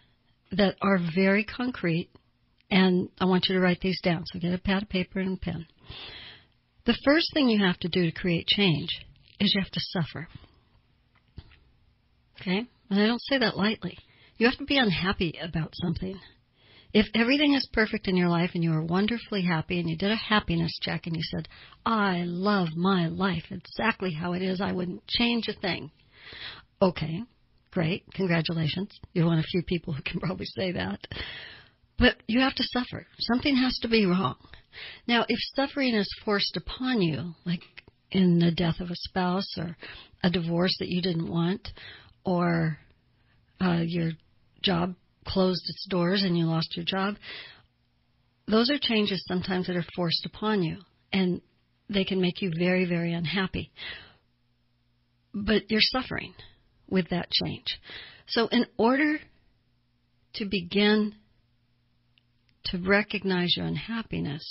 that 0.51 0.75
are 0.83 0.99
very 1.15 1.45
concrete 1.45 2.11
and 2.71 3.09
I 3.21 3.27
want 3.27 3.47
you 3.49 3.55
to 3.55 3.61
write 3.61 3.81
these 3.81 4.01
down. 4.03 4.25
So 4.27 4.41
get 4.41 4.53
a 4.53 4.59
pad 4.59 4.83
of 4.83 4.89
paper 4.89 5.21
and 5.21 5.39
a 5.39 5.41
pen. 5.41 5.67
The 6.87 6.99
first 7.05 7.33
thing 7.33 7.49
you 7.49 7.65
have 7.65 7.79
to 7.79 7.89
do 7.89 8.05
to 8.05 8.13
create 8.13 8.47
change 8.47 8.91
is 9.41 9.55
you 9.55 9.63
have 9.63 9.73
to 9.73 9.81
suffer. 9.81 10.29
Okay? 12.41 12.67
And 12.91 13.01
I 13.01 13.07
don't 13.07 13.23
say 13.23 13.39
that 13.39 13.57
lightly. 13.57 13.99
You 14.37 14.47
have 14.47 14.59
to 14.59 14.65
be 14.65 14.79
unhappy 14.79 15.39
about 15.41 15.73
something. 15.75 16.19
If 16.93 17.07
everything 17.15 17.55
is 17.55 17.69
perfect 17.73 18.07
in 18.07 18.17
your 18.17 18.29
life 18.29 18.51
and 18.55 18.63
you 18.63 18.73
are 18.73 18.85
wonderfully 18.85 19.43
happy 19.43 19.81
and 19.81 19.89
you 19.89 19.97
did 19.97 20.13
a 20.13 20.17
happiness 20.17 20.79
check 20.81 21.07
and 21.07 21.17
you 21.17 21.23
said, 21.23 21.49
I 21.85 22.23
love 22.25 22.69
my 22.77 23.09
life 23.09 23.45
exactly 23.51 24.13
how 24.13 24.33
it 24.35 24.43
is, 24.43 24.61
I 24.61 24.73
wouldn't 24.73 25.07
change 25.09 25.49
a 25.49 25.59
thing. 25.59 25.91
Okay, 26.81 27.23
great, 27.73 28.05
congratulations. 28.13 28.91
You're 29.13 29.27
one 29.27 29.39
of 29.39 29.45
few 29.47 29.63
people 29.63 29.93
who 29.93 30.03
can 30.03 30.21
probably 30.21 30.47
say 30.47 30.71
that. 30.73 31.01
But 31.99 32.17
you 32.27 32.41
have 32.41 32.55
to 32.55 32.65
suffer. 32.65 33.07
Something 33.21 33.57
has 33.57 33.79
to 33.83 33.89
be 33.89 34.07
wrong. 34.07 34.37
Now, 35.07 35.25
if 35.29 35.39
suffering 35.55 35.95
is 35.95 36.09
forced 36.25 36.57
upon 36.57 37.01
you, 37.01 37.35
like 37.45 37.63
in 38.11 38.39
the 38.39 38.51
death 38.51 38.81
of 38.81 38.91
a 38.91 38.97
spouse 38.97 39.57
or 39.57 39.77
a 40.23 40.31
divorce 40.31 40.75
that 40.81 40.89
you 40.89 41.03
didn't 41.03 41.31
want, 41.31 41.69
or 42.25 42.79
uh, 43.61 43.83
your 43.85 44.13
job 44.63 44.95
closed 45.27 45.63
its 45.69 45.87
doors 45.89 46.23
and 46.23 46.37
you 46.37 46.47
lost 46.47 46.77
your 46.77 46.85
job, 46.85 47.17
those 48.47 48.71
are 48.71 48.79
changes 48.81 49.25
sometimes 49.27 49.67
that 49.67 49.77
are 49.77 49.85
forced 49.95 50.27
upon 50.27 50.63
you, 50.63 50.79
and 51.13 51.41
they 51.89 52.05
can 52.05 52.21
make 52.21 52.43
you 52.43 52.53
very, 52.57 52.85
very 52.85 53.13
unhappy. 53.13 53.71
But 55.33 55.71
you're 55.71 55.81
suffering 55.81 56.35
with 56.89 57.09
that 57.11 57.29
change. 57.31 57.81
So, 58.27 58.49
in 58.49 58.67
order 58.77 59.19
to 60.35 60.45
begin 60.45 61.15
to 62.67 62.79
recognize 62.79 63.57
your 63.57 63.67
unhappiness, 63.67 64.43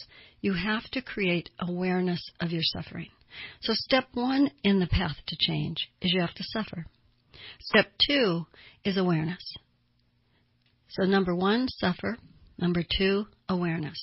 you 0.41 0.53
have 0.53 0.83
to 0.91 1.01
create 1.01 1.49
awareness 1.59 2.21
of 2.39 2.51
your 2.51 2.61
suffering. 2.63 3.09
So, 3.61 3.73
step 3.73 4.05
one 4.13 4.51
in 4.63 4.79
the 4.79 4.87
path 4.87 5.15
to 5.27 5.37
change 5.39 5.89
is 6.01 6.13
you 6.13 6.21
have 6.21 6.35
to 6.35 6.43
suffer. 6.43 6.85
Step 7.59 7.87
two 8.07 8.45
is 8.83 8.97
awareness. 8.97 9.43
So, 10.89 11.03
number 11.03 11.35
one, 11.35 11.67
suffer. 11.69 12.17
Number 12.59 12.83
two, 12.97 13.25
awareness. 13.49 13.97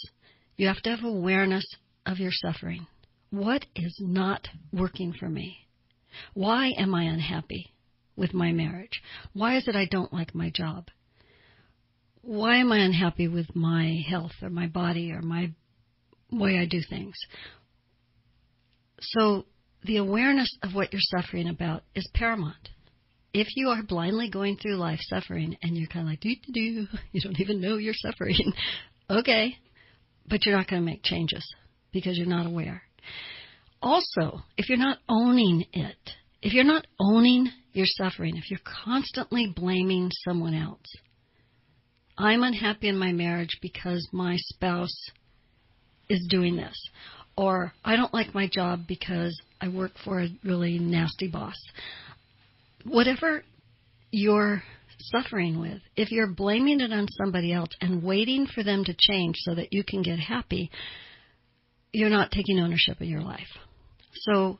You 0.56 0.66
have 0.66 0.82
to 0.82 0.90
have 0.90 1.04
awareness 1.04 1.64
of 2.04 2.18
your 2.18 2.32
suffering. 2.32 2.86
What 3.30 3.64
is 3.76 3.96
not 4.00 4.48
working 4.72 5.12
for 5.12 5.28
me? 5.28 5.68
Why 6.34 6.72
am 6.76 6.94
I 6.94 7.04
unhappy 7.04 7.72
with 8.16 8.34
my 8.34 8.50
marriage? 8.50 9.00
Why 9.32 9.56
is 9.56 9.68
it 9.68 9.76
I 9.76 9.86
don't 9.86 10.12
like 10.12 10.34
my 10.34 10.50
job? 10.50 10.88
Why 12.22 12.56
am 12.56 12.72
I 12.72 12.78
unhappy 12.78 13.28
with 13.28 13.54
my 13.54 14.02
health 14.08 14.32
or 14.42 14.50
my 14.50 14.66
body 14.66 15.12
or 15.12 15.22
my 15.22 15.52
way 16.30 16.58
I 16.58 16.66
do 16.66 16.80
things? 16.88 17.16
So 19.00 19.46
the 19.84 19.96
awareness 19.96 20.54
of 20.62 20.74
what 20.74 20.92
you're 20.92 21.00
suffering 21.00 21.48
about 21.48 21.82
is 21.94 22.08
paramount. 22.14 22.68
If 23.32 23.48
you 23.56 23.68
are 23.68 23.82
blindly 23.82 24.28
going 24.28 24.56
through 24.56 24.74
life 24.74 24.98
suffering 25.02 25.56
and 25.62 25.76
you're 25.76 25.88
kind 25.88 26.04
of 26.04 26.10
like, 26.10 26.20
do 26.20 26.34
do 26.46 26.52
do, 26.52 26.86
you 27.12 27.20
don't 27.20 27.40
even 27.40 27.60
know 27.60 27.76
you're 27.76 27.94
suffering, 27.94 28.52
okay, 29.10 29.56
but 30.28 30.44
you're 30.44 30.56
not 30.56 30.68
going 30.68 30.82
to 30.82 30.86
make 30.86 31.02
changes 31.02 31.46
because 31.92 32.18
you're 32.18 32.26
not 32.26 32.46
aware. 32.46 32.82
Also, 33.82 34.42
if 34.58 34.68
you're 34.68 34.78
not 34.78 34.98
owning 35.08 35.64
it, 35.72 36.10
if 36.42 36.52
you're 36.52 36.64
not 36.64 36.86
owning 37.00 37.48
your 37.72 37.86
suffering, 37.86 38.36
if 38.36 38.50
you're 38.50 38.60
constantly 38.84 39.52
blaming 39.54 40.10
someone 40.24 40.54
else, 40.54 40.84
I'm 42.20 42.42
unhappy 42.42 42.88
in 42.88 42.98
my 42.98 43.12
marriage 43.12 43.58
because 43.62 44.06
my 44.12 44.36
spouse 44.36 44.94
is 46.10 46.26
doing 46.28 46.54
this, 46.54 46.76
or 47.34 47.72
I 47.82 47.96
don't 47.96 48.12
like 48.12 48.34
my 48.34 48.46
job 48.46 48.80
because 48.86 49.40
I 49.58 49.68
work 49.68 49.92
for 50.04 50.20
a 50.20 50.28
really 50.44 50.78
nasty 50.78 51.28
boss. 51.28 51.56
Whatever 52.84 53.42
you're 54.10 54.62
suffering 54.98 55.60
with, 55.60 55.80
if 55.96 56.10
you're 56.10 56.34
blaming 56.34 56.80
it 56.80 56.92
on 56.92 57.08
somebody 57.08 57.54
else 57.54 57.70
and 57.80 58.02
waiting 58.02 58.46
for 58.46 58.62
them 58.62 58.84
to 58.84 58.94
change 58.98 59.36
so 59.38 59.54
that 59.54 59.72
you 59.72 59.82
can 59.82 60.02
get 60.02 60.18
happy, 60.18 60.70
you're 61.90 62.10
not 62.10 62.32
taking 62.32 62.58
ownership 62.58 63.00
of 63.00 63.06
your 63.06 63.22
life. 63.22 63.48
So 64.12 64.58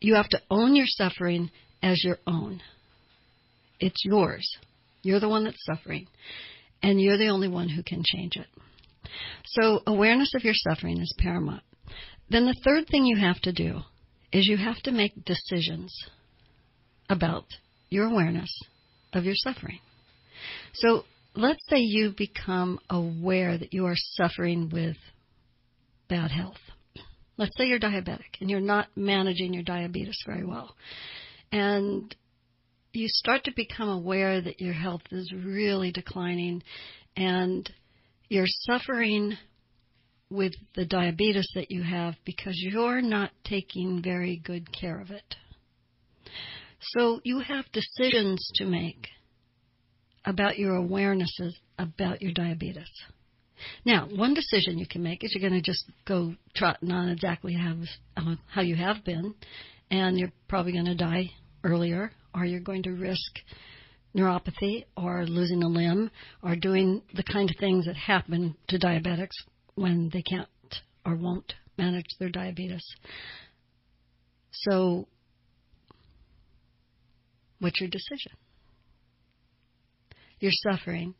you 0.00 0.14
have 0.14 0.28
to 0.28 0.42
own 0.52 0.76
your 0.76 0.86
suffering 0.86 1.50
as 1.82 2.04
your 2.04 2.18
own. 2.28 2.60
It's 3.80 4.04
yours. 4.04 4.48
You're 5.02 5.20
the 5.20 5.28
one 5.28 5.44
that's 5.44 5.64
suffering, 5.64 6.06
and 6.82 7.00
you're 7.00 7.18
the 7.18 7.28
only 7.28 7.48
one 7.48 7.68
who 7.68 7.82
can 7.82 8.02
change 8.04 8.36
it. 8.36 8.46
So 9.44 9.80
awareness 9.86 10.34
of 10.34 10.44
your 10.44 10.54
suffering 10.54 11.00
is 11.00 11.14
paramount. 11.18 11.62
Then 12.28 12.46
the 12.46 12.60
third 12.64 12.88
thing 12.88 13.04
you 13.06 13.16
have 13.16 13.40
to 13.42 13.52
do 13.52 13.80
is 14.32 14.46
you 14.46 14.56
have 14.56 14.80
to 14.82 14.90
make 14.90 15.24
decisions 15.24 15.94
about 17.08 17.44
your 17.88 18.06
awareness 18.06 18.50
of 19.12 19.24
your 19.24 19.34
suffering. 19.36 19.78
So 20.74 21.04
let's 21.34 21.64
say 21.68 21.78
you 21.78 22.12
become 22.16 22.80
aware 22.90 23.56
that 23.56 23.72
you 23.72 23.86
are 23.86 23.94
suffering 23.96 24.70
with 24.72 24.96
bad 26.08 26.30
health. 26.30 26.56
Let's 27.38 27.56
say 27.56 27.66
you're 27.66 27.78
diabetic 27.78 28.40
and 28.40 28.50
you're 28.50 28.60
not 28.60 28.88
managing 28.96 29.54
your 29.54 29.62
diabetes 29.62 30.18
very 30.26 30.44
well. 30.44 30.74
And 31.52 32.14
you 32.96 33.08
start 33.08 33.44
to 33.44 33.52
become 33.54 33.88
aware 33.88 34.40
that 34.40 34.60
your 34.60 34.72
health 34.72 35.02
is 35.10 35.32
really 35.32 35.92
declining 35.92 36.62
and 37.16 37.70
you're 38.28 38.46
suffering 38.46 39.36
with 40.30 40.52
the 40.74 40.86
diabetes 40.86 41.48
that 41.54 41.70
you 41.70 41.82
have 41.82 42.14
because 42.24 42.56
you're 42.58 43.00
not 43.00 43.30
taking 43.44 44.02
very 44.02 44.40
good 44.44 44.68
care 44.72 45.00
of 45.00 45.10
it. 45.10 45.36
So 46.80 47.20
you 47.22 47.40
have 47.40 47.64
decisions 47.72 48.50
to 48.56 48.64
make 48.64 49.08
about 50.24 50.58
your 50.58 50.74
awarenesses 50.74 51.52
about 51.78 52.20
your 52.20 52.32
diabetes. 52.32 52.90
Now, 53.84 54.08
one 54.14 54.34
decision 54.34 54.78
you 54.78 54.86
can 54.86 55.02
make 55.02 55.24
is 55.24 55.34
you're 55.34 55.48
going 55.48 55.60
to 55.60 55.64
just 55.64 55.84
go 56.06 56.34
trotting 56.54 56.90
on 56.90 57.08
exactly 57.08 57.54
how, 57.54 57.76
uh, 58.16 58.34
how 58.48 58.62
you 58.62 58.74
have 58.76 59.04
been, 59.04 59.34
and 59.90 60.18
you're 60.18 60.32
probably 60.48 60.72
going 60.72 60.86
to 60.86 60.94
die 60.94 61.30
earlier, 61.64 62.10
or 62.36 62.44
you're 62.44 62.60
going 62.60 62.82
to 62.82 62.90
risk 62.90 63.40
neuropathy 64.14 64.84
or 64.96 65.24
losing 65.26 65.62
a 65.62 65.68
limb 65.68 66.10
or 66.42 66.54
doing 66.54 67.02
the 67.14 67.22
kind 67.22 67.50
of 67.50 67.56
things 67.58 67.86
that 67.86 67.96
happen 67.96 68.54
to 68.68 68.78
diabetics 68.78 69.34
when 69.74 70.10
they 70.12 70.22
can't 70.22 70.48
or 71.04 71.16
won't 71.16 71.54
manage 71.78 72.06
their 72.18 72.28
diabetes. 72.28 72.84
So, 74.52 75.06
what's 77.58 77.80
your 77.80 77.90
decision? 77.90 78.32
You're 80.38 80.52
suffering. 80.52 81.14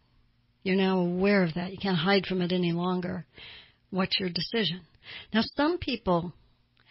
You're 0.63 0.77
now 0.77 0.99
aware 0.99 1.43
of 1.43 1.55
that. 1.55 1.73
You 1.73 1.79
can't 1.81 1.97
hide 1.97 2.27
from 2.27 2.43
it 2.43 2.53
any 2.53 2.73
longer. 2.73 3.27
What's 3.91 4.19
your 4.19 4.31
decision? 4.31 4.81
Now, 5.33 5.43
some 5.57 5.79
people 5.79 6.33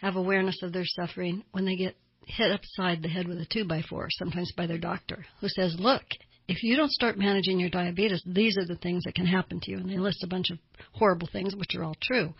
have 0.00 0.16
awareness 0.16 0.62
of 0.62 0.72
their 0.72 0.86
suffering 0.86 1.44
when 1.52 1.64
they 1.64 1.76
get 1.76 1.96
hit 2.26 2.50
upside 2.50 3.02
the 3.02 3.08
head 3.08 3.28
with 3.28 3.38
a 3.38 3.46
two 3.46 3.64
by 3.64 3.82
four, 3.88 4.08
sometimes 4.10 4.52
by 4.56 4.66
their 4.66 4.78
doctor, 4.78 5.24
who 5.40 5.48
says, 5.48 5.76
Look, 5.78 6.02
if 6.48 6.62
you 6.62 6.76
don't 6.76 6.90
start 6.90 7.18
managing 7.18 7.58
your 7.58 7.70
diabetes, 7.70 8.22
these 8.26 8.58
are 8.58 8.66
the 8.66 8.76
things 8.76 9.04
that 9.04 9.14
can 9.14 9.26
happen 9.26 9.60
to 9.62 9.70
you. 9.70 9.78
And 9.78 9.88
they 9.88 9.98
list 9.98 10.22
a 10.22 10.28
bunch 10.28 10.50
of 10.50 10.58
horrible 10.92 11.28
things, 11.32 11.54
which 11.56 11.74
are 11.74 11.84
all 11.84 11.96
true. 12.02 12.34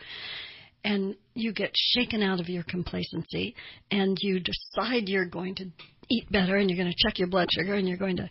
And 0.84 1.16
you 1.34 1.52
get 1.52 1.72
shaken 1.74 2.22
out 2.22 2.38
of 2.38 2.48
your 2.48 2.62
complacency 2.62 3.56
and 3.90 4.16
you 4.20 4.40
decide 4.40 5.08
you're 5.08 5.26
going 5.26 5.56
to 5.56 5.70
eat 6.08 6.30
better 6.30 6.56
and 6.56 6.70
you're 6.70 6.78
going 6.78 6.92
to 6.92 7.08
check 7.08 7.18
your 7.18 7.28
blood 7.28 7.48
sugar 7.50 7.74
and 7.74 7.88
you're 7.88 7.96
going 7.96 8.18
to, 8.18 8.30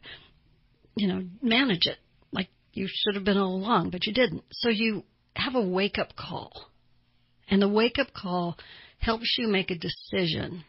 you 0.95 1.07
know, 1.07 1.23
manage 1.41 1.85
it 1.85 1.97
like 2.31 2.47
you 2.71 2.87
should 2.87 3.15
have 3.15 3.25
been 3.25 3.37
all 3.37 3.55
along, 3.55 3.89
but 3.89 4.05
you 4.05 4.13
didn't. 4.13 4.43
So 4.51 4.69
you 4.69 5.03
have 5.35 5.55
a 5.55 5.61
wake 5.61 5.97
up 5.97 6.15
call. 6.15 6.69
And 7.49 7.61
the 7.61 7.67
wake 7.67 7.99
up 7.99 8.13
call 8.13 8.57
helps 8.99 9.35
you 9.37 9.49
make 9.49 9.69
a 9.71 9.77
decision 9.77 10.63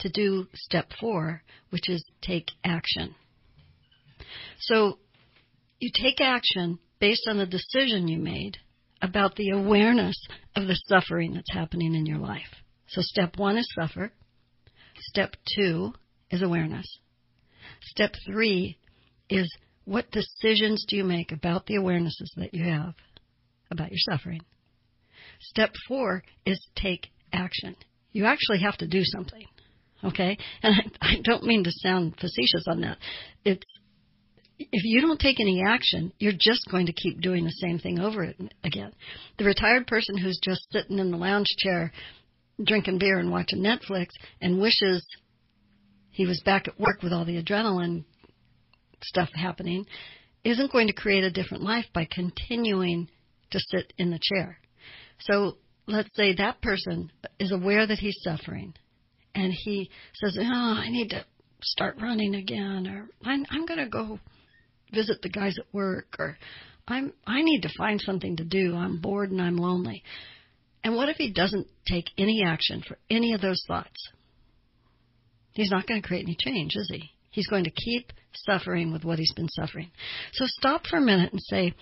to 0.00 0.08
do 0.08 0.46
step 0.54 0.90
four, 1.00 1.42
which 1.70 1.88
is 1.88 2.04
take 2.22 2.50
action. 2.64 3.14
So 4.60 4.98
you 5.80 5.90
take 5.94 6.20
action 6.20 6.78
based 7.00 7.28
on 7.28 7.38
the 7.38 7.46
decision 7.46 8.08
you 8.08 8.18
made 8.18 8.58
about 9.00 9.36
the 9.36 9.50
awareness 9.50 10.16
of 10.56 10.66
the 10.66 10.78
suffering 10.88 11.34
that's 11.34 11.52
happening 11.52 11.94
in 11.94 12.06
your 12.06 12.18
life. 12.18 12.62
So 12.88 13.00
step 13.02 13.36
one 13.36 13.56
is 13.56 13.68
suffer. 13.78 14.12
Step 14.96 15.34
two 15.54 15.92
is 16.30 16.42
awareness. 16.42 16.86
Step 17.82 18.14
three 18.26 18.78
is 19.30 19.48
what 19.84 20.10
decisions 20.10 20.84
do 20.88 20.96
you 20.96 21.04
make 21.04 21.32
about 21.32 21.66
the 21.66 21.74
awarenesses 21.74 22.30
that 22.36 22.52
you 22.52 22.64
have 22.64 22.94
about 23.70 23.90
your 23.90 23.98
suffering? 24.10 24.40
Step 25.40 25.70
four 25.86 26.22
is 26.44 26.60
take 26.74 27.08
action. 27.32 27.76
You 28.12 28.24
actually 28.24 28.60
have 28.60 28.76
to 28.78 28.88
do 28.88 29.02
something. 29.04 29.46
Okay? 30.04 30.38
And 30.62 30.74
I, 31.00 31.06
I 31.06 31.20
don't 31.22 31.44
mean 31.44 31.64
to 31.64 31.72
sound 31.72 32.14
facetious 32.20 32.66
on 32.68 32.80
that. 32.82 32.98
It's 33.44 33.64
if 34.58 34.82
you 34.84 35.00
don't 35.00 35.20
take 35.20 35.38
any 35.38 35.62
action, 35.66 36.12
you're 36.18 36.32
just 36.32 36.68
going 36.68 36.86
to 36.86 36.92
keep 36.92 37.20
doing 37.20 37.44
the 37.44 37.52
same 37.52 37.78
thing 37.78 38.00
over 38.00 38.34
again. 38.64 38.92
The 39.38 39.44
retired 39.44 39.86
person 39.86 40.18
who's 40.18 40.40
just 40.42 40.66
sitting 40.72 40.98
in 40.98 41.12
the 41.12 41.16
lounge 41.16 41.46
chair 41.58 41.92
drinking 42.64 42.98
beer 42.98 43.20
and 43.20 43.30
watching 43.30 43.60
Netflix 43.60 44.08
and 44.40 44.60
wishes 44.60 45.06
he 46.10 46.26
was 46.26 46.42
back 46.44 46.66
at 46.66 46.80
work 46.80 47.02
with 47.02 47.12
all 47.12 47.24
the 47.24 47.40
adrenaline 47.40 48.04
stuff 49.04 49.28
happening 49.32 49.86
isn't 50.42 50.72
going 50.72 50.88
to 50.88 50.92
create 50.92 51.22
a 51.22 51.30
different 51.30 51.62
life 51.62 51.84
by 51.94 52.08
continuing 52.10 53.08
to 53.52 53.60
sit 53.68 53.92
in 53.98 54.10
the 54.10 54.18
chair. 54.20 54.58
So 55.20 55.58
let's 55.86 56.08
say 56.16 56.34
that 56.34 56.60
person 56.60 57.12
is 57.38 57.52
aware 57.52 57.86
that 57.86 57.98
he's 57.98 58.18
suffering 58.22 58.74
and 59.38 59.52
he 59.52 59.90
says, 60.14 60.36
"Oh, 60.40 60.44
I 60.44 60.88
need 60.88 61.10
to 61.10 61.24
start 61.62 62.00
running 62.00 62.34
again," 62.34 62.86
or 62.86 63.08
"I'm, 63.24 63.46
I'm 63.50 63.66
going 63.66 63.80
to 63.80 63.88
go 63.88 64.18
visit 64.92 65.22
the 65.22 65.28
guys 65.28 65.56
at 65.58 65.72
work," 65.72 66.16
or 66.18 66.36
I'm 66.86 67.12
I 67.26 67.42
need 67.42 67.62
to 67.62 67.70
find 67.76 68.00
something 68.00 68.36
to 68.36 68.44
do. 68.44 68.74
I'm 68.74 69.00
bored 69.00 69.30
and 69.30 69.40
I'm 69.40 69.56
lonely. 69.56 70.02
And 70.84 70.94
what 70.94 71.08
if 71.08 71.16
he 71.16 71.32
doesn't 71.32 71.66
take 71.86 72.06
any 72.16 72.42
action 72.44 72.82
for 72.86 72.98
any 73.10 73.32
of 73.32 73.40
those 73.40 73.62
thoughts? 73.66 74.10
He's 75.52 75.70
not 75.70 75.86
going 75.86 76.00
to 76.00 76.06
create 76.06 76.24
any 76.24 76.36
change, 76.38 76.76
is 76.76 76.88
he? 76.88 77.10
He's 77.30 77.48
going 77.48 77.64
to 77.64 77.70
keep 77.70 78.12
suffering 78.32 78.92
with 78.92 79.04
what 79.04 79.18
he's 79.18 79.32
been 79.34 79.48
suffering. 79.48 79.90
So 80.32 80.44
stop 80.46 80.86
for 80.86 80.96
a 80.96 81.00
minute 81.00 81.32
and 81.32 81.42
say, 81.42 81.74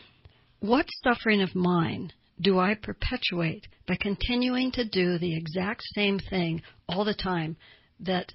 what 0.61 0.86
suffering 1.04 1.42
of 1.42 1.54
mine 1.54 2.12
do 2.41 2.59
I 2.59 2.74
perpetuate 2.74 3.66
by 3.87 3.97
continuing 4.01 4.70
to 4.72 4.84
do 4.84 5.18
the 5.18 5.37
exact 5.37 5.82
same 5.95 6.18
thing 6.18 6.62
all 6.89 7.05
the 7.05 7.14
time 7.14 7.57
that 8.01 8.32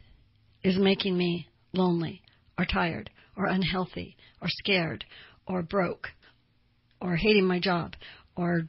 is 0.63 0.77
making 0.77 1.17
me 1.17 1.47
lonely 1.73 2.21
or 2.57 2.65
tired 2.65 3.09
or 3.37 3.45
unhealthy 3.45 4.15
or 4.41 4.47
scared 4.49 5.05
or 5.47 5.61
broke 5.61 6.09
or 6.99 7.15
hating 7.15 7.45
my 7.45 7.59
job 7.59 7.93
or 8.35 8.67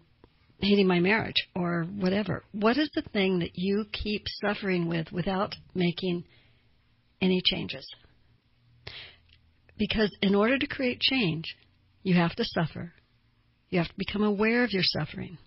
hating 0.60 0.86
my 0.86 1.00
marriage 1.00 1.48
or 1.54 1.84
whatever. 1.84 2.44
What 2.52 2.76
is 2.76 2.90
the 2.94 3.02
thing 3.12 3.40
that 3.40 3.52
you 3.54 3.86
keep 3.92 4.24
suffering 4.44 4.86
with 4.86 5.10
without 5.12 5.54
making 5.74 6.24
any 7.20 7.42
changes? 7.44 7.86
Because 9.78 10.14
in 10.22 10.34
order 10.34 10.58
to 10.58 10.66
create 10.66 11.00
change, 11.00 11.56
you 12.02 12.14
have 12.14 12.34
to 12.36 12.44
suffer. 12.44 12.92
You 13.72 13.78
have 13.78 13.88
to 13.88 13.94
become 13.96 14.22
aware 14.22 14.64
of 14.64 14.72
your 14.72 14.82
suffering. 14.84 15.38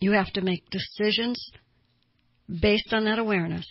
You 0.00 0.10
have 0.10 0.32
to 0.32 0.40
make 0.40 0.68
decisions 0.68 1.40
based 2.60 2.92
on 2.92 3.04
that 3.04 3.20
awareness 3.20 3.64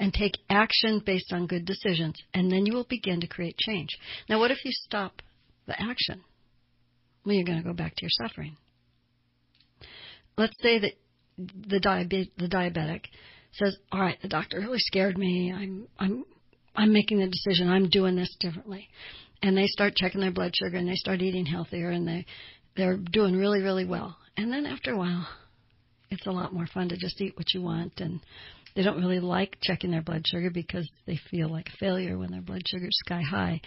and 0.00 0.12
take 0.12 0.36
action 0.50 1.00
based 1.06 1.32
on 1.32 1.46
good 1.46 1.64
decisions, 1.64 2.20
and 2.34 2.50
then 2.50 2.66
you 2.66 2.72
will 2.72 2.86
begin 2.88 3.20
to 3.20 3.28
create 3.28 3.56
change. 3.58 3.90
Now, 4.28 4.40
what 4.40 4.50
if 4.50 4.64
you 4.64 4.72
stop 4.72 5.22
the 5.66 5.80
action? 5.80 6.22
Well, 7.24 7.36
you're 7.36 7.44
going 7.44 7.62
to 7.62 7.64
go 7.64 7.72
back 7.72 7.94
to 7.94 8.02
your 8.02 8.10
suffering. 8.10 8.56
Let's 10.36 10.60
say 10.60 10.80
that 10.80 10.94
the, 11.38 11.78
diabe- 11.78 12.32
the 12.36 12.48
diabetic 12.48 13.04
says, 13.52 13.76
"All 13.92 14.00
right, 14.00 14.20
the 14.20 14.28
doctor 14.28 14.58
really 14.58 14.80
scared 14.80 15.16
me. 15.16 15.52
I'm 15.54 15.86
I'm 16.00 16.24
I'm 16.74 16.92
making 16.92 17.20
the 17.20 17.28
decision. 17.28 17.68
I'm 17.68 17.88
doing 17.88 18.16
this 18.16 18.34
differently." 18.40 18.88
And 19.40 19.56
they 19.56 19.66
start 19.66 19.94
checking 19.94 20.20
their 20.20 20.32
blood 20.32 20.52
sugar 20.56 20.76
and 20.76 20.88
they 20.88 20.94
start 20.94 21.20
eating 21.20 21.46
healthier 21.46 21.90
and 21.90 22.08
they 22.08 22.26
they're 22.76 22.96
doing 22.96 23.36
really 23.36 23.60
really 23.60 23.84
well. 23.84 24.16
And 24.36 24.52
then 24.52 24.66
after 24.66 24.92
a 24.92 24.98
while, 24.98 25.28
it's 26.10 26.26
a 26.26 26.30
lot 26.30 26.52
more 26.52 26.66
fun 26.66 26.88
to 26.88 26.96
just 26.96 27.20
eat 27.20 27.36
what 27.36 27.52
you 27.54 27.62
want 27.62 28.00
and 28.00 28.20
they 28.74 28.82
don't 28.82 29.00
really 29.00 29.20
like 29.20 29.58
checking 29.60 29.90
their 29.90 30.02
blood 30.02 30.22
sugar 30.26 30.50
because 30.50 30.88
they 31.06 31.18
feel 31.30 31.50
like 31.50 31.68
a 31.68 31.76
failure 31.78 32.16
when 32.16 32.30
their 32.30 32.40
blood 32.40 32.62
sugar's 32.66 32.96
sky 33.04 33.20
high. 33.20 33.60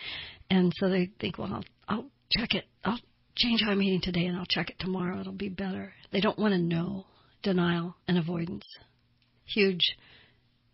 And 0.50 0.72
so 0.78 0.90
they 0.90 1.12
think, 1.20 1.38
well, 1.38 1.54
I'll, 1.54 1.64
I'll 1.88 2.06
check 2.32 2.56
it. 2.56 2.66
I'll 2.84 3.00
change 3.36 3.62
how 3.64 3.72
I'm 3.72 3.84
eating 3.84 4.02
today 4.02 4.26
and 4.26 4.36
I'll 4.36 4.48
check 4.50 4.70
it 4.70 4.78
tomorrow. 4.80 5.20
It'll 5.20 5.34
be 5.34 5.50
better. 5.50 5.94
They 6.12 6.22
don't 6.22 6.40
want 6.40 6.54
to 6.54 6.60
know 6.60 7.06
denial 7.44 7.96
and 8.08 8.18
avoidance. 8.18 8.66
Huge 9.46 9.96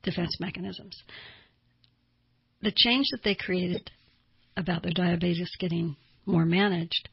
defense 0.04 0.38
mechanisms. 0.40 0.96
The 2.62 2.72
change 2.76 3.08
that 3.12 3.24
they 3.24 3.36
created 3.36 3.92
about 4.56 4.84
their 4.84 4.94
diabetes 4.94 5.52
getting 5.60 5.98
more 6.26 6.46
managed 6.46 7.10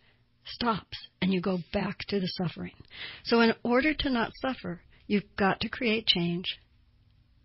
stops 0.49 0.97
and 1.21 1.33
you 1.33 1.41
go 1.41 1.59
back 1.73 1.99
to 2.09 2.21
the 2.21 2.29
suffering. 2.39 2.73
So 3.25 3.41
in 3.41 3.55
order 3.63 3.95
to 3.95 4.11
not 4.11 4.33
suffer, 4.41 4.81
you've 5.07 5.37
got 5.37 5.61
to 5.61 5.69
create 5.69 6.07
change 6.07 6.45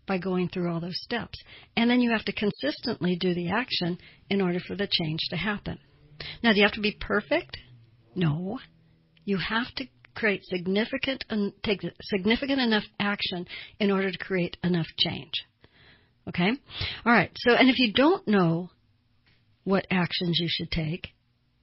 by 0.06 0.18
going 0.18 0.48
through 0.48 0.70
all 0.70 0.80
those 0.80 1.00
steps. 1.02 1.38
And 1.76 1.90
then 1.90 2.00
you 2.00 2.10
have 2.10 2.24
to 2.26 2.32
consistently 2.32 3.16
do 3.16 3.34
the 3.34 3.50
action 3.50 3.98
in 4.28 4.40
order 4.40 4.60
for 4.60 4.76
the 4.76 4.88
change 4.90 5.20
to 5.30 5.36
happen. 5.36 5.78
Now, 6.42 6.52
do 6.52 6.58
you 6.58 6.64
have 6.64 6.74
to 6.74 6.80
be 6.80 6.96
perfect? 7.00 7.56
No. 8.14 8.58
You 9.24 9.38
have 9.38 9.74
to 9.76 9.86
create 10.14 10.44
significant 10.44 11.24
and 11.28 11.52
take 11.62 11.80
significant 12.02 12.60
enough 12.60 12.84
action 13.00 13.46
in 13.80 13.90
order 13.90 14.10
to 14.10 14.18
create 14.18 14.56
enough 14.62 14.86
change. 14.98 15.32
Okay? 16.28 16.50
All 17.04 17.12
right. 17.12 17.30
So, 17.36 17.54
and 17.54 17.68
if 17.68 17.78
you 17.78 17.92
don't 17.92 18.26
know 18.28 18.70
what 19.64 19.86
actions 19.90 20.38
you 20.40 20.48
should 20.48 20.70
take, 20.70 21.08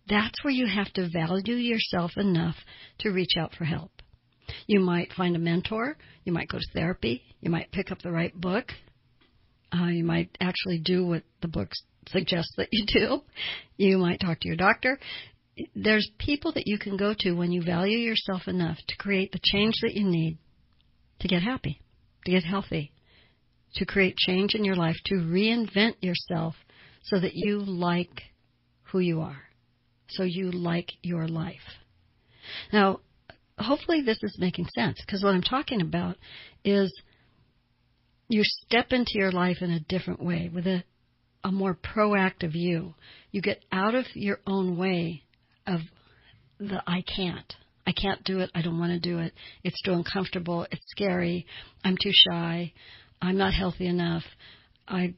that's 0.07 0.43
where 0.43 0.53
you 0.53 0.67
have 0.67 0.91
to 0.93 1.09
value 1.09 1.55
yourself 1.55 2.11
enough 2.17 2.55
to 2.99 3.11
reach 3.11 3.37
out 3.37 3.53
for 3.55 3.65
help. 3.65 3.91
You 4.67 4.79
might 4.79 5.13
find 5.13 5.35
a 5.35 5.39
mentor. 5.39 5.97
You 6.23 6.33
might 6.33 6.49
go 6.49 6.57
to 6.57 6.73
therapy. 6.73 7.23
You 7.39 7.49
might 7.49 7.71
pick 7.71 7.91
up 7.91 8.01
the 8.01 8.11
right 8.11 8.33
book. 8.39 8.71
Uh, 9.73 9.87
you 9.87 10.03
might 10.03 10.37
actually 10.41 10.79
do 10.79 11.05
what 11.05 11.23
the 11.41 11.47
book 11.47 11.69
suggests 12.09 12.53
that 12.57 12.69
you 12.71 12.85
do. 12.93 13.21
You 13.77 13.97
might 13.97 14.19
talk 14.19 14.39
to 14.41 14.47
your 14.47 14.57
doctor. 14.57 14.99
There's 15.75 16.09
people 16.17 16.53
that 16.53 16.67
you 16.67 16.77
can 16.77 16.97
go 16.97 17.13
to 17.19 17.33
when 17.33 17.51
you 17.51 17.63
value 17.63 17.97
yourself 17.97 18.47
enough 18.47 18.77
to 18.87 18.97
create 18.97 19.31
the 19.31 19.39
change 19.43 19.75
that 19.81 19.93
you 19.93 20.05
need 20.05 20.37
to 21.19 21.27
get 21.27 21.43
happy, 21.43 21.79
to 22.25 22.31
get 22.31 22.43
healthy, 22.43 22.91
to 23.75 23.85
create 23.85 24.17
change 24.17 24.55
in 24.55 24.65
your 24.65 24.75
life, 24.75 24.95
to 25.05 25.15
reinvent 25.15 25.95
yourself 26.01 26.55
so 27.03 27.19
that 27.19 27.35
you 27.35 27.59
like 27.59 28.21
who 28.91 28.99
you 28.99 29.21
are, 29.21 29.41
so 30.11 30.23
you 30.23 30.51
like 30.51 30.91
your 31.01 31.27
life. 31.27 31.55
Now, 32.71 32.99
hopefully 33.57 34.01
this 34.01 34.19
is 34.23 34.37
making 34.39 34.67
sense 34.73 35.01
because 35.05 35.23
what 35.23 35.33
I'm 35.33 35.41
talking 35.41 35.81
about 35.81 36.17
is 36.63 36.91
you 38.27 38.43
step 38.43 38.87
into 38.91 39.11
your 39.15 39.31
life 39.31 39.57
in 39.61 39.71
a 39.71 39.79
different 39.79 40.23
way 40.23 40.49
with 40.53 40.65
a, 40.65 40.83
a 41.43 41.51
more 41.51 41.75
proactive 41.75 42.53
you. 42.53 42.95
You 43.31 43.41
get 43.41 43.63
out 43.71 43.95
of 43.95 44.05
your 44.13 44.39
own 44.47 44.77
way 44.77 45.23
of 45.67 45.81
the 46.59 46.81
I 46.87 47.03
can't. 47.15 47.53
I 47.85 47.93
can't 47.93 48.23
do 48.23 48.39
it. 48.39 48.51
I 48.53 48.61
don't 48.61 48.79
want 48.79 48.91
to 48.91 48.99
do 48.99 49.19
it. 49.19 49.33
It's 49.63 49.81
too 49.81 49.93
uncomfortable. 49.93 50.65
It's 50.71 50.85
scary. 50.91 51.45
I'm 51.83 51.97
too 52.01 52.11
shy. 52.29 52.73
I'm 53.21 53.37
not 53.37 53.53
healthy 53.53 53.87
enough. 53.87 54.23
I 54.87 55.15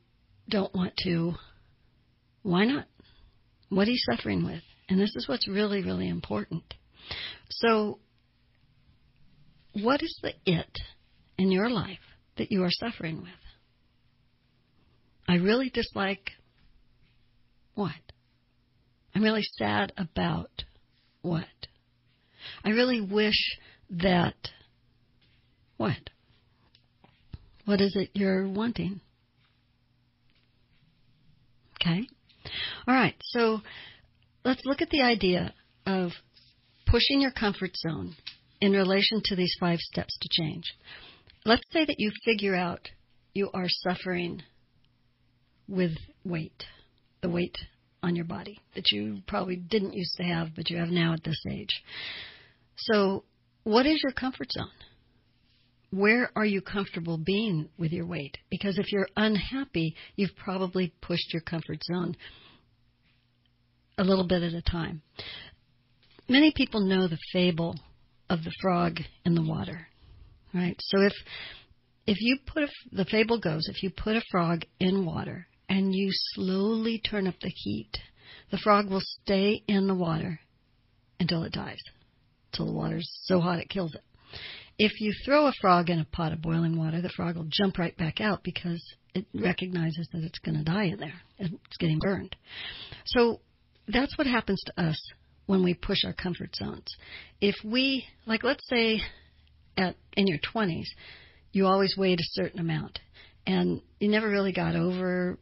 don't 0.50 0.74
want 0.74 0.94
to. 1.04 1.34
Why 2.41 2.66
not? 2.66 2.86
What 3.70 3.88
are 3.88 3.91
you 3.91 4.00
suffering 4.12 4.46
with? 4.46 4.64
And 4.90 5.00
this 5.00 5.16
is 5.16 5.28
what's 5.28 5.48
really, 5.48 5.84
really 5.84 6.10
important. 6.10 6.64
So 7.50 8.00
what 9.74 10.02
is 10.04 10.18
the 10.22 10.34
it 10.46 10.80
in 11.38 11.52
your 11.52 11.70
life 11.70 12.00
that 12.38 12.52
you 12.52 12.64
are 12.64 12.72
suffering 12.72 13.18
with? 13.18 13.32
I 15.28 15.36
really 15.36 15.70
dislike 15.70 16.32
what? 17.76 17.92
I'm 19.16 19.24
really 19.24 19.44
sad 19.58 19.94
about 19.98 20.52
what? 21.22 21.46
I 22.64 22.70
really 22.70 23.02
wish 23.02 23.58
that 23.90 24.36
what? 25.78 26.10
What 27.66 27.80
is 27.80 27.96
it 27.96 28.10
you're 28.14 28.48
wanting? 28.48 29.02
Okay? 31.82 32.08
All 32.88 32.94
right, 32.94 33.16
so 33.22 33.62
let's 34.44 34.62
look 34.66 34.82
at 34.82 34.89
the 34.89 35.02
idea 35.02 35.54
of 35.86 36.12
pushing 36.86 37.22
your 37.22 37.32
comfort 37.32 37.72
zone 37.78 38.16
in 38.62 38.72
relation 38.72 39.22
to 39.26 39.36
these 39.36 39.56
five 39.60 39.80
steps 39.80 40.18
to 40.22 40.30
change. 40.32 40.64
Let's 41.46 41.64
say 41.72 41.86
that 41.86 42.00
you 42.00 42.12
figure 42.24 42.56
out 42.56 42.89
you 43.34 43.50
are 43.54 43.68
suffering 43.68 44.41
with 45.68 45.91
weight, 46.24 46.64
the 47.22 47.30
weight 47.30 47.58
on 48.02 48.16
your 48.16 48.26
body 48.26 48.60
that 48.76 48.91
you 48.91 49.20
probably 49.28 49.56
didn't 49.56 49.94
used 49.94 50.16
to 50.18 50.24
have, 50.24 50.50
but 50.56 50.70
you 50.70 50.78
have 50.78 50.89
now 50.89 51.14
at 51.14 51.24
this 51.24 51.41
age. 51.50 51.84
So, 52.78 53.24
what 53.64 53.86
is 53.86 54.02
your 54.04 54.12
comfort 54.12 54.52
zone? 54.52 54.68
Where 55.89 56.32
are 56.36 56.46
you 56.46 56.62
comfortable 56.62 57.18
being 57.18 57.70
with 57.78 57.91
your 57.91 58.06
weight? 58.06 58.38
Because 58.50 58.78
if 58.78 58.91
you're 58.91 59.08
unhappy, 59.16 59.96
you've 60.16 60.36
probably 60.36 60.94
pushed 61.02 61.32
your 61.32 61.41
comfort 61.41 61.80
zone 61.84 62.16
a 63.98 64.04
little 64.04 64.28
bit 64.28 64.44
at 64.44 64.54
a 64.54 64.62
time. 64.62 65.02
Many 66.28 66.52
people 66.56 66.82
know 66.82 67.08
the 67.08 67.18
fable 67.32 67.76
of 68.30 68.44
the 68.44 68.54
frog 68.62 69.00
in 69.26 69.36
the 69.36 69.44
water. 69.44 69.88
Right? 70.54 70.76
So 70.80 71.02
if 71.02 71.14
if 72.06 72.18
you 72.20 72.38
put 72.46 72.64
a, 72.64 72.68
the 72.91 73.06
fable 73.06 73.39
goes, 73.39 73.68
if 73.70 73.82
you 73.82 73.89
put 73.89 74.16
a 74.16 74.24
frog 74.30 74.64
in 74.80 75.06
water 75.06 75.48
and 75.70 75.96
you 75.96 76.10
slowly 76.34 77.00
turn 77.00 77.28
up 77.28 77.36
the 77.41 77.52
heat, 77.54 77.91
the 78.52 78.58
frog 78.58 78.89
will 78.89 79.02
stay 79.02 79.64
in 79.68 79.88
the 79.88 79.96
water 79.96 80.39
until 81.20 81.44
it 81.44 81.54
dies, 81.54 81.80
until 82.52 82.66
the 82.66 82.74
water's 82.74 83.10
so 83.24 83.39
hot 83.39 83.60
it 83.60 83.70
kills 83.70 83.94
it. 83.94 84.02
If 84.78 85.00
you 85.00 85.14
throw 85.24 85.48
a 85.48 85.54
frog 85.62 85.89
in 85.89 86.00
a 86.00 86.06
pot 86.06 86.34
of 86.34 86.41
boiling 86.41 86.78
water, 86.78 87.02
the 87.02 87.10
frog 87.10 87.36
will 87.36 87.48
jump 87.50 87.78
right 87.78 87.96
back 87.96 88.20
out 88.20 88.44
because 88.44 88.84
it 89.14 89.26
recognizes 89.34 90.08
that 90.12 90.24
it's 90.24 90.39
going 90.39 90.58
to 90.58 90.64
die 90.64 90.86
in 90.86 91.00
there. 91.00 91.22
And 91.39 91.54
it's 91.54 91.78
getting 91.78 92.00
burned. 92.00 92.36
So 93.06 93.39
that's 93.88 94.18
what 94.18 94.28
happens 94.28 94.62
to 94.66 94.82
us 94.82 94.98
when 95.46 95.64
we 95.64 95.74
push 95.74 96.06
our 96.06 96.14
comfort 96.14 96.56
zones. 96.56 96.96
If 97.42 97.56
we, 97.64 98.06
like, 98.26 98.44
let's 98.44 98.68
say 98.70 99.02
at, 99.78 99.96
in 100.14 100.28
your 100.28 100.40
20s, 100.54 100.88
you 101.52 101.68
always 101.68 101.96
weighed 101.98 102.20
a 102.20 102.32
certain 102.32 102.60
amount 102.60 103.00
and 103.46 103.82
you 104.00 104.10
never 104.10 104.30
really 104.30 104.54
got 104.54 104.76
over 104.76 105.38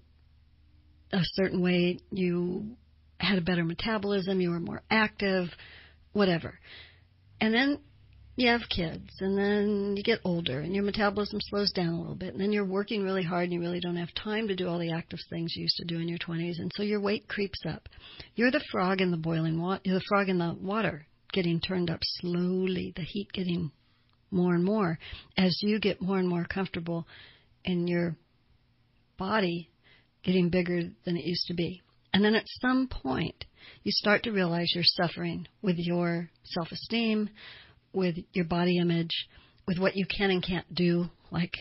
a 1.14 1.20
certain 1.22 1.62
weight, 1.62 2.02
you 2.12 2.78
had 3.20 3.38
a 3.38 3.42
better 3.42 3.64
metabolism, 3.64 4.42
you 4.42 4.50
were 4.50 4.60
more 4.60 4.82
active, 4.89 5.48
whatever. 6.14 6.58
And 7.39 7.54
then 7.54 7.80
you 8.36 8.50
have 8.50 8.62
kids 8.70 9.10
and 9.20 9.38
then 9.38 9.96
you 9.98 10.04
get 10.04 10.20
older 10.24 10.62
and 10.62 10.74
your 10.74 10.84
metabolism 10.84 11.40
slows 11.42 11.72
down 11.72 11.90
a 11.90 12.00
little 12.00 12.16
bit 12.16 12.34
and 12.34 12.42
then 12.42 12.52
you're 12.52 12.66
working 12.66 13.04
really 13.04 13.24
hard 13.24 13.44
and 13.44 13.54
you 13.54 13.60
really 13.60 13.80
don't 13.80 13.98
have 13.98 14.14
time 14.16 14.48
to 14.48 14.56
do 14.56 14.68
all 14.68 14.80
the 14.80 14.92
active 14.92 15.20
things 15.30 15.54
you 15.56 15.64
used 15.64 15.76
to 15.78 15.86
do 15.86 16.00
in 16.00 16.08
your 16.08 16.18
20s 16.18 16.60
and 16.60 16.72
so 16.76 16.84
your 16.84 17.02
weight 17.02 17.28
creeps 17.28 17.60
up. 17.68 17.90
You're 18.36 18.52
the 18.52 18.64
frog 18.72 19.02
in 19.02 19.12
the 19.12 19.18
boiling 19.18 19.62
water, 19.62 19.82
you're 19.84 20.00
the 20.00 20.06
frog 20.08 20.30
in 20.30 20.38
the 20.38 20.56
water 20.60 21.06
getting 21.34 21.60
turned 21.60 21.90
up 21.90 22.00
slowly, 22.04 22.94
the 22.96 23.04
heat 23.04 23.32
getting 23.34 23.72
more 24.32 24.56
and 24.56 24.64
more 24.64 24.98
as 25.38 25.58
you 25.62 25.80
get 25.80 26.02
more 26.02 26.18
and 26.18 26.28
more 26.28 26.46
comfortable 26.46 27.06
in 27.66 27.88
your 27.88 28.16
body 29.18 29.70
getting 30.24 30.50
bigger 30.50 30.82
than 31.06 31.18
it 31.18 31.26
used 31.26 31.48
to 31.48 31.54
be. 31.54 31.82
And 32.14 32.24
then 32.24 32.36
at 32.36 32.46
some 32.62 32.88
point, 32.88 33.46
you 33.84 33.92
start 33.92 34.24
to 34.24 34.32
realize 34.32 34.72
you're 34.74 34.84
suffering 34.84 35.48
with 35.62 35.78
your 35.78 36.30
self 36.44 36.72
esteem, 36.72 37.30
with 37.94 38.16
your 38.34 38.46
body 38.46 38.78
image, 38.78 39.28
with 39.68 39.80
what 39.80 39.96
you 39.96 40.06
can 40.06 40.32
and 40.32 40.46
can't 40.46 40.74
do, 40.74 41.06
like 41.32 41.54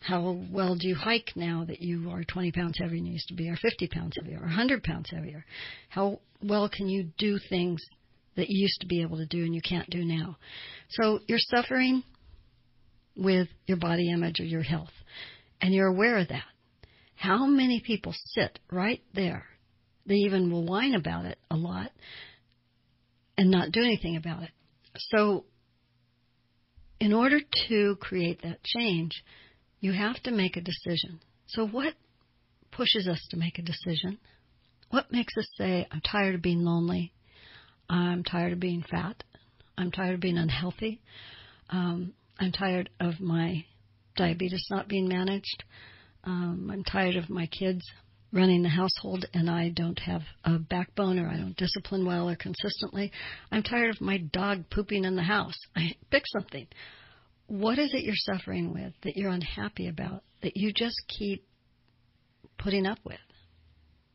how 0.00 0.38
well 0.50 0.74
do 0.74 0.88
you 0.88 0.96
hike 0.96 1.32
now 1.36 1.64
that 1.66 1.80
you 1.80 2.10
are 2.10 2.24
20 2.24 2.52
pounds 2.52 2.76
heavier 2.78 2.96
than 2.96 3.06
you 3.06 3.12
used 3.12 3.28
to 3.28 3.34
be, 3.34 3.48
or 3.48 3.56
50 3.56 3.88
pounds 3.88 4.14
heavier, 4.20 4.38
or 4.38 4.46
100 4.46 4.82
pounds 4.82 5.10
heavier? 5.10 5.44
How 5.88 6.20
well 6.42 6.68
can 6.68 6.88
you 6.88 7.10
do 7.18 7.38
things 7.48 7.82
that 8.36 8.48
you 8.48 8.62
used 8.62 8.80
to 8.80 8.86
be 8.86 9.02
able 9.02 9.18
to 9.18 9.26
do 9.26 9.44
and 9.44 9.54
you 9.54 9.60
can't 9.62 9.88
do 9.90 10.04
now? 10.04 10.36
So 10.90 11.20
you're 11.28 11.38
suffering 11.38 12.02
with 13.16 13.48
your 13.66 13.76
body 13.76 14.10
image 14.10 14.40
or 14.40 14.44
your 14.44 14.62
health, 14.62 14.92
and 15.60 15.72
you're 15.72 15.86
aware 15.86 16.18
of 16.18 16.28
that. 16.28 16.44
How 17.14 17.46
many 17.46 17.80
people 17.80 18.12
sit 18.34 18.58
right 18.70 19.02
there? 19.14 19.46
They 20.06 20.16
even 20.16 20.50
will 20.50 20.66
whine 20.66 20.94
about 20.94 21.26
it 21.26 21.38
a 21.50 21.56
lot 21.56 21.92
and 23.38 23.50
not 23.50 23.70
do 23.70 23.80
anything 23.80 24.16
about 24.16 24.42
it. 24.42 24.50
So 24.96 25.44
in 27.02 27.12
order 27.12 27.40
to 27.68 27.96
create 27.96 28.42
that 28.42 28.62
change, 28.62 29.24
you 29.80 29.92
have 29.92 30.22
to 30.22 30.30
make 30.30 30.56
a 30.56 30.60
decision. 30.60 31.18
So, 31.48 31.66
what 31.66 31.94
pushes 32.70 33.08
us 33.08 33.20
to 33.30 33.36
make 33.36 33.58
a 33.58 33.62
decision? 33.62 34.18
What 34.90 35.10
makes 35.10 35.36
us 35.36 35.48
say, 35.58 35.84
I'm 35.90 36.00
tired 36.00 36.36
of 36.36 36.42
being 36.42 36.60
lonely? 36.60 37.12
I'm 37.90 38.22
tired 38.22 38.52
of 38.52 38.60
being 38.60 38.84
fat. 38.88 39.24
I'm 39.76 39.90
tired 39.90 40.14
of 40.14 40.20
being 40.20 40.38
unhealthy. 40.38 41.00
Um, 41.70 42.12
I'm 42.38 42.52
tired 42.52 42.88
of 43.00 43.18
my 43.18 43.64
diabetes 44.16 44.68
not 44.70 44.86
being 44.86 45.08
managed. 45.08 45.64
Um, 46.22 46.70
I'm 46.72 46.84
tired 46.84 47.16
of 47.16 47.28
my 47.28 47.46
kids 47.46 47.82
running 48.32 48.62
the 48.62 48.68
household 48.68 49.26
and 49.34 49.50
I 49.50 49.68
don't 49.68 49.98
have 49.98 50.22
a 50.44 50.58
backbone 50.58 51.18
or 51.18 51.28
I 51.28 51.36
don't 51.36 51.56
discipline 51.56 52.06
well 52.06 52.28
or 52.30 52.36
consistently. 52.36 53.12
I'm 53.50 53.62
tired 53.62 53.94
of 53.94 54.00
my 54.00 54.18
dog 54.18 54.64
pooping 54.70 55.04
in 55.04 55.16
the 55.16 55.22
house. 55.22 55.58
I 55.76 55.94
pick 56.10 56.24
something. 56.26 56.66
What 57.46 57.78
is 57.78 57.92
it 57.92 58.04
you're 58.04 58.14
suffering 58.16 58.72
with 58.72 58.94
that 59.02 59.16
you're 59.16 59.30
unhappy 59.30 59.88
about 59.88 60.22
that 60.42 60.56
you 60.56 60.72
just 60.72 60.96
keep 61.18 61.44
putting 62.58 62.86
up 62.86 62.98
with, 63.04 63.18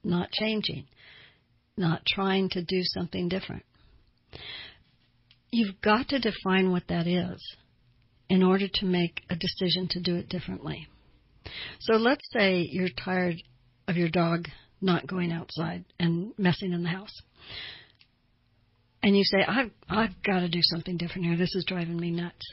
not 0.03 0.32
changing, 0.32 0.86
not 1.78 2.01
trying 2.07 2.49
to 2.49 2.63
do 2.63 2.82
something 2.82 3.30
different? 3.30 3.63
You've 5.51 5.80
got 5.82 6.09
to 6.09 6.20
define 6.20 6.72
what 6.72 6.88
that 6.89 7.07
is 7.07 7.55
in 8.30 8.43
order 8.43 8.68
to 8.68 8.86
make 8.86 9.22
a 9.30 9.36
decision 9.36 9.88
to 9.91 10.01
do 10.01 10.15
it 10.15 10.28
differently. 10.28 10.88
So 11.80 11.93
let's 11.93 12.28
say 12.34 12.68
you're 12.70 12.89
tired 12.89 13.36
of 13.88 13.98
your 13.98 14.10
dog 14.10 14.48
not 14.82 15.08
going 15.08 15.32
outside 15.32 15.86
and 16.00 16.34
messing 16.38 16.74
in 16.74 16.84
the 16.84 16.90
house. 16.90 17.22
And 19.02 19.16
you 19.16 19.24
say, 19.24 19.44
I've, 19.48 19.72
I've 19.90 20.22
got 20.24 20.42
to 20.42 20.50
do 20.50 20.60
something 20.62 20.98
different 20.98 21.26
here. 21.26 21.38
This 21.38 21.56
is 21.56 21.66
driving 21.66 21.98
me 21.98 22.12
nuts. 22.12 22.46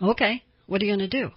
Okay, 0.00 0.42
what 0.66 0.80
are 0.80 0.84
you 0.84 0.96
going 0.96 1.10
to 1.10 1.20
do? 1.22 1.30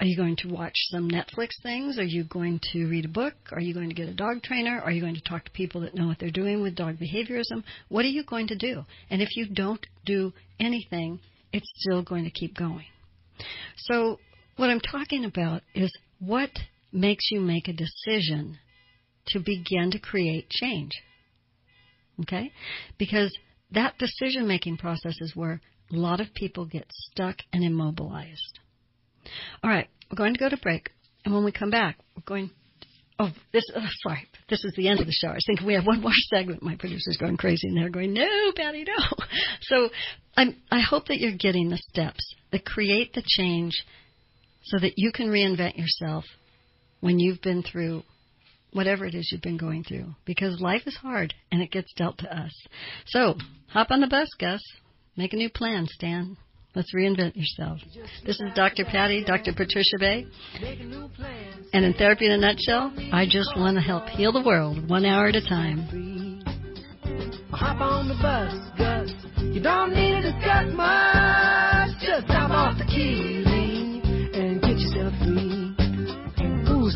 Are 0.00 0.06
you 0.06 0.16
going 0.16 0.36
to 0.36 0.48
watch 0.48 0.74
some 0.90 1.10
Netflix 1.10 1.50
things? 1.62 1.98
Are 1.98 2.04
you 2.04 2.22
going 2.24 2.60
to 2.72 2.86
read 2.86 3.04
a 3.04 3.08
book? 3.08 3.34
Are 3.50 3.60
you 3.60 3.74
going 3.74 3.88
to 3.88 3.94
get 3.96 4.08
a 4.08 4.14
dog 4.14 4.42
trainer? 4.42 4.80
Are 4.80 4.92
you 4.92 5.00
going 5.00 5.16
to 5.16 5.20
talk 5.20 5.44
to 5.44 5.50
people 5.50 5.80
that 5.80 5.94
know 5.94 6.06
what 6.06 6.18
they're 6.20 6.30
doing 6.30 6.62
with 6.62 6.76
dog 6.76 6.98
behaviorism? 6.98 7.64
What 7.88 8.04
are 8.04 8.08
you 8.08 8.24
going 8.24 8.46
to 8.48 8.56
do? 8.56 8.84
And 9.10 9.20
if 9.20 9.28
you 9.36 9.48
don't 9.48 9.84
do 10.06 10.32
anything, 10.60 11.20
it's 11.52 11.68
still 11.76 12.02
going 12.02 12.24
to 12.24 12.30
keep 12.30 12.56
going. 12.56 12.86
So, 13.76 14.18
what 14.56 14.70
I'm 14.70 14.80
talking 14.80 15.24
about 15.24 15.62
is 15.74 15.92
what 16.20 16.50
makes 16.92 17.30
you 17.30 17.40
make 17.40 17.68
a 17.68 17.72
decision 17.72 18.58
to 19.28 19.40
begin 19.40 19.90
to 19.90 19.98
create 19.98 20.48
change. 20.50 20.92
Okay? 22.22 22.50
Because 22.98 23.36
that 23.72 23.98
decision 23.98 24.48
making 24.48 24.78
process 24.78 25.16
is 25.20 25.36
where 25.36 25.60
a 25.92 25.96
lot 25.96 26.20
of 26.20 26.32
people 26.34 26.66
get 26.66 26.86
stuck 26.90 27.36
and 27.52 27.64
immobilized. 27.64 28.58
All 29.62 29.70
right, 29.70 29.88
we're 30.10 30.16
going 30.16 30.34
to 30.34 30.40
go 30.40 30.48
to 30.48 30.56
break. 30.56 30.90
And 31.24 31.34
when 31.34 31.44
we 31.44 31.52
come 31.52 31.70
back, 31.70 31.98
we're 32.16 32.22
going. 32.26 32.50
Oh, 33.18 33.30
this. 33.52 33.64
Oh, 33.74 33.86
sorry, 34.02 34.26
this 34.48 34.64
is 34.64 34.72
the 34.76 34.88
end 34.88 35.00
of 35.00 35.06
the 35.06 35.12
show. 35.12 35.28
I 35.28 35.34
was 35.34 35.44
thinking 35.44 35.66
we 35.66 35.74
have 35.74 35.86
one 35.86 36.00
more 36.00 36.12
segment. 36.32 36.62
My 36.62 36.76
producer's 36.76 37.16
going 37.18 37.36
crazy, 37.36 37.66
and 37.66 37.76
they're 37.76 37.90
going, 37.90 38.12
"No, 38.12 38.52
Patty, 38.54 38.84
no." 38.84 38.94
So, 39.62 39.90
I'm, 40.36 40.56
I 40.70 40.80
hope 40.80 41.08
that 41.08 41.18
you're 41.18 41.36
getting 41.36 41.68
the 41.68 41.82
steps 41.90 42.34
that 42.52 42.64
create 42.64 43.12
the 43.12 43.24
change, 43.26 43.72
so 44.62 44.78
that 44.78 44.92
you 44.96 45.10
can 45.12 45.28
reinvent 45.28 45.76
yourself 45.76 46.24
when 47.00 47.18
you've 47.18 47.42
been 47.42 47.62
through 47.62 48.02
whatever 48.72 49.06
it 49.06 49.14
is 49.14 49.28
you've 49.32 49.42
been 49.42 49.56
going 49.56 49.82
through 49.82 50.14
because 50.24 50.60
life 50.60 50.82
is 50.86 50.96
hard 50.96 51.34
and 51.50 51.62
it 51.62 51.70
gets 51.70 51.92
dealt 51.94 52.18
to 52.18 52.36
us. 52.36 52.52
So, 53.06 53.34
hop 53.68 53.90
on 53.90 54.00
the 54.00 54.06
bus, 54.06 54.28
Gus. 54.38 54.60
Make 55.16 55.32
a 55.32 55.36
new 55.36 55.50
plan, 55.50 55.86
Stan. 55.88 56.36
Let's 56.74 56.94
reinvent 56.94 57.34
yourself. 57.34 57.80
This 58.24 58.38
is 58.38 58.52
Dr. 58.54 58.84
Patty, 58.84 59.24
Dr. 59.24 59.52
Patricia 59.52 59.96
Bay. 59.98 60.26
And 61.72 61.84
in 61.84 61.94
Therapy 61.94 62.26
in 62.26 62.32
a 62.32 62.38
Nutshell, 62.38 62.92
I 63.12 63.26
just 63.28 63.56
want 63.56 63.76
to 63.76 63.80
help 63.80 64.06
heal 64.06 64.32
the 64.32 64.42
world 64.42 64.88
one 64.88 65.04
hour 65.04 65.28
at 65.28 65.34
a 65.34 65.40
time. 65.40 66.44
Hop 67.50 67.80
on 67.80 68.08
the 68.08 68.14
bus, 68.22 68.54
Gus. 68.78 69.10
You 69.42 69.62
don't 69.62 69.94
need 69.94 70.20
to 70.20 70.30
discuss 70.30 70.72
much. 70.74 71.98
Just 72.00 72.26
hop 72.28 72.50
off 72.50 72.78
the 72.78 72.84
key 72.84 73.47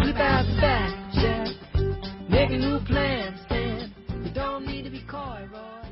out 0.00 0.06
the 0.06 0.56
back. 0.60 0.92
Make 2.30 2.50
a 2.50 2.58
new 2.58 2.78
plan, 2.86 3.38
Stan. 3.46 3.94
You 4.24 4.32
don't 4.32 4.66
need 4.66 4.84
to 4.84 4.90
be 4.90 5.02
coy, 5.08 5.46
Roy. 5.52 5.82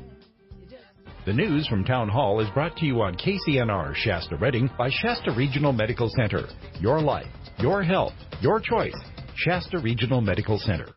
The 1.25 1.33
news 1.33 1.67
from 1.67 1.83
Town 1.83 2.09
Hall 2.09 2.39
is 2.39 2.49
brought 2.49 2.75
to 2.77 2.85
you 2.85 3.01
on 3.01 3.15
KCNR 3.15 3.93
Shasta 3.95 4.37
Redding 4.37 4.71
by 4.75 4.89
Shasta 4.89 5.31
Regional 5.37 5.71
Medical 5.71 6.09
Center. 6.15 6.47
Your 6.79 6.99
life, 6.99 7.27
your 7.59 7.83
health, 7.83 8.13
your 8.41 8.59
choice. 8.59 8.97
Shasta 9.35 9.77
Regional 9.77 10.21
Medical 10.21 10.57
Center. 10.57 10.87